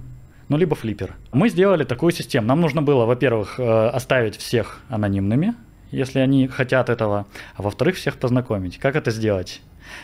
Ну, 0.50 0.58
либо 0.58 0.76
флиппер. 0.76 1.16
Мы 1.34 1.50
сделали 1.50 1.84
такую 1.84 2.12
систему. 2.12 2.48
Нам 2.48 2.62
нужно 2.62 2.82
было, 2.82 3.06
во-первых, 3.06 3.60
э, 3.60 3.88
оставить 3.88 4.38
всех 4.38 4.80
анонимными, 4.90 5.56
если 5.92 6.20
они 6.20 6.48
хотят 6.48 6.90
этого, 6.90 7.26
а 7.56 7.62
во-вторых, 7.62 7.96
всех 7.96 8.18
познакомить. 8.18 8.78
Как 8.78 8.96
это 8.96 9.12
сделать? 9.12 9.62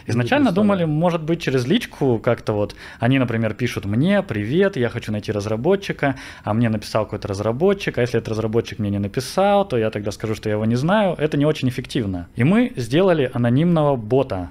Изначально 0.07 0.51
думали, 0.51 0.85
может 0.85 1.23
быть, 1.23 1.41
через 1.41 1.65
личку 1.65 2.19
как-то 2.19 2.53
вот. 2.53 2.75
Они, 2.99 3.19
например, 3.19 3.53
пишут 3.53 3.85
мне, 3.85 4.21
привет, 4.21 4.77
я 4.77 4.89
хочу 4.89 5.11
найти 5.11 5.31
разработчика, 5.31 6.15
а 6.43 6.53
мне 6.53 6.69
написал 6.69 7.05
какой-то 7.05 7.27
разработчик, 7.27 7.97
а 7.97 8.01
если 8.01 8.17
этот 8.17 8.29
разработчик 8.29 8.79
мне 8.79 8.89
не 8.89 8.99
написал, 8.99 9.67
то 9.67 9.77
я 9.77 9.89
тогда 9.91 10.11
скажу, 10.11 10.35
что 10.35 10.49
я 10.49 10.55
его 10.55 10.65
не 10.65 10.75
знаю. 10.75 11.15
Это 11.17 11.37
не 11.37 11.45
очень 11.45 11.69
эффективно. 11.69 12.27
И 12.35 12.43
мы 12.43 12.73
сделали 12.75 13.29
анонимного 13.33 13.95
бота. 13.95 14.49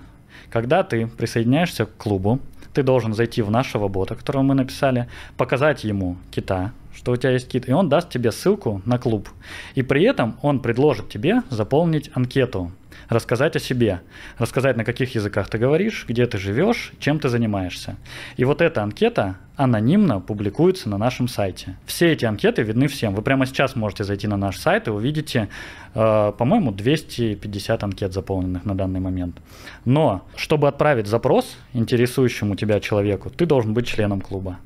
Когда 0.53 0.83
ты 0.83 1.07
присоединяешься 1.07 1.87
к 1.87 1.97
клубу, 1.97 2.39
ты 2.75 2.83
должен 2.83 3.15
зайти 3.15 3.41
в 3.41 3.51
нашего 3.51 3.89
бота, 3.89 4.15
которого 4.15 4.43
мы 4.43 4.55
написали, 4.55 5.09
показать 5.39 5.83
ему 5.83 6.19
кита, 6.31 6.73
что 6.95 7.13
у 7.13 7.17
тебя 7.17 7.31
есть 7.31 7.49
кит, 7.49 7.71
и 7.71 7.73
он 7.73 7.89
даст 7.89 8.11
тебе 8.11 8.33
ссылку 8.33 8.83
на 8.85 8.99
клуб. 8.99 9.31
И 9.75 9.83
при 9.83 10.03
этом 10.03 10.37
он 10.43 10.61
предложит 10.61 11.09
тебе 11.09 11.43
заполнить 11.49 12.11
анкету, 12.13 12.71
рассказать 13.13 13.57
о 13.57 13.59
себе, 13.59 14.01
рассказать, 14.39 14.77
на 14.77 14.85
каких 14.85 15.15
языках 15.15 15.49
ты 15.49 15.59
говоришь, 15.59 16.05
где 16.09 16.27
ты 16.27 16.39
живешь, 16.39 16.93
чем 16.99 17.19
ты 17.19 17.29
занимаешься. 17.29 17.97
И 18.37 18.45
вот 18.45 18.61
эта 18.61 18.83
анкета 18.83 19.37
анонимно 19.57 20.21
публикуется 20.21 20.89
на 20.89 20.99
нашем 20.99 21.29
сайте. 21.29 21.77
Все 21.87 22.13
эти 22.13 22.25
анкеты 22.25 22.63
видны 22.63 22.89
всем. 22.89 23.15
Вы 23.15 23.23
прямо 23.23 23.47
сейчас 23.47 23.77
можете 23.77 24.05
зайти 24.05 24.27
на 24.27 24.37
наш 24.37 24.59
сайт 24.59 24.89
и 24.89 24.91
увидите, 24.91 25.49
э, 25.95 26.33
по-моему, 26.37 26.73
250 26.73 27.85
анкет 27.85 28.13
заполненных 28.13 28.65
на 28.65 28.75
данный 28.75 29.01
момент. 29.01 29.37
Но, 29.85 30.27
чтобы 30.37 30.69
отправить 30.69 31.07
запрос 31.07 31.57
интересующему 31.75 32.57
тебя 32.57 32.81
человеку, 32.81 33.31
ты 33.31 33.47
должен 33.47 33.75
быть 33.75 33.87
членом 33.87 34.21
клуба. 34.21 34.59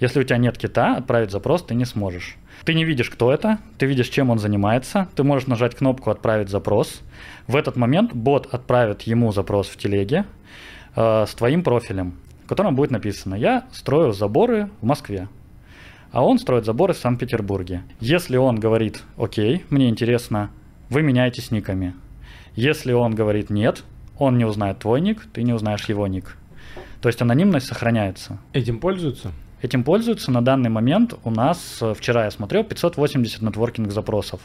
Если 0.00 0.20
у 0.20 0.22
тебя 0.24 0.38
нет 0.38 0.58
кита, 0.58 0.96
отправить 0.96 1.30
запрос 1.30 1.62
ты 1.62 1.74
не 1.74 1.84
сможешь. 1.84 2.36
Ты 2.64 2.74
не 2.74 2.84
видишь, 2.84 3.10
кто 3.10 3.32
это, 3.32 3.58
ты 3.78 3.86
видишь, 3.86 4.08
чем 4.08 4.30
он 4.30 4.38
занимается, 4.38 5.08
ты 5.14 5.22
можешь 5.22 5.46
нажать 5.46 5.74
кнопку 5.74 6.10
«Отправить 6.10 6.48
запрос». 6.48 7.02
В 7.46 7.56
этот 7.56 7.76
момент 7.76 8.12
бот 8.12 8.52
отправит 8.52 9.02
ему 9.02 9.32
запрос 9.32 9.68
в 9.68 9.76
телеге 9.76 10.24
э, 10.96 11.26
с 11.26 11.34
твоим 11.34 11.62
профилем, 11.62 12.14
в 12.44 12.48
котором 12.48 12.74
будет 12.74 12.90
написано 12.90 13.34
«Я 13.34 13.64
строю 13.72 14.12
заборы 14.12 14.70
в 14.80 14.86
Москве». 14.86 15.28
А 16.10 16.24
он 16.24 16.38
строит 16.38 16.64
заборы 16.64 16.94
в 16.94 16.98
Санкт-Петербурге. 16.98 17.82
Если 18.00 18.36
он 18.36 18.58
говорит 18.58 19.02
«Окей, 19.18 19.64
мне 19.68 19.88
интересно», 19.88 20.50
вы 20.88 21.02
меняетесь 21.02 21.50
никами. 21.50 21.94
Если 22.54 22.92
он 22.92 23.14
говорит 23.14 23.50
«Нет», 23.50 23.82
он 24.16 24.38
не 24.38 24.44
узнает 24.44 24.78
твой 24.78 25.00
ник, 25.00 25.26
ты 25.32 25.42
не 25.42 25.52
узнаешь 25.52 25.84
его 25.88 26.06
ник. 26.06 26.36
То 27.00 27.08
есть 27.08 27.20
анонимность 27.20 27.66
сохраняется. 27.66 28.38
Этим 28.52 28.78
пользуются? 28.78 29.32
Этим 29.60 29.82
пользуются 29.82 30.30
на 30.30 30.42
данный 30.42 30.70
момент 30.70 31.14
у 31.24 31.30
нас, 31.30 31.78
э, 31.80 31.94
вчера 31.94 32.24
я 32.24 32.30
смотрел, 32.30 32.64
580 32.64 33.42
нетворкинг 33.42 33.90
запросов 33.90 34.40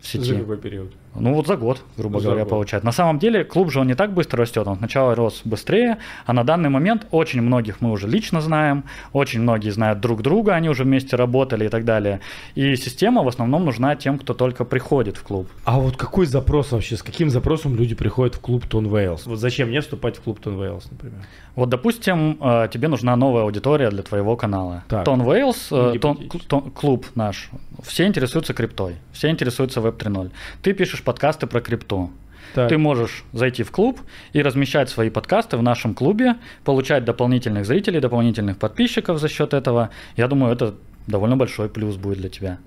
в 0.00 0.04
За 0.04 0.10
сети. 0.10 0.36
какой 0.36 0.58
период? 0.58 0.92
Ну 1.14 1.34
вот 1.34 1.46
за 1.46 1.56
год, 1.56 1.82
грубо 1.98 2.20
За 2.20 2.26
говоря, 2.26 2.44
год. 2.44 2.50
получает. 2.50 2.84
На 2.84 2.92
самом 2.92 3.18
деле 3.18 3.44
клуб 3.44 3.70
же 3.70 3.80
он 3.80 3.86
не 3.86 3.94
так 3.94 4.12
быстро 4.12 4.40
растет, 4.40 4.66
он 4.66 4.76
сначала 4.78 5.14
рос 5.14 5.42
быстрее, 5.44 5.98
а 6.24 6.32
на 6.32 6.42
данный 6.44 6.70
момент 6.70 7.06
очень 7.10 7.42
многих 7.42 7.80
мы 7.80 7.90
уже 7.90 8.08
лично 8.08 8.40
знаем, 8.40 8.84
очень 9.12 9.40
многие 9.40 9.70
знают 9.70 10.00
друг 10.00 10.22
друга, 10.22 10.54
они 10.54 10.68
уже 10.70 10.84
вместе 10.84 11.16
работали 11.16 11.66
и 11.66 11.68
так 11.68 11.84
далее. 11.84 12.20
И 12.54 12.76
система 12.76 13.22
в 13.22 13.28
основном 13.28 13.64
нужна 13.64 13.94
тем, 13.96 14.18
кто 14.18 14.32
только 14.34 14.64
приходит 14.64 15.16
в 15.16 15.22
клуб. 15.22 15.48
А 15.64 15.78
вот 15.78 15.96
какой 15.96 16.26
запрос 16.26 16.72
вообще? 16.72 16.96
С 16.96 17.02
каким 17.02 17.30
запросом 17.30 17.76
люди 17.76 17.94
приходят 17.94 18.34
в 18.34 18.40
клуб 18.40 18.66
TON 18.66 18.86
Whales? 18.86 19.26
Вот 19.26 19.38
зачем 19.38 19.68
мне 19.68 19.80
вступать 19.80 20.16
в 20.16 20.22
клуб 20.22 20.40
TON 20.40 20.58
Whales, 20.60 20.90
например? 20.90 21.18
Вот, 21.54 21.68
допустим, 21.68 22.38
э, 22.40 22.68
тебе 22.72 22.88
нужна 22.88 23.14
новая 23.16 23.42
аудитория 23.42 23.90
для 23.90 24.02
твоего 24.02 24.36
канала. 24.36 24.84
TON 25.04 25.22
Whales, 25.22 25.68
э, 25.70 25.94
TON- 26.00 26.70
клуб 26.70 27.06
наш, 27.14 27.50
все 27.82 28.06
интересуются 28.06 28.54
криптой, 28.54 28.96
все 29.12 29.28
интересуются 29.28 29.80
Web 29.80 29.98
3.0. 29.98 30.30
Ты 30.62 30.72
пишешь 30.72 31.01
подкасты 31.02 31.46
про 31.46 31.60
крипту. 31.60 32.10
Так. 32.54 32.68
Ты 32.68 32.76
можешь 32.76 33.24
зайти 33.32 33.62
в 33.62 33.70
клуб 33.70 34.00
и 34.32 34.42
размещать 34.42 34.90
свои 34.90 35.10
подкасты 35.10 35.56
в 35.56 35.62
нашем 35.62 35.94
клубе, 35.94 36.36
получать 36.64 37.04
дополнительных 37.04 37.64
зрителей, 37.64 38.00
дополнительных 38.00 38.58
подписчиков 38.58 39.18
за 39.18 39.28
счет 39.28 39.54
этого. 39.54 39.90
Я 40.16 40.28
думаю, 40.28 40.52
это 40.52 40.74
довольно 41.06 41.36
большой 41.36 41.68
плюс 41.68 41.96
будет 41.96 42.18
для 42.18 42.28
тебя. 42.28 42.58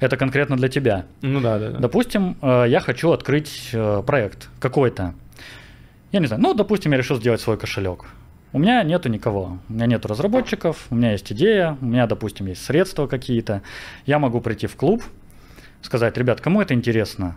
Это 0.00 0.16
конкретно 0.16 0.56
для 0.56 0.68
тебя. 0.68 1.06
Ну 1.22 1.40
да, 1.40 1.58
да, 1.58 1.70
да. 1.70 1.78
Допустим, 1.78 2.36
э, 2.42 2.66
я 2.68 2.80
хочу 2.80 3.10
открыть 3.10 3.70
э, 3.72 4.02
проект 4.06 4.48
какой-то. 4.58 5.14
Я 6.12 6.20
не 6.20 6.26
знаю, 6.26 6.42
ну, 6.42 6.54
допустим, 6.54 6.92
я 6.92 6.98
решил 6.98 7.16
сделать 7.16 7.40
свой 7.40 7.56
кошелек. 7.56 8.06
У 8.52 8.58
меня 8.58 8.82
нету 8.82 9.08
никого, 9.08 9.58
у 9.68 9.72
меня 9.72 9.86
нету 9.86 10.08
разработчиков, 10.08 10.86
у 10.90 10.94
меня 10.94 11.12
есть 11.12 11.32
идея, 11.32 11.78
у 11.80 11.86
меня, 11.86 12.06
допустим, 12.06 12.46
есть 12.46 12.62
средства 12.64 13.06
какие-то. 13.06 13.62
Я 14.04 14.18
могу 14.18 14.40
прийти 14.40 14.66
в 14.66 14.76
клуб, 14.76 15.02
сказать, 15.80 16.18
ребят, 16.18 16.40
кому 16.40 16.60
это 16.60 16.74
интересно? 16.74 17.36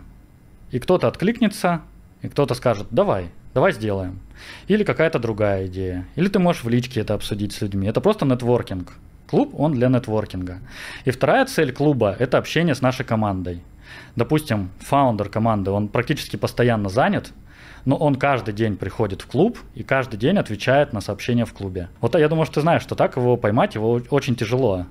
И 0.70 0.78
кто-то 0.78 1.08
откликнется, 1.08 1.82
и 2.22 2.28
кто-то 2.28 2.54
скажет, 2.54 2.88
давай, 2.90 3.30
давай 3.54 3.72
сделаем. 3.72 4.20
Или 4.68 4.84
какая-то 4.84 5.18
другая 5.18 5.66
идея. 5.66 6.06
Или 6.16 6.28
ты 6.28 6.38
можешь 6.38 6.64
в 6.64 6.68
личке 6.68 7.00
это 7.00 7.14
обсудить 7.14 7.52
с 7.52 7.60
людьми. 7.60 7.86
Это 7.86 8.00
просто 8.00 8.26
нетворкинг. 8.26 8.92
Клуб, 9.28 9.54
он 9.58 9.72
для 9.72 9.88
нетворкинга. 9.88 10.60
И 11.04 11.10
вторая 11.10 11.46
цель 11.46 11.72
клуба– 11.72 12.14
это 12.18 12.38
общение 12.38 12.74
с 12.74 12.80
нашей 12.80 13.04
командой. 13.04 13.62
Допустим, 14.14 14.70
фаундер 14.80 15.28
команды, 15.28 15.70
он 15.70 15.88
практически 15.88 16.36
постоянно 16.36 16.88
занят, 16.88 17.32
но 17.84 17.96
он 17.96 18.16
каждый 18.16 18.54
день 18.54 18.76
приходит 18.76 19.22
в 19.22 19.26
клуб 19.26 19.58
и 19.74 19.82
каждый 19.82 20.16
день 20.16 20.38
отвечает 20.38 20.92
на 20.92 21.00
сообщения 21.00 21.44
в 21.44 21.52
клубе. 21.52 21.88
Вот 22.00 22.14
я 22.16 22.28
думаю, 22.28 22.44
что 22.46 22.56
ты 22.56 22.60
знаешь, 22.62 22.82
что 22.82 22.94
так 22.94 23.16
его 23.16 23.36
поймать 23.36 23.74
его 23.74 24.00
очень 24.10 24.36
тяжело. 24.36 24.86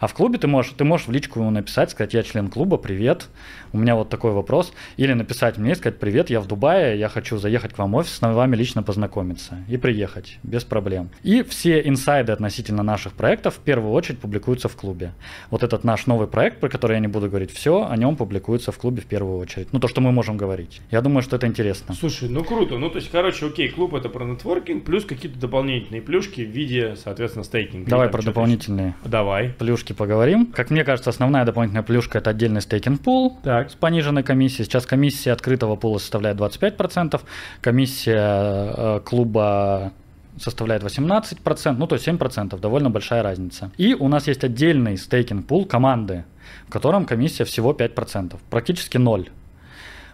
А 0.00 0.06
в 0.06 0.14
клубе 0.14 0.38
ты 0.38 0.46
можешь, 0.46 0.72
ты 0.72 0.84
можешь 0.84 1.06
в 1.06 1.12
личку 1.12 1.40
ему 1.40 1.50
написать, 1.50 1.90
сказать, 1.90 2.14
я 2.14 2.22
член 2.22 2.48
клуба, 2.48 2.78
привет, 2.78 3.28
у 3.72 3.78
меня 3.78 3.94
вот 3.94 4.08
такой 4.08 4.32
вопрос. 4.32 4.72
Или 4.96 5.12
написать 5.12 5.58
мне 5.58 5.72
и 5.72 5.74
сказать, 5.74 5.98
привет, 5.98 6.30
я 6.30 6.40
в 6.40 6.46
Дубае, 6.46 6.98
я 6.98 7.08
хочу 7.08 7.36
заехать 7.36 7.74
к 7.74 7.78
вам 7.78 7.92
в 7.92 7.96
офис, 7.96 8.12
с 8.12 8.20
вами 8.20 8.56
лично 8.56 8.82
познакомиться. 8.82 9.58
И 9.68 9.76
приехать, 9.76 10.38
без 10.42 10.64
проблем. 10.64 11.10
И 11.22 11.42
все 11.42 11.80
инсайды 11.86 12.32
относительно 12.32 12.82
наших 12.82 13.12
проектов 13.12 13.56
в 13.56 13.58
первую 13.58 13.92
очередь 13.92 14.18
публикуются 14.18 14.68
в 14.68 14.76
клубе. 14.76 15.12
Вот 15.50 15.62
этот 15.62 15.84
наш 15.84 16.06
новый 16.06 16.28
проект, 16.28 16.60
про 16.60 16.70
который 16.70 16.94
я 16.94 17.00
не 17.00 17.08
буду 17.08 17.28
говорить 17.28 17.52
все, 17.52 17.86
о 17.86 17.96
нем 17.96 18.16
публикуется 18.16 18.72
в 18.72 18.78
клубе 18.78 19.02
в 19.02 19.06
первую 19.06 19.38
очередь. 19.38 19.68
Ну, 19.72 19.80
то, 19.80 19.88
что 19.88 20.00
мы 20.00 20.12
можем 20.12 20.38
говорить. 20.38 20.80
Я 20.90 21.02
думаю, 21.02 21.22
что 21.22 21.36
это 21.36 21.46
интересно. 21.46 21.94
Слушай, 21.94 22.30
ну 22.30 22.42
круто. 22.42 22.78
Ну, 22.78 22.88
то 22.88 22.96
есть, 22.96 23.10
короче, 23.10 23.46
окей, 23.46 23.68
клуб 23.68 23.94
это 23.94 24.08
про 24.08 24.24
нетворкинг, 24.24 24.84
плюс 24.84 25.04
какие-то 25.04 25.38
дополнительные 25.38 26.00
плюшки 26.00 26.40
в 26.40 26.48
виде, 26.48 26.96
соответственно, 26.96 27.44
стейкинга. 27.44 27.90
Давай 27.90 28.08
про 28.08 28.22
дополнительные 28.22 28.88
еще. 28.88 29.10
Давай. 29.10 29.50
плюшки 29.50 29.89
поговорим. 29.94 30.46
Как 30.46 30.70
мне 30.70 30.84
кажется, 30.84 31.10
основная 31.10 31.44
дополнительная 31.44 31.82
плюшка 31.82 32.18
это 32.18 32.30
отдельный 32.30 32.60
стейкинг 32.60 33.00
пул 33.00 33.38
Так. 33.42 33.70
с 33.70 33.74
пониженной 33.74 34.22
комиссией. 34.22 34.64
Сейчас 34.64 34.86
комиссия 34.86 35.32
открытого 35.32 35.76
пула 35.76 35.98
составляет 35.98 36.38
25%, 36.38 37.20
комиссия 37.60 38.74
э, 38.76 39.00
клуба 39.04 39.92
составляет 40.38 40.82
18%, 40.82 41.72
ну 41.72 41.86
то 41.86 41.94
есть 41.96 42.06
7%, 42.06 42.58
довольно 42.58 42.90
большая 42.90 43.22
разница. 43.22 43.70
И 43.76 43.94
у 43.94 44.08
нас 44.08 44.26
есть 44.26 44.44
отдельный 44.44 44.96
стейкинг 44.96 45.46
пул 45.46 45.66
команды, 45.66 46.24
в 46.66 46.70
котором 46.70 47.04
комиссия 47.04 47.44
всего 47.44 47.72
5%, 47.72 48.36
практически 48.48 48.96
ноль. 48.96 49.28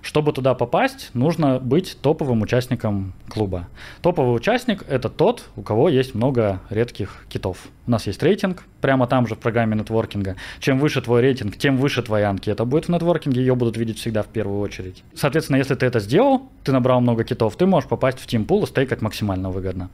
Чтобы 0.07 0.33
туда 0.33 0.55
попасть, 0.55 1.11
нужно 1.15 1.59
быть 1.59 1.99
топовым 2.01 2.43
участником 2.43 3.13
клуба. 3.29 3.67
Топовый 4.03 4.37
участник– 4.37 4.85
это 4.89 5.09
тот, 5.09 5.47
у 5.57 5.63
кого 5.63 5.89
есть 5.89 6.15
много 6.15 6.61
редких 6.71 7.27
китов. 7.29 7.59
У 7.89 7.91
нас 7.91 8.07
есть 8.07 8.23
рейтинг 8.23 8.63
прямо 8.81 9.09
там 9.09 9.27
же 9.27 9.35
в 9.35 9.39
программе 9.39 9.77
нетворкинга. 9.77 10.37
Чем 10.61 10.79
выше 10.79 11.03
твой 11.03 11.23
рейтинг, 11.23 11.57
тем 11.57 11.77
выше 11.77 12.05
твоя 12.05 12.31
анкета 12.31 12.65
будет 12.65 12.85
в 12.85 12.89
нетворкинге, 12.89 13.41
ее 13.41 13.57
будут 13.57 13.77
видеть 13.77 13.99
всегда 13.99 14.23
в 14.23 14.29
первую 14.29 14.61
очередь. 14.61 15.03
Соответственно, 15.17 15.57
если 15.57 15.75
ты 15.75 15.87
это 15.87 15.99
сделал, 15.99 16.49
ты 16.63 16.71
набрал 16.71 17.01
много 17.01 17.25
китов, 17.25 17.57
ты 17.57 17.67
можешь 17.67 17.89
попасть 17.89 18.21
в 18.21 18.29
тимпул 18.29 18.63
и 18.63 18.67
стейкать 18.69 19.03
максимально 19.03 19.51
выгодно. 19.51 19.91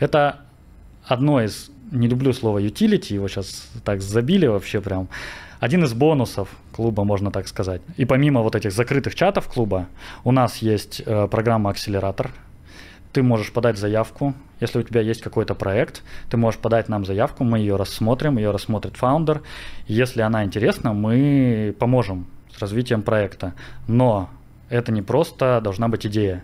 Это 0.00 0.40
одно 1.04 1.40
из, 1.40 1.70
не 1.92 2.08
люблю 2.08 2.32
слово 2.32 2.58
utility, 2.58 3.14
его 3.14 3.28
сейчас 3.28 3.70
так 3.84 4.02
забили 4.02 4.48
вообще 4.48 4.80
прям, 4.80 5.06
один 5.60 5.84
из 5.84 5.94
бонусов 5.94 6.48
клуба, 6.72 7.04
можно 7.04 7.30
так 7.30 7.48
сказать. 7.48 7.82
И 7.96 8.04
помимо 8.04 8.42
вот 8.42 8.54
этих 8.54 8.72
закрытых 8.72 9.14
чатов 9.14 9.48
клуба, 9.48 9.86
у 10.24 10.32
нас 10.32 10.58
есть 10.58 11.02
э, 11.04 11.28
программа 11.28 11.70
«Акселератор». 11.70 12.30
Ты 13.12 13.22
можешь 13.22 13.50
подать 13.52 13.78
заявку, 13.78 14.34
если 14.60 14.78
у 14.78 14.82
тебя 14.82 15.00
есть 15.00 15.22
какой-то 15.22 15.54
проект, 15.54 16.02
ты 16.30 16.36
можешь 16.36 16.60
подать 16.60 16.88
нам 16.88 17.04
заявку, 17.04 17.44
мы 17.44 17.58
ее 17.58 17.76
рассмотрим, 17.76 18.36
ее 18.36 18.50
рассмотрит 18.50 18.96
фаундер. 18.96 19.42
Если 19.86 20.20
она 20.20 20.44
интересна, 20.44 20.92
мы 20.92 21.74
поможем 21.78 22.26
с 22.54 22.58
развитием 22.58 23.02
проекта. 23.02 23.54
Но 23.86 24.30
это 24.68 24.92
не 24.92 25.02
просто 25.02 25.60
должна 25.62 25.88
быть 25.88 26.06
идея. 26.06 26.42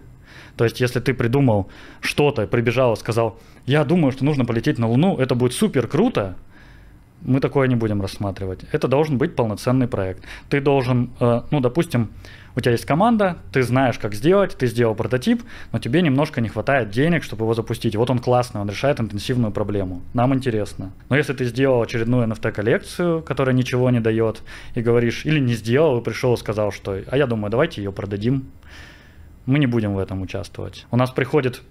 То 0.57 0.65
есть, 0.65 0.81
если 0.81 1.01
ты 1.01 1.15
придумал 1.15 1.69
что-то, 2.01 2.47
прибежал 2.47 2.93
и 2.93 2.97
сказал, 2.97 3.39
я 3.67 3.85
думаю, 3.85 4.13
что 4.13 4.25
нужно 4.25 4.45
полететь 4.45 4.79
на 4.79 4.89
Луну, 4.89 5.17
это 5.17 5.35
будет 5.35 5.55
супер 5.55 5.87
круто, 5.87 6.37
мы 7.25 7.41
такое 7.41 7.68
не 7.68 7.77
будем 7.77 8.01
рассматривать. 8.03 8.61
Это 8.73 8.89
должен 8.89 9.18
быть 9.18 9.37
полноценный 9.37 9.89
проект. 9.89 10.25
Ты 10.49 10.61
должен, 10.61 11.11
э, 11.20 11.43
ну, 11.51 11.61
допустим, 11.61 12.11
у 12.55 12.61
тебя 12.61 12.73
есть 12.73 12.85
команда, 12.85 13.39
ты 13.51 13.62
знаешь, 13.62 13.99
как 13.99 14.14
сделать, 14.14 14.57
ты 14.57 14.66
сделал 14.66 14.95
прототип, 14.95 15.43
но 15.73 15.79
тебе 15.79 16.03
немножко 16.03 16.41
не 16.41 16.49
хватает 16.49 16.91
денег, 16.91 17.23
чтобы 17.23 17.45
его 17.45 17.55
запустить. 17.55 17.97
Вот 17.97 18.11
он 18.11 18.18
классный, 18.18 18.61
он 18.61 18.68
решает 18.68 19.01
интенсивную 19.01 19.53
проблему. 19.53 20.03
Нам 20.12 20.35
интересно. 20.35 20.93
Но 21.09 21.16
если 21.16 21.33
ты 21.33 21.45
сделал 21.45 21.81
очередную 21.81 22.27
NFT-коллекцию, 22.29 23.23
которая 23.23 23.55
ничего 23.55 23.89
не 23.91 24.01
дает, 24.01 24.43
и 24.75 24.83
говоришь, 24.83 25.25
или 25.25 25.41
не 25.41 25.55
сделал, 25.55 26.01
и 26.01 26.05
пришел 26.05 26.35
и 26.35 26.37
сказал, 26.37 26.73
что, 26.73 27.01
а 27.07 27.16
я 27.16 27.27
думаю, 27.27 27.51
давайте 27.51 27.83
ее 27.83 27.93
продадим, 27.93 28.45
мы 29.47 29.59
не 29.59 29.66
будем 29.66 29.95
в 29.95 29.99
этом 29.99 30.20
участвовать. 30.23 30.87
У 30.91 30.97
нас 30.97 31.11
приходит 31.11 31.62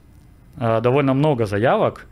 э, 0.57 0.81
довольно 0.81 1.13
много 1.13 1.45
заявок, 1.45 2.07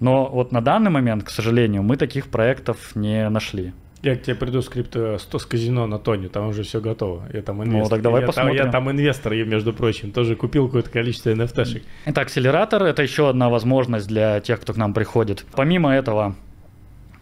но 0.00 0.28
вот 0.28 0.52
на 0.52 0.60
данный 0.60 0.90
момент, 0.90 1.24
к 1.24 1.30
сожалению, 1.30 1.82
мы 1.82 1.96
таких 1.96 2.28
проектов 2.28 2.94
не 2.94 3.28
нашли. 3.28 3.72
Я 4.02 4.14
к 4.14 4.22
тебе 4.22 4.36
приду 4.36 4.62
с 4.62 4.68
крипто 4.68 5.18
с 5.18 5.44
казино 5.44 5.86
на 5.86 5.98
Тоне, 5.98 6.28
там 6.28 6.48
уже 6.48 6.62
все 6.62 6.80
готово. 6.80 7.24
Я 7.32 7.42
там 7.42 7.62
инвестор. 7.64 7.82
Ну, 7.82 7.88
так 7.88 8.02
давай 8.02 8.20
я 8.20 8.26
посмотрим. 8.28 8.56
Там, 8.56 8.66
я 8.66 8.72
там 8.72 8.90
инвестор, 8.90 9.32
и, 9.32 9.44
между 9.44 9.72
прочим, 9.72 10.12
тоже 10.12 10.36
купил 10.36 10.66
какое-то 10.66 10.90
количество 10.90 11.30
NFT-шек. 11.30 11.82
Это 12.04 12.20
акселератор, 12.20 12.84
это 12.84 13.02
еще 13.02 13.28
одна 13.28 13.48
возможность 13.48 14.06
для 14.06 14.38
тех, 14.40 14.60
кто 14.60 14.72
к 14.72 14.76
нам 14.76 14.94
приходит. 14.94 15.44
Помимо 15.52 15.92
этого, 15.92 16.36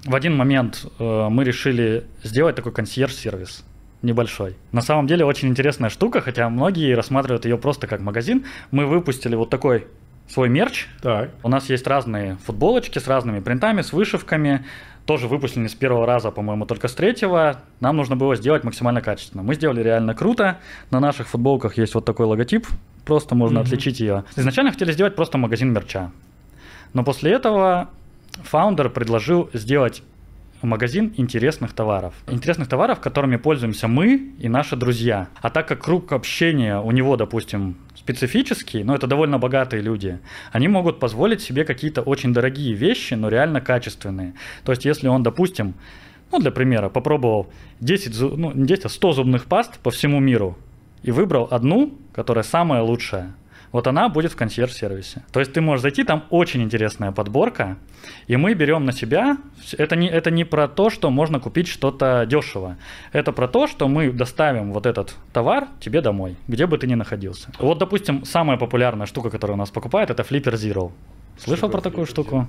в 0.05 0.15
один 0.15 0.37
момент 0.37 0.85
э, 0.99 1.29
мы 1.31 1.45
решили 1.45 2.05
сделать 2.23 2.57
такой 2.57 2.73
консьерж-сервис 2.73 3.65
небольшой. 4.03 4.55
На 4.73 4.83
самом 4.83 5.07
деле 5.07 5.25
очень 5.25 5.49
интересная 5.49 5.89
штука, 5.89 6.21
хотя 6.21 6.49
многие 6.51 6.95
рассматривают 6.95 7.47
ее 7.47 7.57
просто 7.57 7.87
как 7.87 8.01
магазин. 8.01 8.45
Мы 8.71 8.87
выпустили 8.87 9.35
вот 9.35 9.49
такой 9.49 9.87
свой 10.29 10.49
мерч. 10.49 10.87
Так. 11.03 11.31
У 11.43 11.49
нас 11.49 11.69
есть 11.69 11.87
разные 11.87 12.37
футболочки 12.45 12.99
с 12.99 13.07
разными 13.07 13.41
принтами, 13.41 13.83
с 13.83 13.93
вышивками. 13.93 14.65
Тоже 15.05 15.29
выпущены 15.29 15.69
с 15.69 15.75
первого 15.75 16.05
раза, 16.05 16.33
по-моему, 16.33 16.67
только 16.67 16.89
с 16.89 16.95
третьего. 16.95 17.61
Нам 17.79 17.97
нужно 17.97 18.17
было 18.17 18.35
сделать 18.35 18.65
максимально 18.65 19.01
качественно. 19.01 19.45
Мы 19.45 19.55
сделали 19.55 19.81
реально 19.83 20.15
круто. 20.15 20.59
На 20.91 20.99
наших 20.99 21.29
футболках 21.29 21.79
есть 21.79 21.95
вот 21.95 22.05
такой 22.05 22.27
логотип. 22.27 22.67
Просто 23.05 23.37
можно 23.37 23.59
mm-hmm. 23.59 23.63
отличить 23.63 24.01
ее. 24.01 24.25
Изначально 24.35 24.73
хотели 24.73 24.91
сделать 24.91 25.15
просто 25.15 25.39
магазин 25.39 25.73
мерча. 25.73 26.11
Но 26.93 27.05
после 27.05 27.33
этого 27.33 27.91
фаундер 28.43 28.91
предложил 28.91 29.49
сделать 29.53 30.03
магазин 30.63 31.13
интересных 31.17 31.73
товаров. 31.73 32.15
Интересных 32.29 32.69
товаров, 32.69 33.01
которыми 33.01 33.37
пользуемся 33.37 33.89
мы 33.89 34.33
и 34.39 34.49
наши 34.49 34.77
друзья. 34.77 35.29
А 35.41 35.51
так 35.51 35.69
как 35.69 35.83
круг 35.83 36.13
общения 36.13 36.79
у 36.79 36.91
него, 36.93 37.17
допустим, 37.17 37.77
специфический, 37.95 38.85
но 38.85 38.95
это 38.95 39.07
довольно 39.07 39.39
богатые 39.39 39.83
люди, 39.83 40.19
они 40.53 40.69
могут 40.69 40.99
позволить 41.01 41.41
себе 41.41 41.65
какие-то 41.65 42.03
очень 42.03 42.33
дорогие 42.33 42.75
вещи, 42.75 43.15
но 43.15 43.29
реально 43.29 43.61
качественные. 43.61 44.35
То 44.65 44.73
есть 44.73 44.85
если 44.85 45.09
он, 45.09 45.23
допустим, 45.23 45.75
ну, 46.33 46.39
для 46.39 46.51
примера, 46.51 46.89
попробовал 46.89 47.49
10, 47.81 48.37
ну, 48.37 48.53
не 48.53 48.67
10, 48.67 48.87
а 48.87 48.89
100 48.89 49.13
зубных 49.13 49.47
паст 49.47 49.79
по 49.79 49.91
всему 49.91 50.21
миру 50.21 50.57
и 51.03 51.11
выбрал 51.11 51.49
одну, 51.51 51.95
которая 52.13 52.43
самая 52.45 52.83
лучшая, 52.83 53.35
вот 53.73 53.87
она 53.87 54.09
будет 54.09 54.33
в 54.33 54.37
консьерж-сервисе. 54.37 55.25
То 55.33 55.41
есть 55.41 55.53
ты 55.53 55.61
можешь 55.61 55.83
зайти, 55.83 56.05
там 56.05 56.25
очень 56.31 56.63
интересная 56.63 57.13
подборка, 57.13 57.77
и 58.27 58.37
мы 58.37 58.55
берем 58.55 58.85
на 58.85 58.93
себя, 58.93 59.37
это 59.77 59.97
не, 59.97 60.09
это 60.09 60.31
не 60.31 60.45
про 60.45 60.69
то, 60.69 60.91
что 60.91 61.11
можно 61.11 61.41
купить 61.41 61.69
что-то 61.69 62.25
дешево, 62.27 62.77
это 63.13 63.33
про 63.33 63.49
то, 63.49 63.67
что 63.67 63.89
мы 63.89 64.13
доставим 64.13 64.73
вот 64.73 64.87
этот 64.87 65.15
товар 65.33 65.69
тебе 65.81 66.01
домой, 66.01 66.37
где 66.49 66.67
бы 66.67 66.79
ты 66.79 66.87
ни 66.87 66.95
находился. 66.95 67.51
Вот, 67.59 67.79
допустим, 67.79 68.25
самая 68.25 68.59
популярная 68.59 69.07
штука, 69.07 69.31
которую 69.31 69.57
у 69.57 69.59
нас 69.59 69.71
покупают, 69.71 70.11
это 70.11 70.23
Flipper 70.23 70.55
Zero. 70.55 70.93
Слышал 71.39 71.69
про 71.69 71.81
такую 71.81 72.07
штуку? 72.07 72.49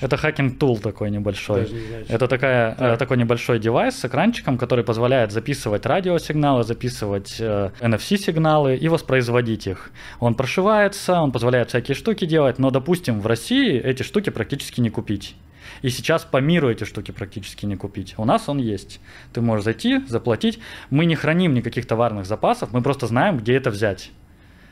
Это 0.00 0.16
хакинг 0.16 0.58
тул 0.58 0.78
такой 0.78 1.10
небольшой. 1.10 1.68
Это 2.08 2.28
такая, 2.28 2.74
э, 2.78 2.96
такой 2.96 3.16
небольшой 3.16 3.58
девайс 3.58 3.96
с 3.96 4.04
экранчиком, 4.04 4.58
который 4.58 4.84
позволяет 4.84 5.32
записывать 5.32 5.86
радиосигналы, 5.86 6.64
записывать 6.64 7.36
э, 7.40 7.70
NFC-сигналы 7.80 8.76
и 8.76 8.88
воспроизводить 8.88 9.66
их. 9.66 9.90
Он 10.20 10.34
прошивается, 10.34 11.20
он 11.20 11.32
позволяет 11.32 11.70
всякие 11.70 11.94
штуки 11.94 12.26
делать, 12.26 12.58
но, 12.58 12.70
допустим, 12.70 13.20
в 13.20 13.26
России 13.26 13.80
эти 13.80 14.02
штуки 14.02 14.30
практически 14.30 14.80
не 14.80 14.90
купить. 14.90 15.34
И 15.82 15.88
сейчас 15.88 16.24
по 16.24 16.38
миру 16.38 16.70
эти 16.70 16.84
штуки 16.84 17.10
практически 17.10 17.66
не 17.66 17.76
купить. 17.76 18.14
У 18.16 18.24
нас 18.24 18.48
он 18.48 18.58
есть. 18.58 19.00
Ты 19.32 19.40
можешь 19.40 19.64
зайти, 19.64 20.00
заплатить. 20.06 20.58
Мы 20.90 21.06
не 21.06 21.14
храним 21.14 21.54
никаких 21.54 21.86
товарных 21.86 22.26
запасов, 22.26 22.72
мы 22.72 22.82
просто 22.82 23.06
знаем, 23.06 23.38
где 23.38 23.54
это 23.54 23.70
взять. 23.70 24.10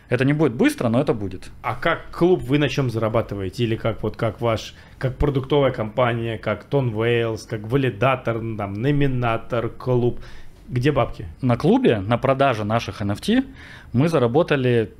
Это 0.08 0.24
не 0.24 0.32
будет 0.32 0.54
быстро, 0.54 0.88
но 0.88 1.00
это 1.00 1.14
будет. 1.14 1.50
А 1.62 1.74
как 1.74 2.10
клуб 2.10 2.42
вы 2.42 2.58
на 2.58 2.68
чем 2.68 2.90
зарабатываете? 2.90 3.64
Или 3.64 3.76
как 3.76 4.02
вот 4.02 4.16
как 4.16 4.40
ваш, 4.40 4.74
как 4.98 5.16
продуктовая 5.16 5.72
компания, 5.72 6.38
как 6.38 6.64
Тон 6.64 6.90
Вейлс, 6.90 7.44
как 7.44 7.62
валидатор, 7.62 8.40
там, 8.56 8.74
номинатор, 8.74 9.68
клуб? 9.68 10.20
Где 10.68 10.92
бабки? 10.92 11.26
На 11.42 11.56
клубе, 11.56 12.00
на 12.00 12.18
продаже 12.18 12.64
наших 12.64 13.02
NFT 13.02 13.44
мы 13.92 14.08
заработали 14.08 14.92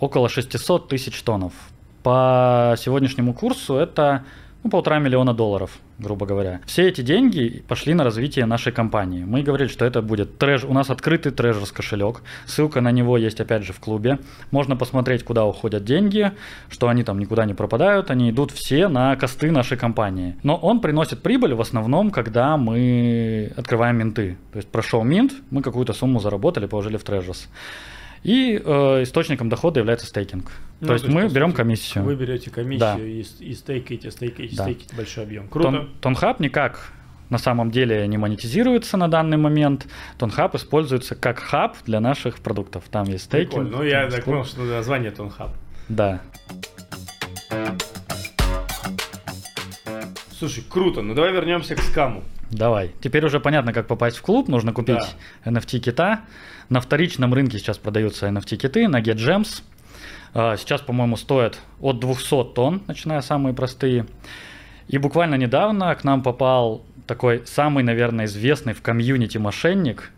около 0.00 0.28
600 0.28 0.88
тысяч 0.88 1.22
тоннов. 1.22 1.52
По 2.02 2.74
сегодняшнему 2.78 3.34
курсу 3.34 3.76
это 3.76 4.24
ну, 4.64 4.70
полтора 4.70 4.98
миллиона 4.98 5.34
долларов, 5.34 5.78
грубо 6.02 6.26
говоря. 6.26 6.60
Все 6.66 6.88
эти 6.88 7.00
деньги 7.00 7.62
пошли 7.68 7.94
на 7.94 8.04
развитие 8.04 8.44
нашей 8.46 8.72
компании. 8.72 9.24
Мы 9.24 9.42
говорили, 9.42 9.68
что 9.68 9.84
это 9.84 10.02
будет 10.02 10.38
треш... 10.38 10.64
У 10.64 10.72
нас 10.72 10.90
открытый 10.90 11.32
трежерс 11.32 11.72
кошелек. 11.72 12.22
Ссылка 12.46 12.80
на 12.80 12.90
него 12.90 13.16
есть 13.16 13.40
опять 13.40 13.62
же 13.64 13.72
в 13.72 13.80
клубе. 13.80 14.18
Можно 14.50 14.76
посмотреть, 14.76 15.24
куда 15.24 15.44
уходят 15.46 15.84
деньги, 15.84 16.32
что 16.68 16.88
они 16.88 17.04
там 17.04 17.18
никуда 17.18 17.44
не 17.44 17.54
пропадают. 17.54 18.10
Они 18.10 18.30
идут 18.30 18.50
все 18.50 18.88
на 18.88 19.16
косты 19.16 19.50
нашей 19.50 19.78
компании. 19.78 20.36
Но 20.42 20.56
он 20.56 20.80
приносит 20.80 21.22
прибыль 21.22 21.54
в 21.54 21.60
основном, 21.60 22.10
когда 22.10 22.56
мы 22.56 23.52
открываем 23.56 23.96
минты. 23.96 24.36
То 24.52 24.58
есть 24.58 24.68
прошел 24.68 25.04
минт, 25.04 25.32
мы 25.50 25.62
какую-то 25.62 25.92
сумму 25.92 26.20
заработали, 26.20 26.66
положили 26.66 26.96
в 26.96 27.04
трежерс. 27.04 27.48
И 28.22 28.60
э, 28.64 29.02
источником 29.02 29.48
дохода 29.48 29.80
является 29.80 30.06
стейкинг. 30.06 30.50
Ну, 30.80 30.86
то 30.86 30.92
есть 30.92 31.06
то 31.06 31.10
мы 31.10 31.28
берем 31.28 31.48
сути, 31.48 31.56
комиссию. 31.56 32.04
Вы 32.04 32.14
берете 32.14 32.50
комиссию 32.50 32.78
да. 32.78 32.98
и, 32.98 33.20
и 33.20 33.54
стейкаете, 33.54 34.10
стейкаете, 34.10 34.56
да. 34.56 34.62
стейкаете 34.64 34.96
большой 34.96 35.24
объем. 35.24 35.48
Круто. 35.48 35.70
Тон, 35.70 35.90
Тонхаб 36.00 36.40
никак 36.40 36.92
на 37.30 37.38
самом 37.38 37.70
деле 37.70 38.06
не 38.06 38.18
монетизируется 38.18 38.96
на 38.96 39.08
данный 39.08 39.38
момент. 39.38 39.88
Tonhub 40.18 40.54
используется 40.54 41.14
как 41.14 41.38
хаб 41.38 41.76
для 41.84 41.98
наших 41.98 42.38
продуктов. 42.38 42.84
Там 42.90 43.06
есть 43.06 43.24
стейкинг. 43.24 43.70
Ну, 43.70 43.82
я 43.82 44.08
так 44.08 44.24
понял, 44.24 44.44
что 44.44 44.62
название 44.62 45.10
Tonhub. 45.10 45.50
Да. 45.88 46.20
Слушай, 50.38 50.64
круто. 50.68 51.02
Ну 51.02 51.14
давай 51.14 51.32
вернемся 51.32 51.74
к 51.74 51.80
скаму. 51.80 52.22
Давай. 52.52 52.92
Теперь 53.00 53.24
уже 53.24 53.40
понятно, 53.40 53.72
как 53.72 53.86
попасть 53.86 54.18
в 54.18 54.22
клуб. 54.22 54.48
Нужно 54.48 54.72
купить 54.72 54.98
да. 55.44 55.50
NFT 55.50 55.78
кита. 55.78 56.20
На 56.68 56.80
вторичном 56.80 57.32
рынке 57.34 57.58
сейчас 57.58 57.78
продаются 57.78 58.28
NFT 58.28 58.56
киты 58.56 58.88
на 58.88 59.00
GetGems. 59.00 59.62
А, 60.34 60.56
сейчас, 60.56 60.82
по-моему, 60.82 61.16
стоят 61.16 61.58
от 61.80 61.98
200 61.98 62.54
TON, 62.54 62.82
начиная 62.86 63.22
самые 63.22 63.54
простые. 63.54 64.06
И 64.88 64.98
буквально 64.98 65.36
недавно 65.36 65.94
к 65.94 66.04
нам 66.04 66.22
попал 66.22 66.82
такой 67.06 67.42
самый, 67.46 67.82
наверное, 67.84 68.26
известный 68.26 68.74
в 68.74 68.82
комьюнити 68.82 69.38
мошенник. 69.38 70.10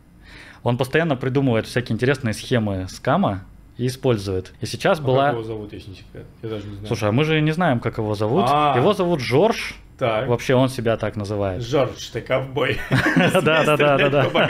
Он 0.64 0.76
постоянно 0.76 1.16
придумывает 1.16 1.66
всякие 1.66 1.95
интересные 1.95 2.35
схемы 2.35 2.87
скама 2.89 3.45
и 3.76 3.87
использует. 3.87 4.53
И 4.61 4.66
сейчас 4.66 4.99
а 4.99 5.03
была... 5.03 5.24
Как 5.26 5.35
его 5.35 5.43
зовут, 5.45 5.72
если 5.72 5.91
не 5.91 5.97
секрет? 5.97 6.26
Я 6.43 6.49
даже 6.49 6.66
не 6.66 6.74
знаю. 6.74 6.87
Слушай, 6.89 7.09
а 7.11 7.12
мы 7.12 7.24
же 7.24 7.41
не 7.41 7.53
знаем, 7.53 7.80
как 7.80 7.99
его 7.99 8.14
зовут. 8.14 8.45
А-а-а. 8.45 8.78
Его 8.78 8.93
зовут 8.93 9.20
Жорж. 9.20 9.76
Так. 9.99 10.28
Вообще 10.28 10.55
он 10.55 10.68
себя 10.68 10.97
так 10.97 11.16
называет. 11.16 11.62
Жорж, 11.62 12.09
ты 12.09 12.20
ковбой. 12.20 12.78
Да, 13.16 13.64
да, 13.64 13.76
да, 13.76 13.99
да, 13.99 14.09
да. 14.09 14.24
По. 14.24 14.49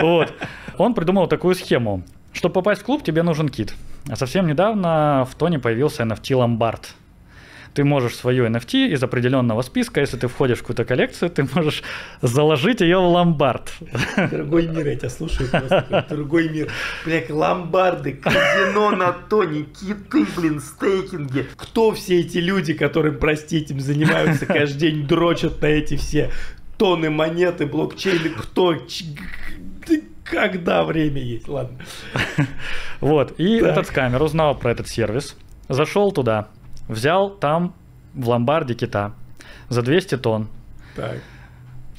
Вот. 0.00 0.32
Он 0.76 0.94
придумал 0.94 1.26
такую 1.28 1.54
схему. 1.54 2.02
Чтобы 2.32 2.54
попасть 2.54 2.82
в 2.82 2.84
клуб, 2.84 3.02
тебе 3.02 3.22
нужен 3.22 3.48
кит. 3.48 3.74
А 4.08 4.16
совсем 4.16 4.46
недавно 4.46 5.26
в 5.30 5.34
Тоне 5.34 5.58
появился 5.58 6.02
NFT 6.02 6.34
ломбард 6.34 6.94
ты 7.78 7.84
можешь 7.84 8.16
свою 8.16 8.44
NFT 8.44 8.88
из 8.88 9.04
определенного 9.04 9.62
списка, 9.62 10.00
если 10.00 10.16
ты 10.16 10.26
входишь 10.26 10.58
в 10.58 10.62
какую-то 10.62 10.84
коллекцию, 10.84 11.30
ты 11.30 11.48
можешь 11.54 11.84
заложить 12.22 12.80
ее 12.80 12.98
в 12.98 13.06
ломбард. 13.06 13.72
Другой 14.32 14.66
мир, 14.66 14.88
я 14.88 14.96
тебя 14.96 15.10
слушаю 15.10 15.48
просто. 15.48 16.06
Другой 16.10 16.48
мир. 16.48 16.68
Бля, 17.04 17.22
ломбарды, 17.28 18.14
казино 18.14 18.90
на 18.90 19.12
тоне, 19.12 19.62
киты, 19.62 20.26
блин, 20.36 20.58
стейкинги. 20.60 21.46
Кто 21.54 21.92
все 21.92 22.18
эти 22.18 22.38
люди, 22.38 22.72
которые, 22.72 23.12
простите, 23.12 23.66
этим 23.66 23.78
занимаются 23.78 24.44
каждый 24.46 24.78
день, 24.90 25.06
дрочат 25.06 25.62
на 25.62 25.66
эти 25.66 25.96
все 25.96 26.32
тонны 26.78 27.10
монеты, 27.10 27.66
блокчейны, 27.66 28.30
кто? 28.30 28.74
Когда 30.24 30.82
время 30.82 31.22
есть, 31.22 31.46
ладно. 31.46 31.78
Вот, 33.00 33.38
и 33.38 33.60
так. 33.60 33.70
этот 33.70 33.86
скамер 33.86 34.20
узнал 34.20 34.58
про 34.58 34.72
этот 34.72 34.88
сервис, 34.88 35.36
зашел 35.68 36.10
туда, 36.10 36.48
взял 36.88 37.30
там 37.30 37.74
в 38.14 38.28
ломбарде 38.28 38.74
кита 38.74 39.12
за 39.68 39.82
200 39.82 40.16
тонн. 40.16 40.48
Так 40.96 41.18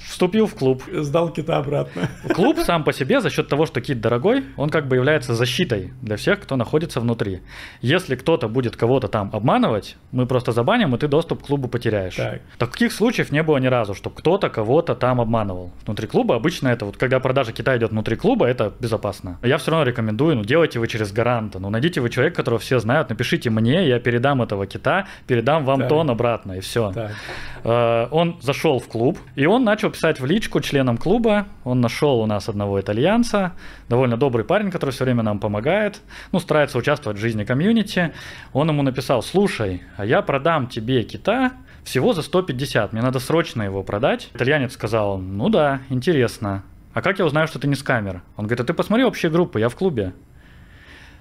вступил 0.09 0.47
в 0.47 0.55
клуб. 0.55 0.83
Сдал 0.91 1.29
кита 1.29 1.57
обратно. 1.57 2.09
Клуб 2.33 2.59
сам 2.59 2.83
по 2.83 2.93
себе, 2.93 3.21
за 3.21 3.29
счет 3.29 3.47
того, 3.47 3.65
что 3.65 3.81
кит 3.81 4.01
дорогой, 4.01 4.43
он 4.57 4.69
как 4.69 4.87
бы 4.87 4.95
является 4.95 5.35
защитой 5.35 5.93
для 6.01 6.15
всех, 6.15 6.41
кто 6.41 6.55
находится 6.55 6.99
внутри. 6.99 7.41
Если 7.81 8.15
кто-то 8.15 8.47
будет 8.47 8.75
кого-то 8.75 9.07
там 9.07 9.29
обманывать, 9.33 9.97
мы 10.11 10.25
просто 10.25 10.51
забаним, 10.51 10.95
и 10.95 10.97
ты 10.97 11.07
доступ 11.07 11.43
к 11.43 11.45
клубу 11.45 11.67
потеряешь. 11.67 12.15
Так. 12.15 12.41
Таких 12.57 12.91
случаев 12.91 13.31
не 13.31 13.43
было 13.43 13.57
ни 13.57 13.67
разу, 13.67 13.93
чтобы 13.93 14.15
кто-то 14.15 14.49
кого-то 14.49 14.95
там 14.95 15.21
обманывал. 15.21 15.71
Внутри 15.85 16.07
клуба 16.07 16.35
обычно 16.35 16.69
это 16.69 16.85
вот, 16.85 16.97
когда 16.97 17.19
продажа 17.19 17.51
кита 17.51 17.77
идет 17.77 17.91
внутри 17.91 18.15
клуба, 18.15 18.47
это 18.47 18.73
безопасно. 18.79 19.37
Я 19.43 19.57
все 19.57 19.71
равно 19.71 19.85
рекомендую, 19.85 20.35
ну 20.35 20.43
делайте 20.43 20.79
вы 20.79 20.87
через 20.87 21.11
гаранта, 21.11 21.59
ну 21.59 21.69
найдите 21.69 22.01
вы 22.01 22.09
человека, 22.09 22.37
которого 22.37 22.59
все 22.59 22.79
знают, 22.79 23.09
напишите 23.09 23.49
мне, 23.49 23.87
я 23.87 23.99
передам 23.99 24.41
этого 24.41 24.65
кита, 24.65 25.07
передам 25.27 25.65
вам 25.65 25.79
так. 25.79 25.89
тон 25.89 26.09
обратно, 26.09 26.53
и 26.53 26.59
все. 26.59 26.91
Так. 26.91 27.11
Э, 27.63 28.07
он 28.11 28.37
зашел 28.41 28.79
в 28.79 28.87
клуб, 28.87 29.19
и 29.35 29.45
он 29.45 29.63
начал 29.63 29.91
писать 29.99 30.21
в 30.21 30.25
личку 30.25 30.61
членам 30.61 30.97
клуба. 30.97 31.45
Он 31.65 31.81
нашел 31.81 32.21
у 32.21 32.25
нас 32.25 32.47
одного 32.47 32.79
итальянца, 32.79 33.51
довольно 33.89 34.15
добрый 34.15 34.45
парень, 34.45 34.71
который 34.71 34.91
все 34.91 35.03
время 35.03 35.23
нам 35.23 35.39
помогает, 35.39 35.99
ну, 36.31 36.39
старается 36.39 36.77
участвовать 36.77 37.17
в 37.17 37.21
жизни 37.21 37.43
комьюнити. 37.43 38.13
Он 38.53 38.69
ему 38.69 38.81
написал, 38.81 39.21
слушай, 39.21 39.83
а 39.97 40.05
я 40.05 40.21
продам 40.21 40.67
тебе 40.67 41.03
кита 41.03 41.51
всего 41.83 42.13
за 42.13 42.21
150, 42.21 42.93
мне 42.93 43.01
надо 43.01 43.19
срочно 43.19 43.61
его 43.61 43.83
продать. 43.83 44.29
Итальянец 44.33 44.71
сказал, 44.71 45.17
ну 45.17 45.49
да, 45.49 45.81
интересно. 45.89 46.63
А 46.93 47.01
как 47.01 47.19
я 47.19 47.25
узнаю, 47.25 47.47
что 47.47 47.59
ты 47.59 47.67
не 47.67 47.75
скамер? 47.75 48.21
Он 48.37 48.45
говорит, 48.45 48.61
а 48.61 48.63
ты 48.63 48.73
посмотри 48.73 49.03
общие 49.03 49.29
группы, 49.29 49.59
я 49.59 49.67
в 49.67 49.75
клубе. 49.75 50.13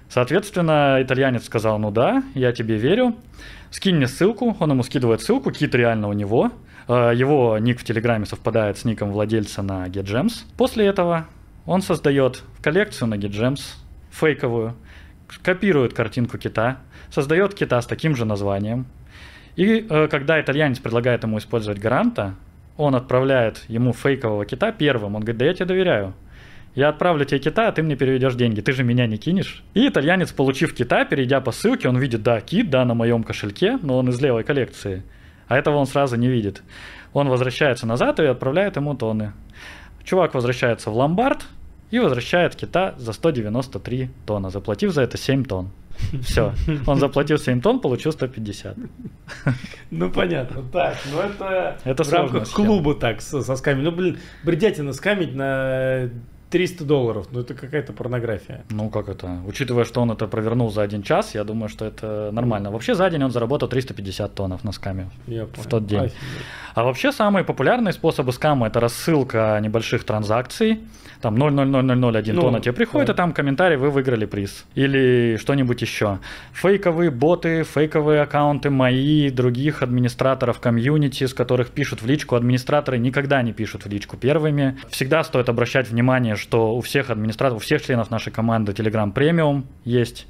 Соответственно, 0.07 0.99
итальянец 1.01 1.43
сказал, 1.43 1.79
ну 1.79 1.91
да, 1.91 2.23
я 2.33 2.53
тебе 2.53 2.77
верю, 2.77 3.17
скинь 3.71 3.97
мне 3.97 4.07
ссылку, 4.07 4.55
он 4.57 4.71
ему 4.71 4.83
скидывает 4.83 5.21
ссылку, 5.21 5.51
кит 5.51 5.75
реально 5.75 6.07
у 6.07 6.13
него, 6.13 6.53
его 6.93 7.57
ник 7.59 7.79
в 7.79 7.83
Телеграме 7.83 8.25
совпадает 8.25 8.77
с 8.77 8.85
ником 8.85 9.11
владельца 9.11 9.61
на 9.61 9.87
GetGems. 9.87 10.43
После 10.57 10.85
этого 10.85 11.27
он 11.65 11.81
создает 11.81 12.43
коллекцию 12.61 13.09
на 13.09 13.15
GetGems, 13.15 13.61
фейковую, 14.11 14.75
копирует 15.43 15.93
картинку 15.93 16.37
кита, 16.37 16.79
создает 17.11 17.53
кита 17.53 17.81
с 17.81 17.85
таким 17.85 18.15
же 18.15 18.25
названием, 18.25 18.87
и 19.55 19.85
э, 19.89 20.07
когда 20.09 20.39
итальянец 20.39 20.79
предлагает 20.79 21.23
ему 21.23 21.37
использовать 21.37 21.79
гаранта, 21.79 22.35
он 22.77 22.95
отправляет 22.95 23.65
ему 23.67 23.91
фейкового 23.91 24.45
кита 24.45 24.71
первым, 24.71 25.15
он 25.15 25.21
говорит, 25.21 25.37
да 25.37 25.45
я 25.45 25.53
тебе 25.53 25.65
доверяю, 25.65 26.13
я 26.75 26.89
отправлю 26.89 27.25
тебе 27.25 27.39
кита, 27.39 27.67
а 27.67 27.71
ты 27.71 27.83
мне 27.83 27.95
переведешь 27.95 28.35
деньги, 28.35 28.61
ты 28.61 28.71
же 28.71 28.83
меня 28.83 29.05
не 29.05 29.17
кинешь. 29.17 29.63
И 29.73 29.87
итальянец, 29.87 30.31
получив 30.31 30.73
кита, 30.73 31.03
перейдя 31.03 31.41
по 31.41 31.51
ссылке, 31.51 31.89
он 31.89 31.97
видит, 31.97 32.23
да, 32.23 32.39
кит, 32.39 32.69
да, 32.69 32.85
на 32.85 32.93
моем 32.93 33.23
кошельке, 33.23 33.77
но 33.81 33.97
он 33.97 34.09
из 34.09 34.21
левой 34.21 34.43
коллекции. 34.43 35.03
А 35.49 35.57
этого 35.57 35.75
он 35.75 35.87
сразу 35.87 36.15
не 36.15 36.29
видит. 36.29 36.63
Он 37.11 37.27
возвращается 37.27 37.85
назад 37.85 38.19
и 38.19 38.25
отправляет 38.25 38.77
ему 38.77 38.95
тонны. 38.95 39.33
Чувак 40.03 40.35
возвращается 40.35 40.91
в 40.91 40.95
ломбард 40.95 41.45
и 41.91 41.99
возвращает 41.99 42.55
кита 42.55 42.93
за 42.97 43.13
193 43.13 44.09
тонна, 44.25 44.51
заплатив 44.51 44.93
за 44.93 45.01
это 45.01 45.17
7 45.17 45.43
тонн. 45.43 45.71
Все. 46.21 46.53
Он 46.87 46.99
заплатил 46.99 47.37
7 47.37 47.61
тонн, 47.61 47.81
получил 47.81 48.11
150. 48.11 48.77
Ну, 49.91 50.11
понятно. 50.11 50.63
Так, 50.71 50.97
ну 51.11 51.19
это, 51.19 51.77
это 51.83 52.03
в 52.03 52.13
рамках 52.13 52.49
клуба 52.51 52.93
так, 52.93 53.21
со, 53.21 53.41
со 53.41 53.55
скамить. 53.55 53.83
Ну, 53.83 53.91
блин, 53.91 54.19
бредятина 54.43 54.93
скамить 54.93 55.33
на 55.33 56.09
300 56.49 56.83
долларов, 56.83 57.27
ну 57.31 57.41
это 57.41 57.53
какая-то 57.53 57.93
порнография. 57.93 58.63
Ну 58.69 58.89
как 58.89 59.09
это? 59.09 59.39
Учитывая, 59.45 59.85
что 59.85 60.01
он 60.01 60.11
это 60.11 60.27
провернул 60.27 60.71
за 60.71 60.81
один 60.81 61.03
час, 61.03 61.35
я 61.35 61.43
думаю, 61.43 61.69
что 61.69 61.85
это 61.85 62.31
нормально. 62.31 62.71
Вообще 62.71 62.95
за 62.95 63.09
день 63.09 63.23
он 63.23 63.31
заработал 63.31 63.67
350 63.67 64.33
тоннов 64.33 64.63
на 64.63 64.71
скаме 64.71 65.09
я 65.27 65.45
в 65.45 65.67
тот 65.67 65.85
день. 65.85 65.99
Офигеть. 65.99 66.45
А 66.73 66.83
вообще 66.83 67.11
самые 67.11 67.43
популярные 67.43 67.93
способы 67.93 68.31
скама 68.31 68.67
это 68.67 68.79
рассылка 68.79 69.59
небольших 69.61 70.03
транзакций. 70.03 70.79
Там 71.21 71.35
0,00001 71.35 72.33
ну, 72.33 72.41
тонна 72.41 72.61
тебе 72.61 72.71
приходит, 72.71 73.07
да. 73.07 73.13
и 73.13 73.15
там 73.15 73.33
комментарий, 73.33 73.75
вы 73.75 73.89
выиграли 73.89 74.25
приз. 74.25 74.65
Или 74.75 75.37
что-нибудь 75.37 75.81
еще. 75.81 76.19
Фейковые 76.53 77.11
боты, 77.11 77.63
фейковые 77.63 78.21
аккаунты 78.21 78.69
мои, 78.69 79.29
других 79.29 79.83
администраторов 79.83 80.61
комьюнити, 80.61 81.25
с 81.25 81.33
которых 81.33 81.71
пишут 81.71 82.01
в 82.01 82.07
личку. 82.07 82.35
Администраторы 82.35 82.97
никогда 82.97 83.41
не 83.41 83.51
пишут 83.51 83.83
в 83.83 83.89
личку 83.89 84.15
первыми. 84.15 84.77
Всегда 84.89 85.25
стоит 85.25 85.49
обращать 85.49 85.89
внимание, 85.89 86.37
что 86.39 86.75
у 86.75 86.81
всех 86.81 87.09
администраторов, 87.09 87.61
у 87.61 87.63
всех 87.63 87.83
членов 87.83 88.09
нашей 88.09 88.31
команды 88.31 88.71
Telegram 88.71 89.11
премиум 89.11 89.65
есть. 89.85 90.27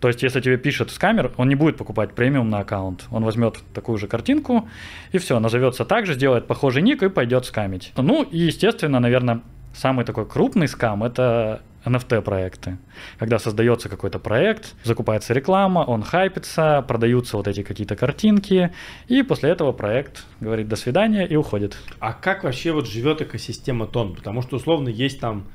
То 0.00 0.08
есть, 0.08 0.22
если 0.24 0.40
тебе 0.40 0.56
пишет 0.56 0.90
с 0.90 0.98
камер, 0.98 1.30
он 1.36 1.48
не 1.48 1.54
будет 1.54 1.76
покупать 1.76 2.12
премиум 2.12 2.50
на 2.50 2.58
аккаунт. 2.58 3.04
Он 3.12 3.24
возьмет 3.24 3.58
такую 3.72 3.98
же 3.98 4.08
картинку, 4.08 4.68
и 5.12 5.18
все, 5.18 5.38
назовется 5.38 5.84
так 5.84 6.06
же, 6.06 6.14
сделает 6.14 6.48
похожий 6.48 6.82
ник 6.82 7.04
и 7.04 7.08
пойдет 7.08 7.44
скамить. 7.44 7.92
Ну 7.96 8.24
и, 8.24 8.38
естественно, 8.38 8.98
наверное, 8.98 9.42
самый 9.72 10.04
такой 10.04 10.26
крупный 10.26 10.66
скам– 10.66 11.04
это 11.04 11.62
NFT-проекты. 11.84 12.78
Когда 13.18 13.38
создается 13.38 13.88
какой-то 13.88 14.18
проект, 14.18 14.74
закупается 14.84 15.34
реклама, 15.34 15.80
он 15.80 16.02
хайпится, 16.02 16.84
продаются 16.86 17.36
вот 17.36 17.48
эти 17.48 17.62
какие-то 17.62 17.96
картинки, 17.96 18.72
и 19.08 19.22
после 19.22 19.50
этого 19.50 19.72
проект 19.72 20.24
говорит 20.40 20.68
«до 20.68 20.76
свидания» 20.76 21.26
и 21.26 21.36
уходит. 21.36 21.76
А 21.98 22.12
как 22.12 22.44
вообще 22.44 22.72
вот 22.72 22.86
живет 22.86 23.20
экосистема 23.20 23.86
Тон? 23.86 24.14
Потому 24.14 24.42
что, 24.42 24.56
условно, 24.56 24.88
есть 24.88 25.20
там 25.20 25.46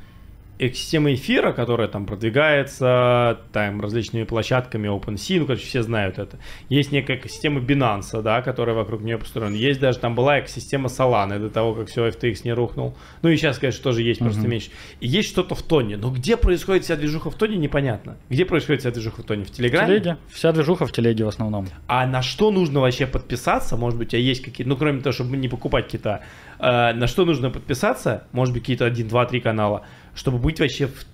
экосистема 0.60 1.14
эфира, 1.14 1.51
которая 1.51 1.88
там 1.88 2.05
продвигается 2.05 3.39
там 3.51 3.82
различными 3.82 4.24
площадками 4.24 4.88
OpenSea, 4.88 5.39
ну, 5.39 5.45
короче, 5.45 5.66
все 5.66 5.84
знают 5.84 6.18
это. 6.18 6.38
Есть 6.70 6.91
некая 6.91 7.18
экосистема 7.18 7.60
Binance, 7.60 8.22
да, 8.22 8.41
которая 8.41 8.76
вокруг 8.76 9.01
нее 9.01 9.18
построена. 9.18 9.55
Есть 9.55 9.80
даже 9.80 9.99
там 9.99 10.16
была 10.16 10.39
экосистема 10.39 10.88
Solana 10.88 11.39
до 11.39 11.49
того, 11.49 11.74
как 11.74 11.88
все 11.88 12.08
FTX 12.08 12.41
не 12.43 12.53
рухнул. 12.53 12.95
Ну 13.22 13.30
и 13.30 13.38
сейчас, 13.38 13.60
конечно, 13.60 13.84
тоже 13.84 14.01
есть, 14.01 14.20
просто 14.20 14.41
uh-huh. 14.41 14.47
меньше. 14.47 14.72
И 14.99 15.08
есть 15.08 15.30
что-то 15.30 15.55
в 15.55 15.62
тоне. 15.62 15.97
Но 15.97 16.10
где 16.12 16.38
происходит 16.38 16.84
вся 16.84 16.95
движуха 16.95 17.30
в 17.30 17.36
тоне, 17.36 17.58
непонятно. 17.58 18.18
Где 18.30 18.45
происходит 18.45 18.82
вся 18.82 18.91
движуха 18.91 19.22
в 19.22 19.26
тоне? 19.26 19.43
В 19.43 19.51
Телеграме? 19.51 19.86
В 19.86 19.89
телеге. 19.89 20.18
Вся 20.30 20.51
движуха 20.51 20.86
в 20.86 20.91
телеге 20.91 21.26
в 21.26 21.28
основном. 21.28 21.68
А 21.88 22.05
на 22.05 22.22
что 22.22 22.51
нужно 22.51 22.80
вообще 22.80 23.05
подписаться? 23.05 23.78
Может 23.78 23.99
быть, 23.99 24.10
у 24.10 24.12
тебя 24.12 24.22
есть 24.22 24.41
какие-то, 24.41 24.70
ну, 24.70 24.78
кроме 24.78 25.01
того, 25.01 25.14
чтобы 25.14 25.38
не 25.38 25.47
покупать 25.47 25.88
кита, 25.88 26.22
э, 26.60 26.93
на 26.93 27.08
что 27.08 27.26
нужно 27.26 27.49
подписаться? 27.49 28.28
Может 28.32 28.53
быть, 28.53 28.64
какие-то 28.64 28.86
1, 28.86 29.08
2, 29.08 29.26
3 29.26 29.39
канала 29.39 29.86
чтобы 30.18 30.39
быть 30.39 30.59
вообще 30.59 30.88
в 30.88 31.05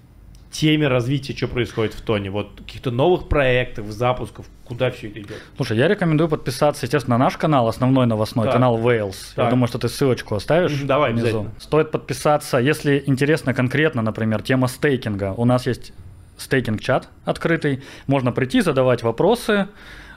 теме 0.50 0.88
развития, 0.88 1.36
что 1.36 1.48
происходит 1.48 1.94
в 1.94 2.02
Тоне, 2.02 2.30
вот 2.30 2.52
каких-то 2.58 2.92
новых 2.92 3.28
проектов, 3.28 3.88
запусков, 3.92 4.46
куда 4.66 4.92
все 4.92 5.10
это 5.10 5.20
идет? 5.20 5.44
Слушай, 5.58 5.78
я 5.78 5.88
рекомендую 5.88 6.30
подписаться, 6.30 6.86
естественно, 6.86 7.18
на 7.18 7.26
наш 7.26 7.38
канал, 7.38 7.68
основной 7.68 8.06
новостной 8.06 8.46
так. 8.46 8.54
канал 8.54 8.80
Wales. 8.80 9.16
Так. 9.36 9.46
Я 9.46 9.50
думаю, 9.50 9.68
что 9.68 9.80
ты 9.80 9.90
ссылочку 9.90 10.36
оставишь 10.36 10.80
Давай, 10.84 11.12
внизу. 11.12 11.48
Стоит 11.60 11.92
подписаться, 11.92 12.60
если 12.60 13.04
интересно 13.06 13.54
конкретно, 13.54 14.02
например, 14.02 14.42
тема 14.42 14.68
стейкинга. 14.68 15.34
У 15.36 15.46
нас 15.46 15.66
есть 15.68 15.92
стейкинг-чат 16.38 17.10
открытый, 17.26 17.84
можно 18.08 18.32
прийти, 18.32 18.62
задавать 18.62 19.04
вопросы, 19.04 19.68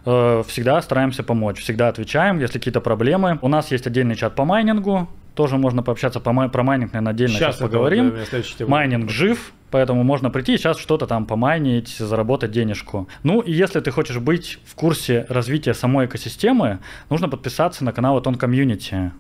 э, 0.05 0.43
всегда 0.47 0.81
стараемся 0.83 1.23
помочь, 1.25 1.61
всегда 1.61 1.89
отвечаем, 1.89 2.39
если 2.39 2.59
какие-то 2.59 2.81
проблемы. 2.81 3.39
У 3.43 3.49
нас 3.49 3.71
есть 3.71 3.87
отдельный 3.87 4.17
чат 4.17 4.35
по 4.35 4.45
майнингу, 4.45 5.09
тоже 5.37 5.59
можно 5.59 5.83
пообщаться 5.83 6.19
по 6.19 6.33
май, 6.33 6.49
про 6.49 6.63
майнинг, 6.65 6.93
наверное, 6.93 7.13
отдельно 7.13 7.35
сейчас, 7.35 7.57
сейчас 7.57 7.69
поговорим. 7.69 8.15
Да, 8.59 8.67
майнинг 8.67 9.11
жив, 9.11 9.53
поэтому 9.71 10.03
можно 10.03 10.31
прийти 10.31 10.57
сейчас 10.57 10.79
что-то 10.79 11.07
там 11.07 11.27
помайнить, 11.27 11.89
заработать 11.89 12.51
денежку. 12.51 13.07
Ну 13.23 13.41
и 13.41 13.53
если 13.53 13.81
ты 13.81 13.91
хочешь 13.91 14.19
быть 14.19 14.59
в 14.65 14.75
курсе 14.75 15.27
развития 15.29 15.75
самой 15.75 16.07
экосистемы, 16.07 16.79
нужно 17.11 17.29
подписаться 17.29 17.85
на 17.85 17.93
каналы 17.93 18.17
TON 18.17 18.37
Community. 18.37 19.13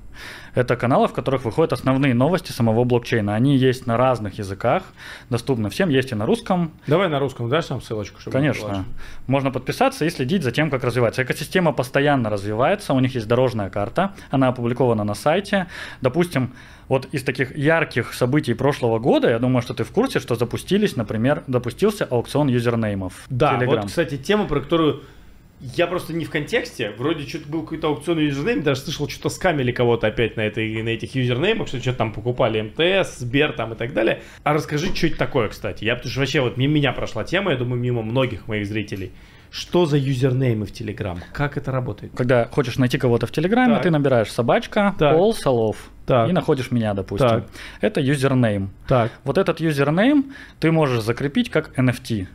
Это 0.56 0.74
каналы, 0.74 1.06
в 1.06 1.12
которых 1.12 1.44
выходят 1.44 1.74
основные 1.74 2.14
новости 2.14 2.50
самого 2.50 2.84
блокчейна. 2.84 3.34
Они 3.34 3.58
есть 3.58 3.86
на 3.86 3.98
разных 3.98 4.38
языках, 4.38 4.84
доступны 5.28 5.68
всем, 5.68 5.90
есть 5.90 6.12
и 6.12 6.14
на 6.14 6.24
русском. 6.24 6.72
Давай 6.86 7.10
на 7.10 7.18
русском 7.18 7.50
дашь 7.50 7.68
нам 7.68 7.82
ссылочку? 7.82 8.22
Чтобы 8.22 8.32
Конечно. 8.32 8.86
Можно 9.26 9.50
подписаться 9.50 10.06
и 10.06 10.10
следить 10.10 10.42
за 10.42 10.52
тем, 10.52 10.70
как 10.70 10.82
развивается. 10.82 11.22
Экосистема 11.22 11.74
постоянно 11.74 12.30
развивается, 12.30 12.94
у 12.94 13.00
них 13.00 13.14
есть 13.14 13.28
дорожная 13.28 13.68
карта, 13.68 14.14
она 14.30 14.48
опубликована 14.48 15.04
на 15.04 15.12
сайте. 15.12 15.66
Допустим, 16.00 16.54
вот 16.88 17.06
из 17.12 17.22
таких 17.22 17.54
ярких 17.54 18.14
событий 18.14 18.54
прошлого 18.54 18.98
года, 18.98 19.28
я 19.28 19.38
думаю, 19.38 19.60
что 19.60 19.74
ты 19.74 19.84
в 19.84 19.90
курсе, 19.90 20.20
что 20.20 20.36
запустились, 20.36 20.96
например, 20.96 21.44
запустился 21.48 22.06
аукцион 22.06 22.48
юзернеймов. 22.48 23.12
Да, 23.28 23.58
Telegram. 23.58 23.66
вот, 23.66 23.86
кстати, 23.86 24.16
тема, 24.16 24.46
про 24.46 24.60
которую 24.60 25.02
я 25.60 25.86
просто 25.86 26.12
не 26.12 26.24
в 26.24 26.30
контексте. 26.30 26.92
Вроде 26.96 27.26
что-то 27.26 27.48
был 27.48 27.62
какой-то 27.62 27.88
аукцион 27.88 28.18
юзернейм, 28.18 28.62
даже 28.62 28.80
слышал, 28.80 29.08
что-то 29.08 29.30
скамили 29.30 29.72
кого-то 29.72 30.06
опять 30.06 30.36
на, 30.36 30.42
этой, 30.42 30.82
на 30.82 30.90
этих 30.90 31.14
юзернеймах, 31.14 31.68
что 31.68 31.80
что-то 31.80 31.98
там 31.98 32.12
покупали 32.12 32.60
МТС, 32.60 33.18
Сбер 33.18 33.52
там 33.52 33.72
и 33.72 33.76
так 33.76 33.92
далее. 33.92 34.22
А 34.42 34.52
расскажи, 34.52 34.94
что 34.94 35.06
это 35.06 35.16
такое, 35.16 35.48
кстати. 35.48 35.84
Я 35.84 35.94
потому 35.94 36.10
что 36.10 36.20
вообще 36.20 36.40
вот 36.40 36.56
мимо 36.56 36.74
меня 36.74 36.92
прошла 36.92 37.24
тема, 37.24 37.52
я 37.52 37.56
думаю, 37.56 37.80
мимо 37.80 38.02
многих 38.02 38.48
моих 38.48 38.66
зрителей. 38.66 39.12
Что 39.50 39.86
за 39.86 39.96
юзернеймы 39.96 40.66
в 40.66 40.72
Телеграм? 40.72 41.18
Как 41.32 41.56
это 41.56 41.72
работает? 41.72 42.12
Когда 42.14 42.46
хочешь 42.46 42.76
найти 42.76 42.98
кого-то 42.98 43.26
в 43.26 43.32
Телеграме, 43.32 43.74
так. 43.74 43.84
ты 43.84 43.90
набираешь 43.90 44.30
собачка, 44.30 44.94
так. 44.98 45.14
Пол 45.16 45.32
Солов. 45.32 45.90
Так. 46.04 46.28
И 46.28 46.32
находишь 46.32 46.70
меня, 46.70 46.92
допустим. 46.92 47.28
Так. 47.28 47.46
Это 47.80 48.00
юзернейм. 48.00 48.70
Так. 48.86 49.12
Вот 49.24 49.38
этот 49.38 49.60
юзернейм 49.60 50.34
ты 50.60 50.70
можешь 50.70 51.02
закрепить 51.02 51.48
как 51.48 51.78
NFT 51.78 52.26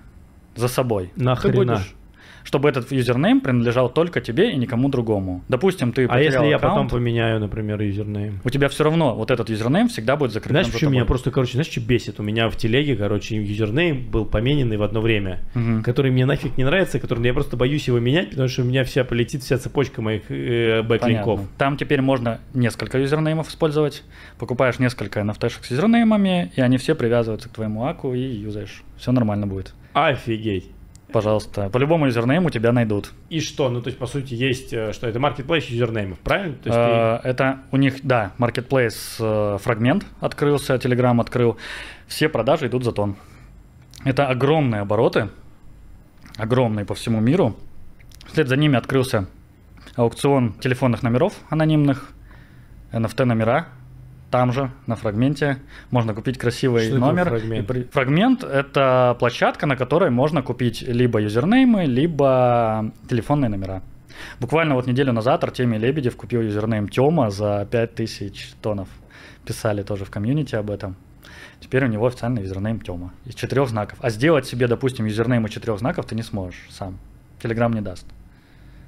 за 0.55 0.67
собой. 0.67 1.11
Нахрена? 1.15 1.51
Ты 1.51 1.57
будешь 1.57 1.95
чтобы 2.43 2.69
этот 2.69 2.91
юзернейм 2.91 3.41
принадлежал 3.41 3.89
только 3.89 4.21
тебе 4.21 4.51
и 4.51 4.55
никому 4.55 4.89
другому. 4.89 5.43
Допустим, 5.47 5.91
ты 5.91 6.05
А 6.05 6.19
если 6.19 6.45
я 6.45 6.59
потом 6.59 6.89
поменяю, 6.89 7.39
например, 7.39 7.81
юзернейм? 7.81 8.41
У 8.43 8.49
тебя 8.49 8.69
все 8.69 8.83
равно 8.83 9.15
вот 9.15 9.31
этот 9.31 9.49
юзернейм 9.49 9.87
всегда 9.87 10.15
будет 10.15 10.31
закреплен 10.31 10.63
Знаешь, 10.63 10.73
почему 10.73 10.91
меня 10.91 11.05
просто, 11.05 11.31
короче, 11.31 11.53
знаешь, 11.53 11.69
что 11.69 11.81
бесит? 11.81 12.19
У 12.19 12.23
меня 12.23 12.49
в 12.49 12.55
телеге, 12.55 12.95
короче, 12.95 13.35
юзернейм 13.37 14.09
был 14.09 14.25
помененный 14.25 14.77
в 14.77 14.83
одно 14.83 15.01
время, 15.01 15.39
угу. 15.55 15.83
который 15.83 16.11
мне 16.11 16.25
нафиг 16.25 16.57
не 16.57 16.63
нравится, 16.63 16.99
который 16.99 17.25
я 17.25 17.33
просто 17.33 17.57
боюсь 17.57 17.87
его 17.87 17.99
менять, 17.99 18.31
потому 18.31 18.47
что 18.47 18.61
у 18.61 18.65
меня 18.65 18.83
вся 18.83 19.03
полетит 19.03 19.43
вся 19.43 19.57
цепочка 19.57 20.01
моих 20.01 20.29
э, 20.29 20.81
бэклинков. 20.83 21.39
Понятно. 21.39 21.57
Там 21.57 21.77
теперь 21.77 22.01
можно 22.01 22.39
несколько 22.53 22.99
юзернеймов 22.99 23.49
использовать. 23.49 24.03
Покупаешь 24.37 24.79
несколько 24.79 25.21
NFT 25.21 25.49
с 25.49 25.71
юзернеймами, 25.71 26.51
и 26.55 26.61
они 26.61 26.77
все 26.77 26.95
привязываются 26.95 27.49
к 27.49 27.53
твоему 27.53 27.85
аку 27.85 28.13
и 28.13 28.19
юзаешь. 28.19 28.83
Все 28.97 29.11
нормально 29.11 29.47
будет. 29.47 29.73
Офигеть. 29.93 30.69
Пожалуйста. 31.11 31.69
По 31.69 31.77
любому 31.77 32.05
юзернейму 32.05 32.49
тебя 32.49 32.71
найдут. 32.71 33.11
И 33.29 33.41
что? 33.41 33.69
Ну, 33.69 33.81
то 33.81 33.87
есть, 33.87 33.99
по 33.99 34.05
сути, 34.05 34.33
есть, 34.33 34.71
э, 34.73 34.93
что 34.93 35.07
это 35.07 35.19
marketplace 35.19 35.65
юзернеймов, 35.69 36.19
правильно? 36.19 36.55
То 36.55 36.69
есть 36.69 36.77
э, 36.77 37.19
ты... 37.21 37.29
Это 37.29 37.59
у 37.71 37.77
них, 37.77 37.99
да, 38.03 38.31
marketplace 38.37 38.95
э, 39.19 39.57
фрагмент 39.59 40.05
открылся, 40.19 40.75
Telegram 40.75 41.19
открыл. 41.19 41.57
Все 42.07 42.29
продажи 42.29 42.67
идут 42.67 42.83
за 42.83 42.91
тон. 42.91 43.15
Это 44.03 44.27
огромные 44.27 44.81
обороты, 44.81 45.29
огромные 46.37 46.85
по 46.85 46.95
всему 46.95 47.19
миру. 47.19 47.55
Вслед 48.27 48.47
за 48.47 48.55
ними 48.55 48.77
открылся 48.77 49.27
аукцион 49.95 50.53
телефонных 50.53 51.03
номеров 51.03 51.33
анонимных, 51.49 52.11
NFT 52.91 53.25
номера 53.25 53.67
там 54.31 54.53
же, 54.53 54.71
на 54.87 54.95
фрагменте, 54.95 55.57
можно 55.91 56.13
купить 56.13 56.37
красивый 56.37 56.87
Что 56.87 56.97
номер. 56.97 57.29
фрагмент? 57.29 57.67
При... 57.67 57.83
фрагмент– 57.83 58.43
это 58.45 59.15
площадка, 59.19 59.65
на 59.67 59.75
которой 59.75 60.09
можно 60.09 60.41
купить 60.41 60.81
либо 60.81 61.19
юзернеймы, 61.19 61.85
либо 61.85 62.91
телефонные 63.09 63.49
номера. 63.49 63.83
Буквально 64.39 64.75
вот 64.75 64.87
неделю 64.87 65.11
назад 65.11 65.43
Артемий 65.43 65.77
Лебедев 65.77 66.15
купил 66.15 66.41
юзернейм 66.41 66.87
Тёма 66.87 67.29
за 67.29 67.67
5000 67.69 68.53
тонов. 68.61 68.87
Писали 69.45 69.83
тоже 69.83 70.05
в 70.05 70.09
комьюнити 70.09 70.55
об 70.55 70.71
этом. 70.71 70.95
Теперь 71.59 71.83
у 71.85 71.87
него 71.87 72.07
официальный 72.07 72.41
юзернейм 72.43 72.79
Тёма 72.79 73.13
из 73.25 73.35
четырех 73.35 73.67
знаков. 73.67 73.99
А 74.01 74.09
сделать 74.09 74.47
себе, 74.47 74.67
допустим, 74.67 75.05
юзернейм 75.05 75.45
из 75.45 75.51
четырех 75.51 75.79
знаков 75.79 76.05
ты 76.05 76.15
не 76.15 76.23
сможешь 76.23 76.67
сам. 76.69 76.97
Телеграм 77.43 77.73
не 77.73 77.81
даст. 77.81 78.05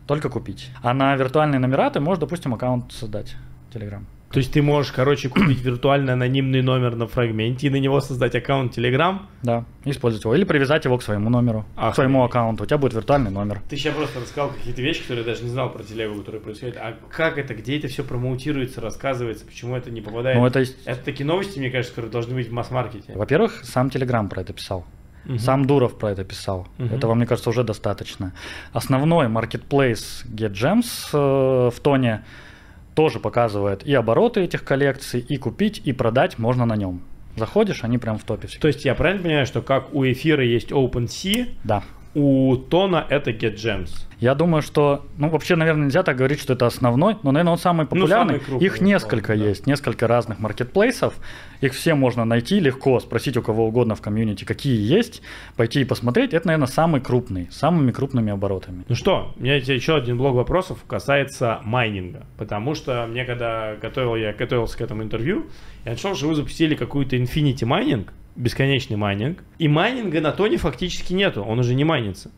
Только 0.08 0.30
купить. 0.30 0.70
А 0.82 0.94
на 0.94 1.16
виртуальные 1.16 1.60
номера 1.60 1.90
ты 1.90 2.00
можешь, 2.00 2.20
допустим, 2.20 2.54
аккаунт 2.54 2.92
создать. 2.92 3.36
Телеграм. 3.74 4.06
То 4.34 4.40
есть 4.40 4.52
ты 4.52 4.64
можешь, 4.64 4.92
короче, 4.92 5.30
купить 5.30 5.62
виртуальный 5.64 6.14
анонимный 6.14 6.64
номер 6.64 6.96
на 6.96 7.06
фрагменте 7.06 7.68
и 7.68 7.70
на 7.70 7.76
него 7.76 8.02
создать 8.02 8.34
аккаунт 8.34 8.76
Telegram? 8.76 9.20
Да, 9.44 9.64
использовать 9.86 10.24
его. 10.24 10.34
Или 10.34 10.44
привязать 10.44 10.86
его 10.86 10.98
к 10.98 11.04
своему 11.04 11.30
номеру, 11.30 11.66
Ах, 11.78 11.94
к 11.94 11.96
своему 11.96 12.24
аккаунту. 12.24 12.64
У 12.64 12.66
тебя 12.66 12.80
будет 12.80 12.96
виртуальный 12.96 13.30
номер. 13.30 13.62
Ты 13.70 13.78
сейчас 13.78 13.94
просто 13.94 14.20
рассказал 14.20 14.50
какие-то 14.50 14.82
вещи, 14.82 15.04
которые 15.04 15.24
я 15.24 15.32
даже 15.32 15.44
не 15.44 15.50
знал 15.50 15.72
про 15.72 15.84
телегу, 15.84 16.16
которые 16.16 16.42
происходят. 16.42 16.78
А 16.78 16.98
как 17.12 17.38
это, 17.38 17.54
где 17.54 17.78
это 17.78 17.88
все 17.88 18.04
промоутируется, 18.04 18.82
рассказывается, 18.82 19.46
почему 19.46 19.76
это 19.76 19.92
не 19.92 20.02
попадает? 20.02 20.36
Ну, 20.36 20.48
это... 20.48 20.62
это 20.62 21.06
такие 21.06 21.28
новости, 21.28 21.60
мне 21.60 21.70
кажется, 21.70 21.94
которые 21.94 22.12
должны 22.12 22.34
быть 22.34 22.50
в 22.50 22.52
масс-маркете. 22.52 23.14
Во-первых, 23.14 23.64
сам 23.64 23.90
Telegram 23.90 24.28
про 24.28 24.42
это 24.42 24.54
писал. 24.54 24.84
Угу. 25.28 25.38
Сам 25.38 25.66
Дуров 25.66 26.00
про 26.00 26.10
это 26.10 26.24
писал. 26.24 26.68
Угу. 26.80 26.96
Этого, 26.96 27.14
мне 27.14 27.28
кажется, 27.28 27.52
уже 27.52 27.64
достаточно. 27.64 28.34
Основной 28.72 29.28
marketplace 29.28 30.26
GetGems 30.26 31.10
э, 31.14 31.70
в 31.70 31.80
тоне 31.82 32.24
тоже 32.96 33.20
показывает 33.20 33.84
и 33.86 33.94
обороты 33.94 34.42
этих 34.42 34.64
коллекций, 34.64 35.20
и 35.22 35.38
купить, 35.38 35.82
и 35.84 35.94
продать 35.94 36.38
можно 36.40 36.66
на 36.66 36.76
нем. 36.76 37.02
Заходишь, 37.36 37.84
они 37.84 37.98
прям 37.98 38.18
в 38.18 38.24
топе. 38.24 38.48
То 38.48 38.68
есть 38.68 38.86
я 38.86 38.94
правильно 38.94 39.24
понимаю, 39.24 39.46
что 39.46 39.62
как 39.62 39.94
у 39.94 40.04
эфира 40.06 40.46
есть 40.46 40.72
OpenSea, 40.72 41.50
да. 41.64 41.84
У 42.16 42.56
Тона 42.58 43.06
это 43.10 43.32
GetGems? 43.32 43.92
Я 44.20 44.36
думаю, 44.36 44.62
что, 44.62 45.06
ну, 45.18 45.28
вообще, 45.30 45.58
наверное, 45.58 45.86
нельзя 45.86 46.02
так 46.02 46.16
говорить, 46.16 46.40
что 46.40 46.54
это 46.54 46.66
основной, 46.66 47.18
но, 47.24 47.32
наверное, 47.32 47.54
он 47.54 47.58
самый 47.58 47.86
популярный. 47.86 48.36
Ну, 48.36 48.40
самый 48.40 48.40
крупный, 48.40 48.66
Их 48.66 48.80
несколько 48.80 49.36
да. 49.36 49.46
есть, 49.46 49.68
несколько 49.68 50.08
разных 50.08 50.40
маркетплейсов. 50.40 51.16
Их 51.60 51.74
все 51.74 51.94
можно 51.94 52.24
найти 52.24 52.60
легко, 52.60 53.00
спросить 53.02 53.36
у 53.36 53.42
кого 53.42 53.68
угодно 53.68 53.96
в 53.96 54.02
комьюнити, 54.02 54.46
какие 54.46 54.80
есть, 54.80 55.22
пойти 55.58 55.82
и 55.82 55.84
посмотреть. 55.84 56.34
Это, 56.34 56.48
наверное, 56.48 56.68
самый 56.68 57.02
крупный, 57.02 57.50
самыми 57.52 57.92
крупными 57.92 58.32
оборотами. 58.32 58.86
Ну 58.88 58.96
что, 58.96 59.34
у 59.36 59.42
меня 59.42 59.56
есть 59.56 59.68
еще 59.68 59.96
один 59.96 60.18
блок 60.18 60.36
вопросов 60.36 60.80
касается 60.88 61.60
майнинга. 61.64 62.26
Потому 62.38 62.76
что 62.76 63.06
мне, 63.08 63.26
когда 63.26 63.76
готовил, 63.76 64.16
я 64.16 64.32
готовился 64.32 64.78
к 64.78 64.82
этому 64.82 65.04
интервью, 65.04 65.48
я 65.84 65.92
нашел, 65.92 66.16
что 66.16 66.28
вы 66.28 66.36
запустили 66.36 66.76
какую-то 66.76 67.18
Infinity 67.18 67.66
майнинг, 67.66 68.14
бесконечный 68.36 68.98
майнинг, 68.98 69.44
и 69.60 69.68
майнинга 69.68 70.22
на 70.22 70.32
тоне 70.32 70.58
фактически 70.58 71.14
нету, 71.14 71.44
он 71.44 71.60
уже 71.60 71.76
не 71.76 71.84
майнится. 71.84 72.32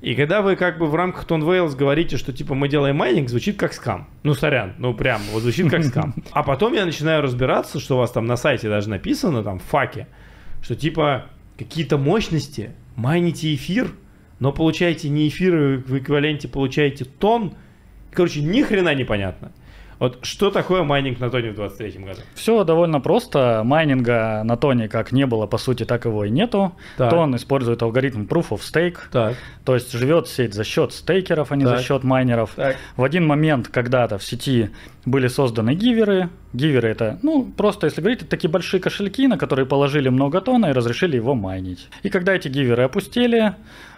И 0.00 0.14
когда 0.14 0.42
вы 0.42 0.56
как 0.56 0.78
бы 0.78 0.86
в 0.86 0.94
рамках 0.94 1.24
TON 1.24 1.42
Whales 1.42 1.74
говорите, 1.74 2.16
что 2.18 2.32
типа 2.32 2.54
мы 2.54 2.68
делаем 2.68 2.96
майнинг, 2.96 3.28
звучит 3.30 3.56
как 3.56 3.72
скам. 3.72 4.08
Ну, 4.22 4.34
сорян, 4.34 4.74
ну 4.78 4.92
прям, 4.94 5.20
вот 5.32 5.42
звучит 5.42 5.70
как 5.70 5.84
скам. 5.84 6.14
А 6.32 6.42
потом 6.42 6.74
я 6.74 6.84
начинаю 6.84 7.22
разбираться, 7.22 7.80
что 7.80 7.96
у 7.96 7.98
вас 7.98 8.10
там 8.10 8.26
на 8.26 8.36
сайте 8.36 8.68
даже 8.68 8.90
написано, 8.90 9.42
там, 9.42 9.58
в 9.58 9.62
FAQ 9.62 9.88
е, 9.88 10.06
что 10.62 10.76
типа 10.76 11.26
какие-то 11.58 11.96
мощности, 11.96 12.72
майните 12.94 13.54
эфир, 13.54 13.92
но 14.38 14.52
получаете 14.52 15.08
не 15.08 15.28
эфир, 15.28 15.78
в 15.78 15.98
эквиваленте 15.98 16.46
получаете 16.46 17.06
тон. 17.06 17.54
Короче, 18.12 18.42
ни 18.42 18.62
хрена 18.62 18.94
непонятно. 18.94 19.52
Вот 19.98 20.18
что 20.22 20.50
такое 20.50 20.82
майнинг 20.82 21.20
на 21.20 21.30
тоне 21.30 21.50
в 21.50 21.54
2023 21.54 22.04
году? 22.04 22.20
Все 22.34 22.64
довольно 22.64 23.00
просто. 23.00 23.62
Майнинга 23.64 24.42
на 24.44 24.56
тоне 24.56 24.88
как 24.88 25.12
не 25.12 25.26
было, 25.26 25.46
по 25.46 25.58
сути, 25.58 25.84
так 25.84 26.04
его 26.04 26.24
и 26.24 26.30
нету. 26.30 26.72
Так. 26.96 27.10
TON 27.10 27.34
использует 27.36 27.82
алгоритм 27.82 28.24
Proof 28.24 28.50
of 28.50 28.60
Stake. 28.60 28.98
Так. 29.10 29.36
То 29.64 29.74
есть 29.74 29.92
живет 29.92 30.28
сеть 30.28 30.54
за 30.54 30.64
счет 30.64 30.92
стейкеров, 30.92 31.50
а 31.52 31.56
не 31.56 31.64
так. 31.64 31.78
за 31.78 31.84
счет 31.84 32.04
майнеров. 32.04 32.52
Так. 32.56 32.76
В 32.96 33.04
один 33.04 33.26
момент 33.26 33.68
когда-то 33.68 34.18
в 34.18 34.24
сети 34.24 34.70
были 35.06 35.28
созданы 35.28 35.74
гиверы. 35.74 36.28
Гиверы 36.52 36.88
это, 36.88 37.18
ну, 37.22 37.44
просто, 37.56 37.86
если 37.86 38.00
говорить, 38.00 38.20
это 38.20 38.30
такие 38.30 38.50
большие 38.50 38.80
кошельки, 38.80 39.26
на 39.26 39.38
которые 39.38 39.66
положили 39.66 40.08
много 40.08 40.40
тона 40.40 40.66
и 40.66 40.72
разрешили 40.72 41.16
его 41.16 41.34
майнить. 41.34 41.88
И 42.02 42.08
когда 42.08 42.34
эти 42.34 42.48
гиверы 42.48 42.84
опустили, 42.84 43.54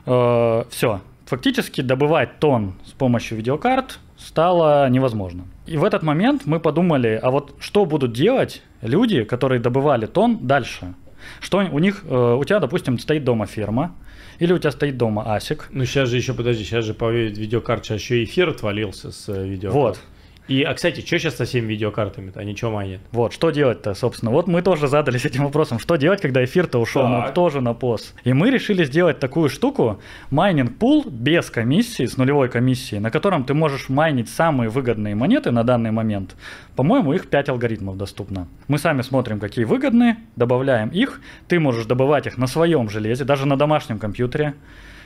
э, 0.07 0.65
все, 0.71 1.01
фактически 1.29 1.83
добывать 1.83 2.41
тон 2.41 2.75
с 2.87 2.93
помощью 2.93 3.37
видеокарт 3.37 3.99
стало 4.17 4.89
невозможно. 4.89 5.45
И 5.67 5.77
в 5.77 5.85
этот 5.85 6.03
момент 6.03 6.43
мы 6.47 6.59
подумали, 6.59 7.21
а 7.23 7.31
вот 7.31 7.55
что 7.61 7.85
будут 7.85 8.13
делать 8.13 8.63
люди, 8.81 9.25
которые 9.25 9.61
добывали 9.61 10.07
тон 10.07 10.39
дальше? 10.47 10.95
Что 11.41 11.59
у 11.59 11.79
них, 11.79 12.05
э, 12.05 12.37
у 12.41 12.43
тебя, 12.45 12.61
допустим, 12.61 12.99
стоит 12.99 13.25
дома 13.25 13.47
ферма, 13.47 13.95
или 14.39 14.53
у 14.53 14.59
тебя 14.59 14.71
стоит 14.71 14.97
дома 14.97 15.35
асик. 15.35 15.69
Ну 15.71 15.85
сейчас 15.85 16.09
же 16.09 16.17
еще, 16.17 16.33
подожди, 16.33 16.65
сейчас 16.65 16.85
же 16.85 16.95
по 16.95 17.11
видеокарте 17.11 17.95
еще 17.95 18.25
эфир 18.25 18.49
отвалился 18.49 19.11
с 19.11 19.29
э, 19.29 19.47
видеокарт. 19.47 19.75
Вот. 19.75 20.01
И, 20.49 20.63
а, 20.63 20.73
кстати, 20.73 21.01
что 21.01 21.19
сейчас 21.19 21.37
со 21.37 21.45
всеми 21.45 21.67
видеокартами-то? 21.67 22.41
Они 22.41 22.57
что 22.57 22.71
майнят? 22.71 23.01
Вот, 23.13 23.35
что 23.35 23.51
делать-то, 23.51 23.93
собственно? 23.95 24.33
Вот 24.33 24.47
мы 24.47 24.63
тоже 24.63 24.89
задались 24.89 25.27
этим 25.27 25.45
вопросом. 25.45 25.79
Что 25.79 25.97
делать, 25.97 26.23
когда 26.23 26.43
эфир-то 26.43 26.79
ушел 26.79 27.07
ну, 27.07 27.23
тоже 27.35 27.61
на 27.61 27.75
пост? 27.75 28.15
И 28.25 28.33
мы 28.33 28.51
решили 28.51 28.85
сделать 28.85 29.19
такую 29.19 29.51
штуку, 29.51 30.01
майнинг 30.31 30.79
пул 30.79 31.05
без 31.07 31.51
комиссии, 31.51 32.07
с 32.07 32.17
нулевой 32.17 32.49
комиссией, 32.49 33.01
на 33.01 33.11
котором 33.11 33.45
ты 33.45 33.53
можешь 33.53 33.91
майнить 33.91 34.31
самые 34.31 34.71
выгодные 34.71 35.15
монеты 35.15 35.51
на 35.51 35.65
данный 35.65 35.91
момент. 35.91 36.35
По-моему, 36.77 37.13
их 37.13 37.29
5 37.29 37.51
алгоритмов 37.51 37.99
доступно. 37.99 38.49
Мы 38.69 38.79
сами 38.79 39.03
смотрим, 39.03 39.41
какие 39.41 39.67
выгодные, 39.67 40.17
добавляем 40.37 40.89
их. 40.89 41.21
Ты 41.47 41.61
можешь 41.61 41.85
добывать 41.85 42.27
их 42.27 42.39
на 42.39 42.47
своем 42.47 42.89
железе, 42.89 43.25
даже 43.25 43.47
на 43.47 43.59
домашнем 43.59 43.99
компьютере 43.99 44.55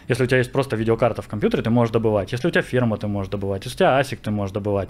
Если 0.09 0.25
у 0.25 0.27
тебя 0.27 0.39
есть 0.39 0.53
просто 0.53 0.77
видеокарта 0.77 1.23
в 1.23 1.29
компьютере, 1.29 1.63
ты 1.63 1.71
можешь 1.71 1.93
добывать. 1.93 2.33
Если 2.33 2.49
у 2.49 2.51
тебя 2.51 2.63
фирма, 2.63 2.97
ты 2.97 3.07
можешь 3.07 3.31
добывать. 3.31 3.65
Если 3.65 3.77
у 3.77 3.79
тебя 3.79 4.01
ASIC, 4.01 4.19
ты 4.23 4.31
можешь 4.31 4.53
добывать. 4.53 4.89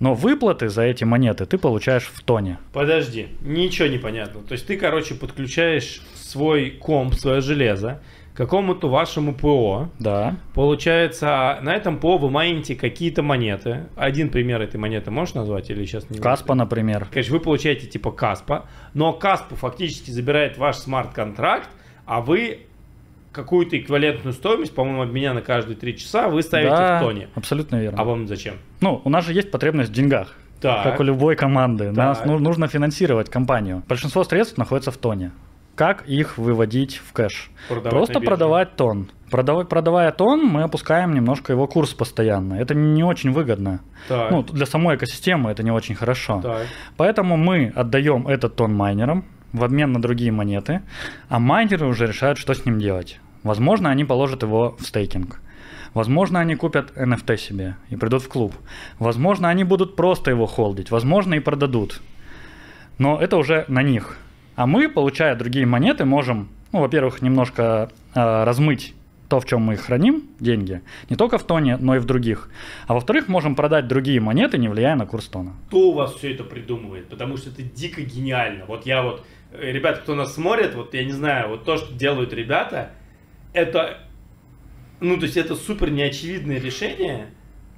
Но 0.00 0.14
выплаты 0.14 0.68
за 0.68 0.82
эти 0.82 1.04
монеты 1.04 1.46
ты 1.46 1.58
получаешь 1.58 2.10
в 2.12 2.22
тоне. 2.22 2.58
Подожди, 2.72 3.28
ничего 3.40 3.88
не 3.88 3.98
понятно. 3.98 4.40
То 4.42 4.52
есть 4.52 4.66
ты, 4.66 4.76
короче, 4.76 5.14
подключаешь 5.14 6.02
свой 6.14 6.70
комп, 6.70 7.14
свое 7.14 7.40
железо 7.40 8.00
какому-то 8.38 8.88
вашему 8.88 9.34
ПО. 9.34 9.90
Да. 9.98 10.36
Получается, 10.54 11.58
на 11.60 11.74
этом 11.74 11.98
ПО 11.98 12.18
вы 12.18 12.30
майните 12.30 12.76
какие-то 12.76 13.20
монеты. 13.20 13.86
Один 13.96 14.28
пример 14.28 14.62
этой 14.62 14.76
монеты 14.76 15.10
можешь 15.10 15.34
назвать 15.34 15.70
или 15.70 15.84
сейчас 15.84 16.08
не 16.08 16.20
Каспа, 16.20 16.54
например. 16.54 17.08
Конечно, 17.10 17.34
вы 17.34 17.40
получаете 17.40 17.88
типа 17.88 18.12
Каспа, 18.12 18.66
но 18.94 19.12
Каспу 19.12 19.56
фактически 19.56 20.12
забирает 20.12 20.56
ваш 20.56 20.76
смарт-контракт, 20.76 21.68
а 22.06 22.20
вы 22.20 22.67
какую-то 23.32 23.78
эквивалентную 23.78 24.32
стоимость, 24.32 24.74
по-моему, 24.74 25.02
от 25.02 25.12
меня 25.12 25.34
на 25.34 25.42
каждые 25.42 25.76
три 25.76 25.96
часа 25.96 26.28
вы 26.28 26.42
ставите 26.42 26.70
да, 26.70 26.98
в 26.98 27.02
тоне. 27.02 27.28
абсолютно 27.34 27.76
верно. 27.76 28.00
А 28.00 28.04
вам 28.04 28.26
зачем? 28.26 28.54
Ну, 28.80 29.00
у 29.04 29.10
нас 29.10 29.24
же 29.26 29.32
есть 29.32 29.50
потребность 29.50 29.90
в 29.90 29.92
деньгах. 29.92 30.34
Так. 30.60 30.82
Как 30.82 31.00
у 31.00 31.02
любой 31.02 31.36
команды. 31.36 31.92
Нас 31.92 32.18
Так. 32.18 32.26
ну- 32.26 32.38
нужно 32.38 32.66
финансировать 32.68 33.30
компанию. 33.30 33.82
Большинство 33.88 34.24
средств 34.24 34.58
находится 34.58 34.90
в 34.90 34.96
тоне. 34.96 35.30
Как 35.76 36.08
их 36.08 36.38
выводить 36.38 36.96
в 36.96 37.12
кэш? 37.12 37.52
Продавать 37.68 37.90
Просто 37.92 38.20
продавать 38.20 38.74
тон. 38.74 39.10
Продавать, 39.30 39.68
продавая 39.68 40.10
тон, 40.10 40.44
мы 40.44 40.64
опускаем 40.64 41.14
немножко 41.14 41.52
его 41.52 41.68
курс 41.68 41.94
постоянно. 41.94 42.54
Это 42.54 42.74
не 42.74 43.04
очень 43.04 43.30
выгодно. 43.30 43.80
Так. 44.08 44.32
Ну, 44.32 44.42
для 44.42 44.66
самой 44.66 44.96
экосистемы 44.96 45.52
это 45.52 45.62
не 45.62 45.70
очень 45.70 45.94
хорошо. 45.94 46.40
Так. 46.42 46.66
Поэтому 46.96 47.36
мы 47.36 47.72
отдаем 47.76 48.26
этот 48.26 48.56
тон 48.56 48.74
майнерам 48.74 49.24
в 49.52 49.64
обмен 49.64 49.92
на 49.92 50.00
другие 50.00 50.32
монеты, 50.32 50.82
а 51.28 51.38
майнеры 51.38 51.86
уже 51.86 52.06
решают, 52.06 52.38
что 52.38 52.54
с 52.54 52.64
ним 52.64 52.78
делать. 52.78 53.18
Возможно, 53.42 53.90
они 53.90 54.04
положат 54.04 54.42
его 54.42 54.76
в 54.78 54.86
стейкинг. 54.86 55.40
Возможно, 55.94 56.40
они 56.40 56.54
купят 56.54 56.92
NFT 56.96 57.36
себе 57.36 57.76
и 57.88 57.96
придут 57.96 58.22
в 58.22 58.28
клуб. 58.28 58.54
Возможно, 58.98 59.48
они 59.48 59.64
будут 59.64 59.96
просто 59.96 60.30
его 60.30 60.46
холдить. 60.46 60.90
Возможно, 60.90 61.34
и 61.34 61.40
продадут. 61.40 62.00
Но 62.98 63.20
это 63.20 63.36
уже 63.36 63.64
на 63.68 63.82
них. 63.82 64.18
А 64.54 64.66
мы, 64.66 64.88
получая 64.88 65.36
другие 65.36 65.66
монеты, 65.66 66.04
можем, 66.04 66.48
ну, 66.72 66.80
во-первых, 66.80 67.22
немножко 67.22 67.90
э, 68.14 68.44
размыть 68.44 68.94
то, 69.28 69.40
в 69.40 69.44
чем 69.44 69.62
мы 69.62 69.74
их 69.74 69.82
храним, 69.82 70.24
деньги, 70.40 70.80
не 71.10 71.16
только 71.16 71.38
в 71.38 71.44
тоне, 71.44 71.76
но 71.76 71.96
и 71.96 71.98
в 71.98 72.06
других. 72.06 72.48
А 72.86 72.94
во-вторых, 72.94 73.28
можем 73.28 73.54
продать 73.54 73.86
другие 73.86 74.20
монеты, 74.20 74.58
не 74.58 74.68
влияя 74.68 74.96
на 74.96 75.06
курс 75.06 75.26
тона. 75.26 75.52
Кто 75.68 75.90
у 75.90 75.92
вас 75.92 76.14
все 76.14 76.32
это 76.32 76.44
придумывает? 76.44 77.08
Потому 77.08 77.36
что 77.36 77.50
это 77.50 77.62
дико 77.62 78.00
гениально. 78.02 78.64
Вот 78.66 78.86
я 78.86 79.02
вот, 79.02 79.24
ребята, 79.52 80.00
кто 80.00 80.14
нас 80.14 80.34
смотрит, 80.34 80.74
вот 80.74 80.94
я 80.94 81.04
не 81.04 81.12
знаю, 81.12 81.50
вот 81.50 81.64
то, 81.64 81.76
что 81.76 81.92
делают 81.92 82.32
ребята, 82.32 82.90
это, 83.52 83.98
ну, 85.00 85.16
то 85.16 85.24
есть 85.24 85.36
это 85.36 85.54
супер 85.56 85.90
неочевидное 85.90 86.60
решение, 86.60 87.28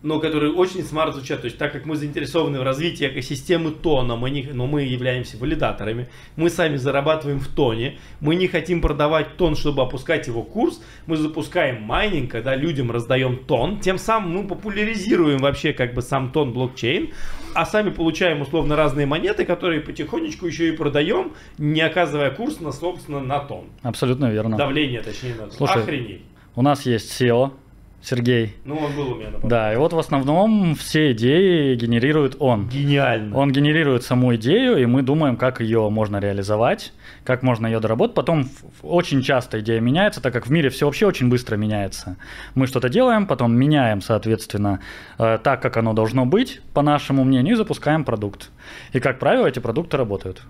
но 0.02 0.18
которые 0.18 0.52
очень 0.52 0.82
smart 0.82 1.14
звучат. 1.14 1.42
То 1.42 1.46
есть 1.46 1.58
так 1.58 1.72
как 1.72 1.84
мы 1.84 1.96
заинтересованы 1.96 2.58
в 2.58 2.62
развитии 2.62 3.06
экосистемы 3.06 3.70
тона, 3.70 4.16
мы 4.16 4.30
не, 4.30 4.42
но 4.44 4.66
мы 4.66 4.82
являемся 4.82 5.36
валидаторами, 5.36 6.08
мы 6.36 6.50
сами 6.50 6.76
зарабатываем 6.76 7.38
в 7.38 7.48
тоне, 7.48 7.98
мы 8.20 8.34
не 8.34 8.48
хотим 8.48 8.80
продавать 8.80 9.36
тон, 9.36 9.56
чтобы 9.56 9.82
опускать 9.82 10.26
его 10.26 10.42
курс, 10.42 10.82
мы 11.06 11.16
запускаем 11.16 11.82
майнинг, 11.82 12.30
когда 12.30 12.56
людям 12.56 12.90
раздаем 12.90 13.36
тон, 13.44 13.80
тем 13.80 13.98
самым 13.98 14.36
мы 14.36 14.48
популяризируем 14.48 15.38
вообще 15.38 15.72
как 15.72 15.94
бы 15.94 16.02
сам 16.02 16.32
тон 16.32 16.52
блокчейн, 16.52 17.10
а 17.54 17.66
сами 17.66 17.90
получаем 17.90 18.40
условно 18.40 18.76
разные 18.76 19.06
монеты, 19.06 19.44
которые 19.44 19.80
потихонечку 19.80 20.46
еще 20.46 20.68
и 20.68 20.72
продаем, 20.72 21.32
не 21.58 21.80
оказывая 21.80 22.30
курс 22.30 22.60
на, 22.60 22.72
собственно, 22.72 23.20
на 23.20 23.40
тон. 23.40 23.64
Абсолютно 23.82 24.30
верно. 24.30 24.56
Давление, 24.56 25.02
точнее, 25.02 25.34
на 25.34 25.50
Слушай, 25.50 25.82
Охренеть. 25.82 26.22
У 26.56 26.62
нас 26.62 26.84
есть 26.84 27.20
SEO, 27.20 27.52
Сергей. 28.02 28.56
Ну, 28.64 28.78
он 28.78 28.96
был 28.96 29.12
у 29.12 29.16
меня 29.16 29.30
на 29.30 29.40
Да, 29.40 29.74
и 29.74 29.76
вот 29.76 29.92
в 29.92 29.98
основном 29.98 30.74
все 30.74 31.12
идеи 31.12 31.74
генерирует 31.74 32.36
он. 32.38 32.68
Гениально. 32.68 33.36
Он 33.36 33.52
генерирует 33.52 34.04
саму 34.04 34.34
идею, 34.36 34.78
и 34.78 34.86
мы 34.86 35.02
думаем, 35.02 35.36
как 35.36 35.60
ее 35.60 35.90
можно 35.90 36.18
реализовать, 36.18 36.94
как 37.24 37.42
можно 37.42 37.66
ее 37.66 37.78
доработать. 37.78 38.14
Потом 38.14 38.48
очень 38.82 39.20
часто 39.20 39.60
идея 39.60 39.80
меняется, 39.80 40.22
так 40.22 40.32
как 40.32 40.46
в 40.46 40.50
мире 40.50 40.70
все 40.70 40.86
вообще 40.86 41.06
очень 41.06 41.28
быстро 41.28 41.56
меняется. 41.56 42.16
Мы 42.54 42.66
что-то 42.66 42.88
делаем, 42.88 43.26
потом 43.26 43.54
меняем, 43.54 44.00
соответственно, 44.00 44.80
э, 45.18 45.38
так, 45.42 45.60
как 45.60 45.76
оно 45.76 45.92
должно 45.92 46.24
быть, 46.24 46.62
по 46.72 46.80
нашему 46.80 47.24
мнению, 47.24 47.52
и 47.52 47.56
запускаем 47.56 48.04
продукт. 48.04 48.50
И, 48.92 49.00
как 49.00 49.18
правило, 49.18 49.46
эти 49.46 49.58
продукты 49.58 49.98
работают. 49.98 50.42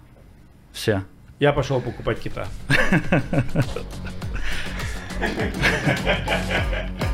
Все. 0.73 1.03
Я 1.41 1.53
пошел 1.53 1.81
покупать 1.81 2.21
кита. 2.21 2.47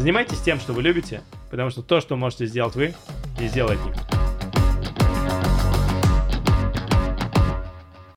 Занимайтесь 0.00 0.40
тем, 0.40 0.58
что 0.58 0.72
вы 0.72 0.80
любите, 0.80 1.20
потому 1.50 1.68
что 1.68 1.82
то, 1.82 2.00
что 2.00 2.16
можете 2.16 2.46
сделать 2.46 2.74
вы, 2.74 2.94
и 3.38 3.46
сделать 3.48 3.78
не 3.84 3.92